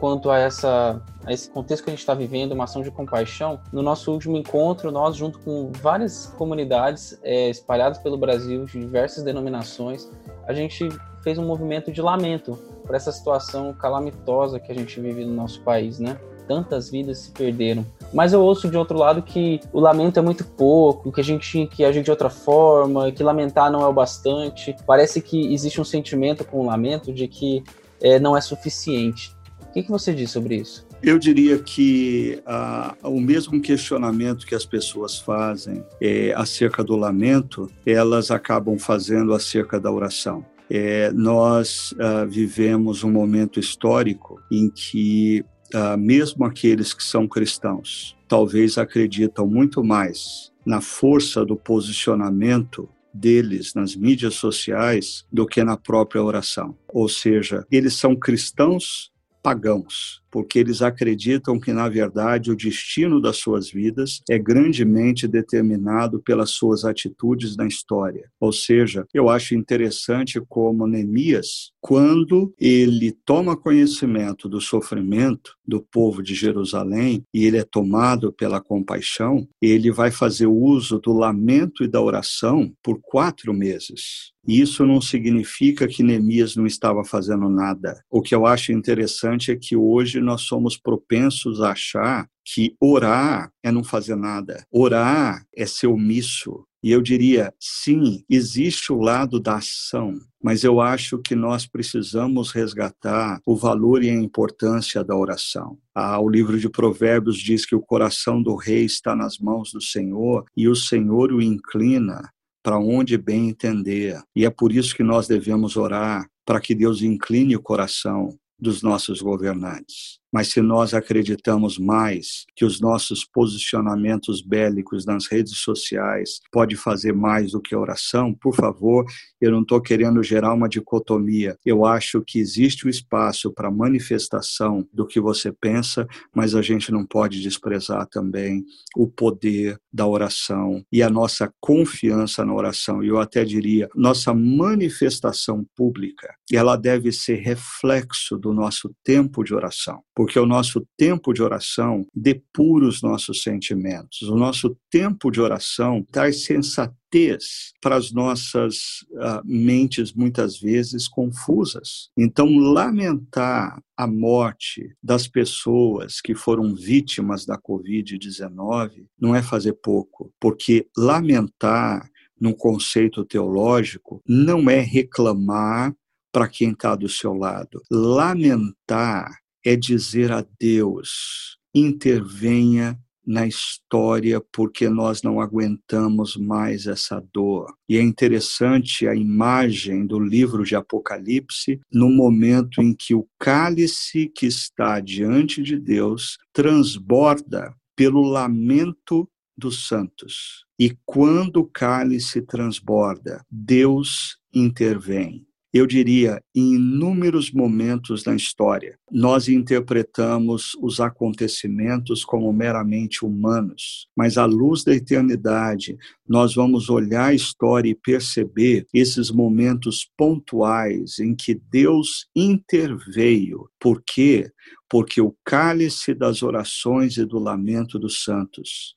quanto 0.00 0.30
a, 0.30 0.38
essa, 0.38 0.98
a 1.26 1.30
esse 1.30 1.50
contexto 1.50 1.84
que 1.84 1.90
a 1.90 1.92
gente 1.92 2.00
está 2.00 2.14
vivendo, 2.14 2.52
uma 2.52 2.64
ação 2.64 2.80
de 2.80 2.90
compaixão, 2.90 3.60
no 3.70 3.82
nosso 3.82 4.10
último 4.10 4.38
encontro, 4.38 4.90
nós, 4.90 5.14
junto 5.14 5.38
com 5.40 5.70
várias 5.82 6.32
comunidades 6.38 7.18
é, 7.22 7.50
espalhadas 7.50 7.98
pelo 7.98 8.16
Brasil, 8.16 8.64
de 8.64 8.80
diversas 8.80 9.22
denominações, 9.22 10.08
a 10.46 10.54
gente 10.54 10.88
fez 11.22 11.36
um 11.36 11.44
movimento 11.44 11.92
de 11.92 12.00
lamento 12.00 12.58
por 12.86 12.94
essa 12.94 13.12
situação 13.12 13.74
calamitosa 13.74 14.58
que 14.58 14.72
a 14.72 14.74
gente 14.74 14.98
vive 14.98 15.26
no 15.26 15.34
nosso 15.34 15.60
país, 15.60 15.98
né? 15.98 16.18
tantas 16.48 16.90
vidas 16.90 17.18
se 17.18 17.30
perderam. 17.32 17.84
Mas 18.12 18.32
eu 18.32 18.40
ouço 18.40 18.70
de 18.70 18.76
outro 18.76 18.98
lado 18.98 19.22
que 19.22 19.60
o 19.72 19.80
lamento 19.80 20.18
é 20.18 20.22
muito 20.22 20.44
pouco, 20.44 21.12
que 21.12 21.20
a 21.20 21.24
gente 21.24 21.48
tinha 21.48 21.66
que 21.66 21.84
agir 21.84 22.02
de 22.02 22.10
outra 22.10 22.30
forma, 22.30 23.12
que 23.12 23.22
lamentar 23.22 23.70
não 23.70 23.82
é 23.82 23.86
o 23.86 23.92
bastante. 23.92 24.74
Parece 24.86 25.20
que 25.20 25.52
existe 25.52 25.80
um 25.80 25.84
sentimento 25.84 26.44
com 26.44 26.60
o 26.60 26.66
lamento 26.66 27.12
de 27.12 27.28
que 27.28 27.62
é, 28.00 28.18
não 28.18 28.36
é 28.36 28.40
suficiente. 28.40 29.36
O 29.68 29.72
que, 29.72 29.82
que 29.82 29.90
você 29.90 30.14
diz 30.14 30.30
sobre 30.30 30.56
isso? 30.56 30.86
Eu 31.02 31.18
diria 31.18 31.58
que 31.58 32.42
ah, 32.44 32.96
o 33.04 33.20
mesmo 33.20 33.60
questionamento 33.60 34.46
que 34.46 34.54
as 34.54 34.64
pessoas 34.64 35.18
fazem 35.18 35.84
é, 36.00 36.32
acerca 36.34 36.82
do 36.82 36.96
lamento, 36.96 37.70
elas 37.86 38.30
acabam 38.30 38.78
fazendo 38.78 39.32
acerca 39.32 39.78
da 39.78 39.92
oração. 39.92 40.44
É, 40.68 41.12
nós 41.12 41.94
ah, 42.00 42.24
vivemos 42.24 43.04
um 43.04 43.12
momento 43.12 43.60
histórico 43.60 44.40
em 44.50 44.68
que 44.68 45.44
uh, 45.74 45.96
mesmo 45.98 46.44
aqueles 46.44 46.92
que 46.92 47.02
são 47.02 47.26
cristãos, 47.26 48.16
talvez 48.26 48.78
acreditam 48.78 49.46
muito 49.46 49.82
mais 49.82 50.52
na 50.64 50.80
força 50.80 51.44
do 51.44 51.56
posicionamento 51.56 52.88
deles 53.12 53.74
nas 53.74 53.96
mídias 53.96 54.34
sociais 54.34 55.24
do 55.32 55.46
que 55.46 55.64
na 55.64 55.76
própria 55.76 56.22
oração. 56.22 56.76
Ou 56.88 57.08
seja, 57.08 57.66
eles 57.70 57.94
são 57.94 58.14
cristãos 58.14 59.10
pagãos, 59.42 60.22
porque 60.30 60.58
eles 60.58 60.82
acreditam 60.82 61.58
que, 61.58 61.72
na 61.72 61.88
verdade, 61.88 62.50
o 62.50 62.56
destino 62.56 63.20
das 63.20 63.36
suas 63.36 63.70
vidas 63.70 64.20
é 64.28 64.38
grandemente 64.38 65.26
determinado 65.26 66.20
pelas 66.20 66.50
suas 66.50 66.84
atitudes 66.84 67.56
na 67.56 67.66
história. 67.66 68.30
Ou 68.40 68.52
seja, 68.52 69.06
eu 69.12 69.28
acho 69.28 69.54
interessante 69.54 70.40
como 70.48 70.86
Neemias, 70.86 71.72
quando 71.80 72.52
ele 72.58 73.12
toma 73.24 73.56
conhecimento 73.56 74.48
do 74.48 74.60
sofrimento 74.60 75.56
do 75.66 75.80
povo 75.80 76.22
de 76.22 76.34
Jerusalém 76.34 77.24
e 77.32 77.44
ele 77.44 77.58
é 77.58 77.64
tomado 77.64 78.32
pela 78.32 78.60
compaixão, 78.60 79.46
ele 79.60 79.90
vai 79.90 80.10
fazer 80.10 80.46
uso 80.46 80.98
do 80.98 81.12
lamento 81.12 81.84
e 81.84 81.88
da 81.88 82.00
oração 82.00 82.72
por 82.82 82.98
quatro 83.02 83.52
meses. 83.52 84.32
Isso 84.48 84.86
não 84.86 84.98
significa 84.98 85.86
que 85.86 86.02
Neemias 86.02 86.56
não 86.56 86.66
estava 86.66 87.04
fazendo 87.04 87.50
nada. 87.50 88.02
O 88.10 88.22
que 88.22 88.34
eu 88.34 88.46
acho 88.46 88.72
interessante 88.72 89.52
é 89.52 89.56
que 89.56 89.76
hoje 89.76 90.17
hoje 90.18 90.20
nós 90.20 90.42
somos 90.42 90.76
propensos 90.76 91.60
a 91.60 91.70
achar 91.70 92.28
que 92.44 92.74
orar 92.80 93.50
é 93.62 93.70
não 93.70 93.84
fazer 93.84 94.16
nada, 94.16 94.64
orar 94.70 95.44
é 95.54 95.66
ser 95.66 95.86
omisso. 95.86 96.64
E 96.82 96.92
eu 96.92 97.02
diria, 97.02 97.52
sim, 97.58 98.24
existe 98.30 98.92
o 98.92 99.00
lado 99.00 99.40
da 99.40 99.56
ação, 99.56 100.14
mas 100.40 100.62
eu 100.62 100.80
acho 100.80 101.18
que 101.18 101.34
nós 101.34 101.66
precisamos 101.66 102.52
resgatar 102.52 103.40
o 103.44 103.56
valor 103.56 104.02
e 104.04 104.10
a 104.10 104.14
importância 104.14 105.02
da 105.02 105.16
oração. 105.16 105.76
Ah, 105.92 106.20
o 106.20 106.28
livro 106.28 106.58
de 106.58 106.68
Provérbios 106.68 107.36
diz 107.36 107.66
que 107.66 107.74
o 107.74 107.80
coração 107.80 108.40
do 108.40 108.54
rei 108.54 108.84
está 108.84 109.16
nas 109.16 109.38
mãos 109.38 109.72
do 109.72 109.80
Senhor 109.80 110.44
e 110.56 110.68
o 110.68 110.76
Senhor 110.76 111.32
o 111.32 111.42
inclina 111.42 112.30
para 112.62 112.78
onde 112.78 113.18
bem 113.18 113.48
entender. 113.48 114.20
E 114.36 114.44
é 114.44 114.50
por 114.50 114.72
isso 114.72 114.94
que 114.94 115.02
nós 115.02 115.26
devemos 115.26 115.76
orar, 115.76 116.28
para 116.46 116.60
que 116.60 116.74
Deus 116.74 117.02
incline 117.02 117.56
o 117.56 117.62
coração 117.62 118.38
dos 118.58 118.82
nossos 118.82 119.22
governantes. 119.22 120.20
Mas 120.32 120.48
se 120.48 120.60
nós 120.60 120.92
acreditamos 120.92 121.78
mais 121.78 122.44
que 122.54 122.64
os 122.64 122.80
nossos 122.80 123.24
posicionamentos 123.24 124.42
bélicos 124.42 125.06
nas 125.06 125.26
redes 125.26 125.58
sociais 125.58 126.40
pode 126.52 126.76
fazer 126.76 127.12
mais 127.12 127.52
do 127.52 127.60
que 127.60 127.74
oração, 127.74 128.34
por 128.34 128.54
favor, 128.54 129.04
eu 129.40 129.50
não 129.50 129.62
estou 129.62 129.80
querendo 129.80 130.22
gerar 130.22 130.52
uma 130.52 130.68
dicotomia. 130.68 131.56
Eu 131.64 131.86
acho 131.86 132.22
que 132.26 132.38
existe 132.38 132.84
o 132.84 132.88
um 132.88 132.90
espaço 132.90 133.52
para 133.52 133.70
manifestação 133.70 134.86
do 134.92 135.06
que 135.06 135.20
você 135.20 135.52
pensa, 135.52 136.06
mas 136.34 136.54
a 136.54 136.62
gente 136.62 136.92
não 136.92 137.06
pode 137.06 137.40
desprezar 137.40 138.06
também 138.06 138.64
o 138.96 139.06
poder 139.06 139.78
da 139.92 140.06
oração 140.06 140.84
e 140.92 141.02
a 141.02 141.08
nossa 141.08 141.52
confiança 141.60 142.44
na 142.44 142.54
oração. 142.54 143.02
E 143.02 143.08
eu 143.08 143.18
até 143.18 143.44
diria, 143.44 143.88
nossa 143.94 144.34
manifestação 144.34 145.66
pública, 145.74 146.34
ela 146.52 146.76
deve 146.76 147.12
ser 147.12 147.36
reflexo 147.36 148.36
do 148.36 148.52
nosso 148.52 148.94
tempo 149.02 149.42
de 149.42 149.54
oração 149.54 150.02
porque 150.18 150.36
o 150.36 150.46
nosso 150.46 150.84
tempo 150.96 151.32
de 151.32 151.40
oração 151.40 152.04
depura 152.12 152.88
os 152.88 153.00
nossos 153.02 153.40
sentimentos. 153.40 154.22
O 154.22 154.34
nosso 154.34 154.76
tempo 154.90 155.30
de 155.30 155.40
oração 155.40 156.04
traz 156.10 156.44
sensatez 156.44 157.72
para 157.80 157.94
as 157.94 158.10
nossas 158.10 159.04
uh, 159.12 159.40
mentes, 159.44 160.12
muitas 160.12 160.58
vezes 160.58 161.06
confusas. 161.06 162.10
Então, 162.18 162.48
lamentar 162.48 163.80
a 163.96 164.08
morte 164.08 164.92
das 165.00 165.28
pessoas 165.28 166.20
que 166.20 166.34
foram 166.34 166.74
vítimas 166.74 167.46
da 167.46 167.56
Covid-19 167.56 169.06
não 169.20 169.36
é 169.36 169.40
fazer 169.40 169.74
pouco, 169.74 170.32
porque 170.40 170.88
lamentar 170.96 172.10
num 172.40 172.52
conceito 172.52 173.24
teológico 173.24 174.20
não 174.26 174.68
é 174.68 174.80
reclamar 174.80 175.94
para 176.32 176.48
quem 176.48 176.72
está 176.72 176.96
do 176.96 177.08
seu 177.08 177.34
lado. 177.34 177.80
Lamentar 177.88 179.30
é 179.68 179.76
dizer 179.76 180.32
a 180.32 180.44
Deus: 180.58 181.58
intervenha 181.74 182.98
na 183.26 183.46
história 183.46 184.40
porque 184.50 184.88
nós 184.88 185.22
não 185.22 185.38
aguentamos 185.38 186.34
mais 186.38 186.86
essa 186.86 187.22
dor. 187.34 187.74
E 187.86 187.98
é 187.98 188.00
interessante 188.00 189.06
a 189.06 189.14
imagem 189.14 190.06
do 190.06 190.18
livro 190.18 190.64
de 190.64 190.74
Apocalipse 190.74 191.78
no 191.92 192.08
momento 192.08 192.80
em 192.80 192.94
que 192.94 193.14
o 193.14 193.28
cálice 193.38 194.32
que 194.34 194.46
está 194.46 194.98
diante 195.00 195.62
de 195.62 195.78
Deus 195.78 196.38
transborda 196.54 197.74
pelo 197.94 198.22
lamento 198.22 199.28
dos 199.54 199.86
santos. 199.86 200.64
E 200.78 200.96
quando 201.04 201.58
o 201.58 201.66
cálice 201.66 202.40
transborda, 202.40 203.44
Deus 203.50 204.38
intervém 204.54 205.47
eu 205.72 205.86
diria, 205.86 206.42
em 206.54 206.76
inúmeros 206.76 207.52
momentos 207.52 208.24
na 208.24 208.34
história, 208.34 208.98
nós 209.10 209.48
interpretamos 209.48 210.72
os 210.80 210.98
acontecimentos 210.98 212.24
como 212.24 212.50
meramente 212.52 213.24
humanos, 213.24 214.08
mas 214.16 214.38
à 214.38 214.46
luz 214.46 214.82
da 214.82 214.94
eternidade, 214.94 215.96
nós 216.26 216.54
vamos 216.54 216.88
olhar 216.88 217.26
a 217.26 217.34
história 217.34 217.90
e 217.90 217.94
perceber 217.94 218.86
esses 218.94 219.30
momentos 219.30 220.10
pontuais 220.16 221.18
em 221.18 221.34
que 221.34 221.54
Deus 221.54 222.26
interveio. 222.34 223.68
Por 223.78 224.02
quê? 224.06 224.50
Porque 224.88 225.20
o 225.20 225.36
cálice 225.44 226.14
das 226.14 226.42
orações 226.42 227.18
e 227.18 227.26
do 227.26 227.38
lamento 227.38 227.98
dos 227.98 228.22
santos 228.22 228.96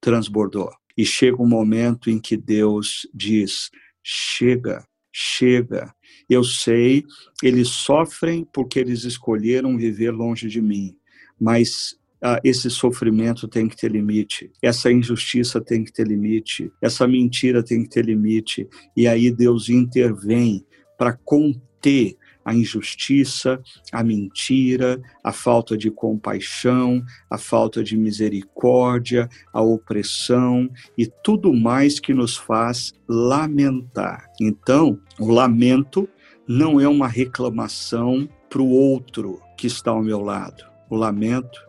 transbordou. 0.00 0.70
E 0.96 1.04
chega 1.04 1.40
um 1.40 1.48
momento 1.48 2.10
em 2.10 2.18
que 2.18 2.36
Deus 2.36 3.08
diz: 3.14 3.70
chega, 4.02 4.84
chega. 5.20 5.92
Eu 6.30 6.44
sei, 6.44 7.04
eles 7.42 7.68
sofrem 7.68 8.46
porque 8.52 8.78
eles 8.78 9.02
escolheram 9.02 9.76
viver 9.76 10.12
longe 10.12 10.46
de 10.48 10.62
mim, 10.62 10.94
mas 11.40 11.98
ah, 12.22 12.38
esse 12.44 12.70
sofrimento 12.70 13.48
tem 13.48 13.68
que 13.68 13.76
ter 13.76 13.90
limite, 13.90 14.52
essa 14.62 14.92
injustiça 14.92 15.60
tem 15.60 15.82
que 15.82 15.92
ter 15.92 16.06
limite, 16.06 16.70
essa 16.80 17.06
mentira 17.08 17.64
tem 17.64 17.82
que 17.82 17.88
ter 17.88 18.04
limite. 18.04 18.68
E 18.96 19.08
aí 19.08 19.30
Deus 19.30 19.68
intervém 19.68 20.64
para 20.96 21.14
conter 21.24 22.16
a 22.48 22.54
injustiça, 22.54 23.60
a 23.92 24.02
mentira, 24.02 24.98
a 25.22 25.32
falta 25.32 25.76
de 25.76 25.90
compaixão, 25.90 27.04
a 27.28 27.36
falta 27.36 27.84
de 27.84 27.94
misericórdia, 27.94 29.28
a 29.52 29.60
opressão 29.60 30.70
e 30.96 31.06
tudo 31.22 31.52
mais 31.52 32.00
que 32.00 32.14
nos 32.14 32.38
faz 32.38 32.94
lamentar. 33.06 34.30
Então, 34.40 34.98
o 35.20 35.30
lamento 35.30 36.08
não 36.48 36.80
é 36.80 36.88
uma 36.88 37.06
reclamação 37.06 38.26
para 38.48 38.62
o 38.62 38.70
outro 38.70 39.42
que 39.54 39.66
está 39.66 39.90
ao 39.90 40.02
meu 40.02 40.22
lado. 40.22 40.64
O 40.88 40.96
lamento 40.96 41.60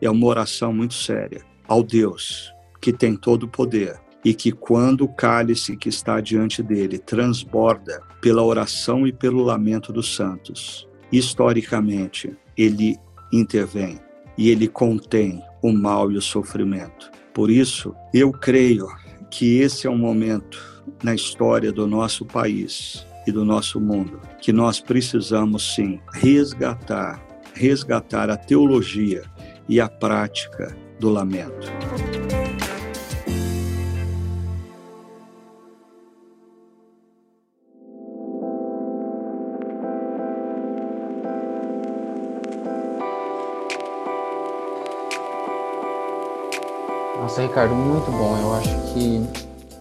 é 0.00 0.08
uma 0.08 0.26
oração 0.28 0.72
muito 0.72 0.94
séria 0.94 1.44
ao 1.66 1.82
Deus 1.82 2.52
que 2.80 2.92
tem 2.92 3.16
todo 3.16 3.42
o 3.42 3.48
poder 3.48 3.98
e 4.24 4.34
que 4.34 4.52
quando 4.52 5.04
o 5.04 5.08
cálice 5.08 5.76
que 5.76 5.88
está 5.88 6.20
diante 6.20 6.62
dele 6.62 6.98
transborda 6.98 8.02
pela 8.20 8.42
oração 8.42 9.06
e 9.06 9.12
pelo 9.12 9.42
lamento 9.42 9.92
dos 9.92 10.14
santos, 10.14 10.88
historicamente 11.10 12.36
ele 12.56 12.96
intervém 13.32 14.00
e 14.36 14.50
ele 14.50 14.68
contém 14.68 15.42
o 15.62 15.72
mal 15.72 16.10
e 16.10 16.16
o 16.16 16.22
sofrimento. 16.22 17.10
Por 17.32 17.50
isso, 17.50 17.94
eu 18.12 18.32
creio 18.32 18.86
que 19.30 19.58
esse 19.58 19.86
é 19.86 19.90
um 19.90 19.98
momento 19.98 20.58
na 21.02 21.14
história 21.14 21.70
do 21.72 21.86
nosso 21.86 22.24
país 22.24 23.06
e 23.26 23.32
do 23.32 23.44
nosso 23.44 23.80
mundo 23.80 24.20
que 24.40 24.52
nós 24.52 24.80
precisamos 24.80 25.74
sim 25.74 26.00
resgatar, 26.14 27.22
resgatar 27.54 28.30
a 28.30 28.36
teologia 28.36 29.22
e 29.68 29.80
a 29.80 29.88
prática 29.88 30.74
do 30.98 31.10
lamento. 31.10 31.70
Nossa, 47.28 47.42
Ricardo, 47.42 47.74
muito 47.74 48.10
bom. 48.10 48.38
Eu 48.38 48.54
acho 48.54 48.94
que 48.94 49.20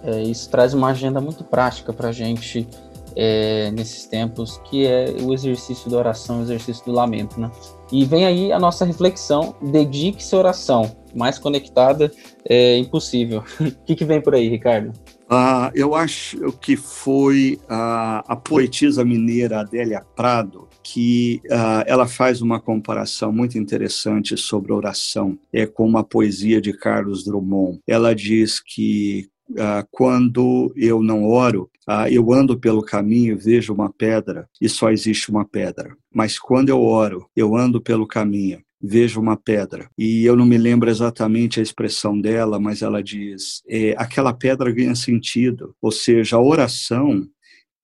é, 0.03 0.21
isso 0.21 0.49
traz 0.49 0.73
uma 0.73 0.89
agenda 0.89 1.21
muito 1.21 1.45
prática 1.45 1.93
para 1.93 2.09
a 2.09 2.11
gente 2.11 2.67
é, 3.15 3.71
nesses 3.71 4.05
tempos, 4.05 4.57
que 4.65 4.85
é 4.85 5.15
o 5.21 5.33
exercício 5.33 5.89
da 5.89 5.95
oração, 5.95 6.39
o 6.39 6.41
exercício 6.41 6.83
do 6.83 6.91
lamento, 6.91 7.39
né? 7.39 7.49
E 7.89 8.03
vem 8.03 8.25
aí 8.25 8.51
a 8.51 8.59
nossa 8.59 8.83
reflexão: 8.83 9.55
dedique-se 9.61 10.35
à 10.35 10.39
oração. 10.39 10.91
Mais 11.15 11.39
conectada 11.39 12.11
é 12.43 12.77
impossível. 12.79 13.41
o 13.61 13.71
que, 13.85 13.95
que 13.95 14.03
vem 14.03 14.19
por 14.19 14.35
aí, 14.35 14.49
Ricardo? 14.49 14.91
Ah, 15.29 15.71
eu 15.75 15.93
acho 15.93 16.37
que 16.61 16.77
foi 16.77 17.59
a, 17.67 18.35
poetisa 18.35 19.03
mineira 19.03 19.59
Adélia 19.59 20.01
Prado 20.15 20.67
que 20.81 21.41
uh, 21.47 21.83
ela 21.85 22.07
faz 22.07 22.41
uma 22.41 22.61
comparação 22.61 23.29
muito 23.29 23.57
interessante 23.57 24.37
sobre 24.37 24.71
oração 24.71 25.37
é 25.51 25.65
com 25.65 25.85
uma 25.85 26.01
poesia 26.01 26.61
de 26.61 26.71
Carlos 26.71 27.25
Drummond. 27.25 27.81
Ela 27.85 28.15
diz 28.15 28.61
que 28.61 29.27
uh, 29.49 29.85
quando 29.91 30.71
eu 30.77 31.03
não 31.03 31.25
oro, 31.25 31.69
eu 32.09 32.33
ando 32.33 32.57
pelo 32.57 32.81
caminho 32.81 33.33
e 33.33 33.37
vejo 33.37 33.73
uma 33.73 33.91
pedra 33.91 34.47
e 34.61 34.69
só 34.69 34.89
existe 34.91 35.29
uma 35.29 35.45
pedra. 35.45 35.95
Mas 36.13 36.39
quando 36.39 36.69
eu 36.69 36.81
oro, 36.81 37.29
eu 37.35 37.55
ando 37.55 37.81
pelo 37.81 38.07
caminho 38.07 38.61
vejo 38.81 39.19
uma 39.19 39.35
pedra. 39.35 39.89
E 39.97 40.25
eu 40.25 40.35
não 40.35 40.45
me 40.45 40.57
lembro 40.57 40.89
exatamente 40.89 41.59
a 41.59 41.63
expressão 41.63 42.19
dela, 42.19 42.59
mas 42.59 42.81
ela 42.81 43.01
diz: 43.01 43.61
é, 43.67 43.93
aquela 43.97 44.33
pedra 44.33 44.71
ganha 44.71 44.95
sentido. 44.95 45.75
Ou 45.81 45.91
seja, 45.91 46.35
a 46.35 46.41
oração 46.41 47.27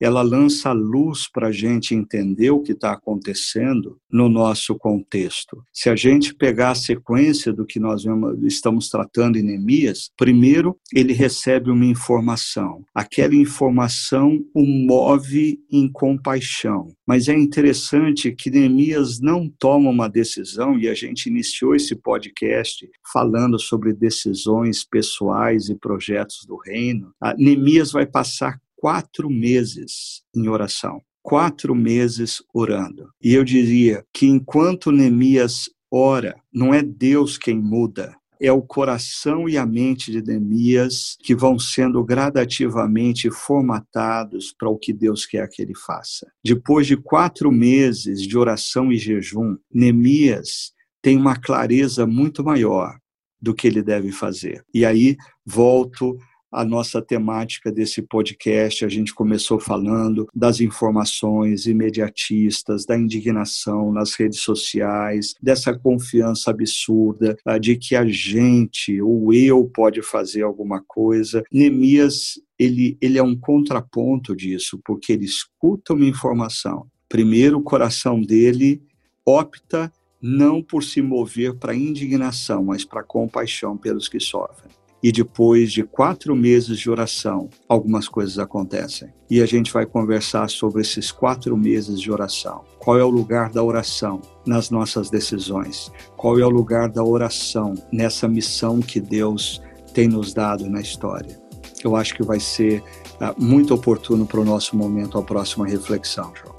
ela 0.04 0.22
lança 0.22 0.72
luz 0.72 1.28
para 1.30 1.48
a 1.48 1.52
gente 1.52 1.94
entender 1.94 2.50
o 2.50 2.60
que 2.60 2.72
está 2.72 2.92
acontecendo 2.92 3.98
no 4.10 4.28
nosso 4.28 4.76
contexto. 4.76 5.62
Se 5.72 5.88
a 5.88 5.96
gente 5.96 6.34
pegar 6.34 6.70
a 6.70 6.74
sequência 6.74 7.52
do 7.52 7.64
que 7.64 7.80
nós 7.80 8.04
estamos 8.42 8.88
tratando 8.88 9.36
em 9.36 9.42
Neemias, 9.42 10.10
primeiro 10.16 10.76
ele 10.92 11.12
recebe 11.12 11.70
uma 11.70 11.84
informação. 11.86 12.84
Aquela 12.94 13.34
informação 13.34 14.38
o 14.54 14.64
move 14.64 15.58
em 15.70 15.90
compaixão. 15.90 16.94
Mas 17.06 17.28
é 17.28 17.34
interessante 17.34 18.32
que 18.32 18.50
Neemias 18.50 19.20
não 19.20 19.48
toma 19.58 19.90
uma 19.90 20.08
decisão, 20.08 20.78
e 20.78 20.88
a 20.88 20.94
gente 20.94 21.26
iniciou 21.26 21.74
esse 21.74 21.94
podcast 21.96 22.88
falando 23.12 23.58
sobre 23.58 23.92
decisões 23.92 24.84
pessoais 24.84 25.68
e 25.68 25.74
projetos 25.74 26.44
do 26.46 26.56
reino. 26.56 27.12
A 27.20 27.34
Neemias 27.34 27.92
vai 27.92 28.06
passar 28.06 28.58
quatro 28.84 29.30
meses 29.30 30.20
em 30.36 30.46
oração, 30.46 31.00
quatro 31.22 31.74
meses 31.74 32.42
orando. 32.52 33.08
E 33.18 33.32
eu 33.32 33.42
diria 33.42 34.04
que 34.12 34.26
enquanto 34.26 34.92
Neemias 34.92 35.70
ora, 35.90 36.36
não 36.52 36.74
é 36.74 36.82
Deus 36.82 37.38
quem 37.38 37.58
muda, 37.58 38.14
é 38.38 38.52
o 38.52 38.60
coração 38.60 39.48
e 39.48 39.56
a 39.56 39.64
mente 39.64 40.12
de 40.12 40.20
Neemias 40.20 41.16
que 41.22 41.34
vão 41.34 41.58
sendo 41.58 42.04
gradativamente 42.04 43.30
formatados 43.30 44.52
para 44.52 44.68
o 44.68 44.76
que 44.76 44.92
Deus 44.92 45.24
quer 45.24 45.48
que 45.48 45.62
ele 45.62 45.74
faça. 45.74 46.30
Depois 46.44 46.86
de 46.86 46.98
quatro 46.98 47.50
meses 47.50 48.20
de 48.20 48.36
oração 48.36 48.92
e 48.92 48.98
jejum, 48.98 49.56
Neemias 49.72 50.72
tem 51.00 51.16
uma 51.16 51.36
clareza 51.40 52.06
muito 52.06 52.44
maior 52.44 52.98
do 53.40 53.54
que 53.54 53.66
ele 53.66 53.82
deve 53.82 54.12
fazer. 54.12 54.62
E 54.74 54.84
aí 54.84 55.16
volto 55.42 56.18
a 56.54 56.64
nossa 56.64 57.02
temática 57.02 57.70
desse 57.72 58.00
podcast. 58.00 58.84
A 58.84 58.88
gente 58.88 59.12
começou 59.12 59.58
falando 59.58 60.28
das 60.34 60.60
informações 60.60 61.66
imediatistas, 61.66 62.86
da 62.86 62.96
indignação 62.96 63.92
nas 63.92 64.14
redes 64.14 64.40
sociais, 64.40 65.34
dessa 65.42 65.76
confiança 65.76 66.50
absurda 66.50 67.36
ah, 67.44 67.58
de 67.58 67.76
que 67.76 67.96
a 67.96 68.06
gente, 68.06 69.02
o 69.02 69.32
eu, 69.32 69.64
pode 69.64 70.00
fazer 70.00 70.42
alguma 70.42 70.82
coisa. 70.86 71.42
Neemias, 71.52 72.40
ele, 72.58 72.96
ele 73.00 73.18
é 73.18 73.22
um 73.22 73.36
contraponto 73.36 74.36
disso, 74.36 74.80
porque 74.84 75.12
ele 75.12 75.24
escuta 75.24 75.92
uma 75.92 76.06
informação. 76.06 76.86
Primeiro, 77.08 77.58
o 77.58 77.62
coração 77.62 78.20
dele 78.20 78.80
opta 79.26 79.92
não 80.22 80.62
por 80.62 80.82
se 80.82 81.02
mover 81.02 81.54
para 81.56 81.74
indignação, 81.74 82.64
mas 82.64 82.84
para 82.84 83.02
compaixão 83.02 83.76
pelos 83.76 84.08
que 84.08 84.18
sofrem 84.18 84.83
e 85.04 85.12
depois 85.12 85.70
de 85.70 85.82
quatro 85.82 86.34
meses 86.34 86.78
de 86.78 86.88
oração, 86.88 87.50
algumas 87.68 88.08
coisas 88.08 88.38
acontecem. 88.38 89.12
E 89.28 89.42
a 89.42 89.44
gente 89.44 89.70
vai 89.70 89.84
conversar 89.84 90.48
sobre 90.48 90.80
esses 90.80 91.12
quatro 91.12 91.54
meses 91.58 92.00
de 92.00 92.10
oração. 92.10 92.64
Qual 92.78 92.98
é 92.98 93.04
o 93.04 93.10
lugar 93.10 93.50
da 93.50 93.62
oração 93.62 94.22
nas 94.46 94.70
nossas 94.70 95.10
decisões? 95.10 95.92
Qual 96.16 96.38
é 96.38 96.46
o 96.46 96.48
lugar 96.48 96.88
da 96.88 97.04
oração 97.04 97.74
nessa 97.92 98.26
missão 98.26 98.80
que 98.80 98.98
Deus 98.98 99.60
tem 99.92 100.08
nos 100.08 100.32
dado 100.32 100.70
na 100.70 100.80
história? 100.80 101.38
Eu 101.84 101.96
acho 101.96 102.14
que 102.14 102.22
vai 102.22 102.40
ser 102.40 102.82
uh, 103.20 103.34
muito 103.38 103.74
oportuno 103.74 104.24
para 104.24 104.40
o 104.40 104.44
nosso 104.44 104.74
momento, 104.74 105.18
a 105.18 105.22
próxima 105.22 105.66
reflexão, 105.66 106.32
João. 106.34 106.53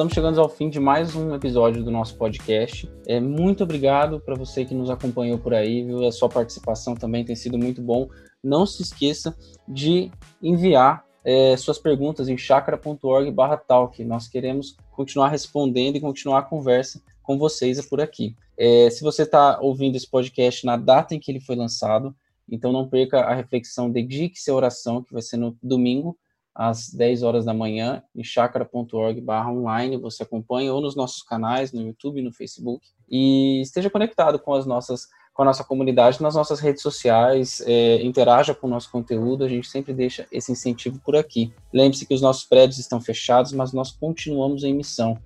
Estamos 0.00 0.14
chegando 0.14 0.40
ao 0.40 0.48
fim 0.48 0.70
de 0.70 0.80
mais 0.80 1.14
um 1.14 1.34
episódio 1.34 1.84
do 1.84 1.90
nosso 1.90 2.16
podcast. 2.16 2.90
É, 3.06 3.20
muito 3.20 3.64
obrigado 3.64 4.18
para 4.18 4.34
você 4.34 4.64
que 4.64 4.72
nos 4.72 4.88
acompanhou 4.88 5.38
por 5.38 5.52
aí, 5.52 5.84
viu? 5.84 6.06
A 6.06 6.10
sua 6.10 6.26
participação 6.26 6.94
também 6.94 7.22
tem 7.22 7.36
sido 7.36 7.58
muito 7.58 7.82
bom. 7.82 8.08
Não 8.42 8.64
se 8.64 8.80
esqueça 8.80 9.36
de 9.68 10.10
enviar 10.42 11.04
é, 11.22 11.54
suas 11.58 11.78
perguntas 11.78 12.30
em 12.30 12.38
chakra.org/talk. 12.38 14.02
Nós 14.02 14.26
queremos 14.26 14.74
continuar 14.90 15.28
respondendo 15.28 15.96
e 15.96 16.00
continuar 16.00 16.38
a 16.38 16.44
conversa 16.44 17.02
com 17.22 17.36
vocês 17.36 17.86
por 17.86 18.00
aqui. 18.00 18.34
É, 18.56 18.88
se 18.88 19.02
você 19.02 19.24
está 19.24 19.60
ouvindo 19.60 19.96
esse 19.96 20.08
podcast 20.08 20.64
na 20.64 20.78
data 20.78 21.14
em 21.14 21.20
que 21.20 21.30
ele 21.30 21.40
foi 21.40 21.56
lançado, 21.56 22.16
então 22.48 22.72
não 22.72 22.88
perca 22.88 23.20
a 23.20 23.34
reflexão 23.34 23.90
Dedique-se 23.90 24.50
à 24.50 24.54
Oração, 24.54 25.02
que 25.02 25.12
vai 25.12 25.20
ser 25.20 25.36
no 25.36 25.54
domingo, 25.62 26.16
às 26.54 26.90
10 26.90 27.22
horas 27.22 27.44
da 27.44 27.54
manhã, 27.54 28.02
em 28.14 28.24
chakra.org 28.24 29.24
online, 29.48 29.96
você 29.96 30.22
acompanha, 30.22 30.72
ou 30.72 30.80
nos 30.80 30.96
nossos 30.96 31.22
canais, 31.22 31.72
no 31.72 31.82
YouTube 31.82 32.22
no 32.22 32.32
Facebook, 32.32 32.86
e 33.08 33.60
esteja 33.60 33.90
conectado 33.90 34.38
com 34.38 34.54
as 34.54 34.66
nossas 34.66 35.08
com 35.32 35.42
a 35.42 35.46
nossa 35.46 35.64
comunidade 35.64 36.20
nas 36.20 36.34
nossas 36.34 36.60
redes 36.60 36.82
sociais, 36.82 37.62
é, 37.64 38.02
interaja 38.02 38.54
com 38.54 38.66
o 38.66 38.70
nosso 38.70 38.90
conteúdo, 38.90 39.42
a 39.42 39.48
gente 39.48 39.68
sempre 39.68 39.94
deixa 39.94 40.26
esse 40.30 40.52
incentivo 40.52 41.00
por 41.02 41.16
aqui. 41.16 41.50
Lembre-se 41.72 42.04
que 42.04 42.12
os 42.12 42.20
nossos 42.20 42.44
prédios 42.44 42.78
estão 42.78 43.00
fechados, 43.00 43.52
mas 43.52 43.72
nós 43.72 43.90
continuamos 43.90 44.64
em 44.64 44.74
missão. 44.74 45.16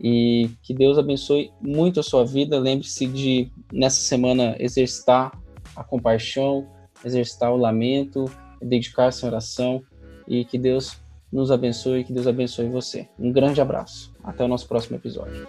E 0.00 0.50
que 0.62 0.74
Deus 0.74 0.98
abençoe 0.98 1.52
muito 1.60 2.00
a 2.00 2.02
sua 2.02 2.24
vida. 2.24 2.58
Lembre-se 2.58 3.06
de, 3.06 3.52
nessa 3.72 4.00
semana, 4.00 4.56
exercitar 4.58 5.38
a 5.76 5.84
compaixão, 5.84 6.66
exercitar 7.04 7.52
o 7.52 7.56
lamento, 7.56 8.24
dedicar-se 8.60 9.24
à 9.24 9.28
oração 9.28 9.84
e 10.30 10.44
que 10.44 10.56
Deus 10.56 10.96
nos 11.32 11.50
abençoe 11.50 12.00
e 12.00 12.04
que 12.04 12.12
Deus 12.12 12.28
abençoe 12.28 12.68
você. 12.68 13.08
Um 13.18 13.32
grande 13.32 13.60
abraço. 13.60 14.14
Até 14.22 14.44
o 14.44 14.48
nosso 14.48 14.68
próximo 14.68 14.96
episódio. 14.96 15.46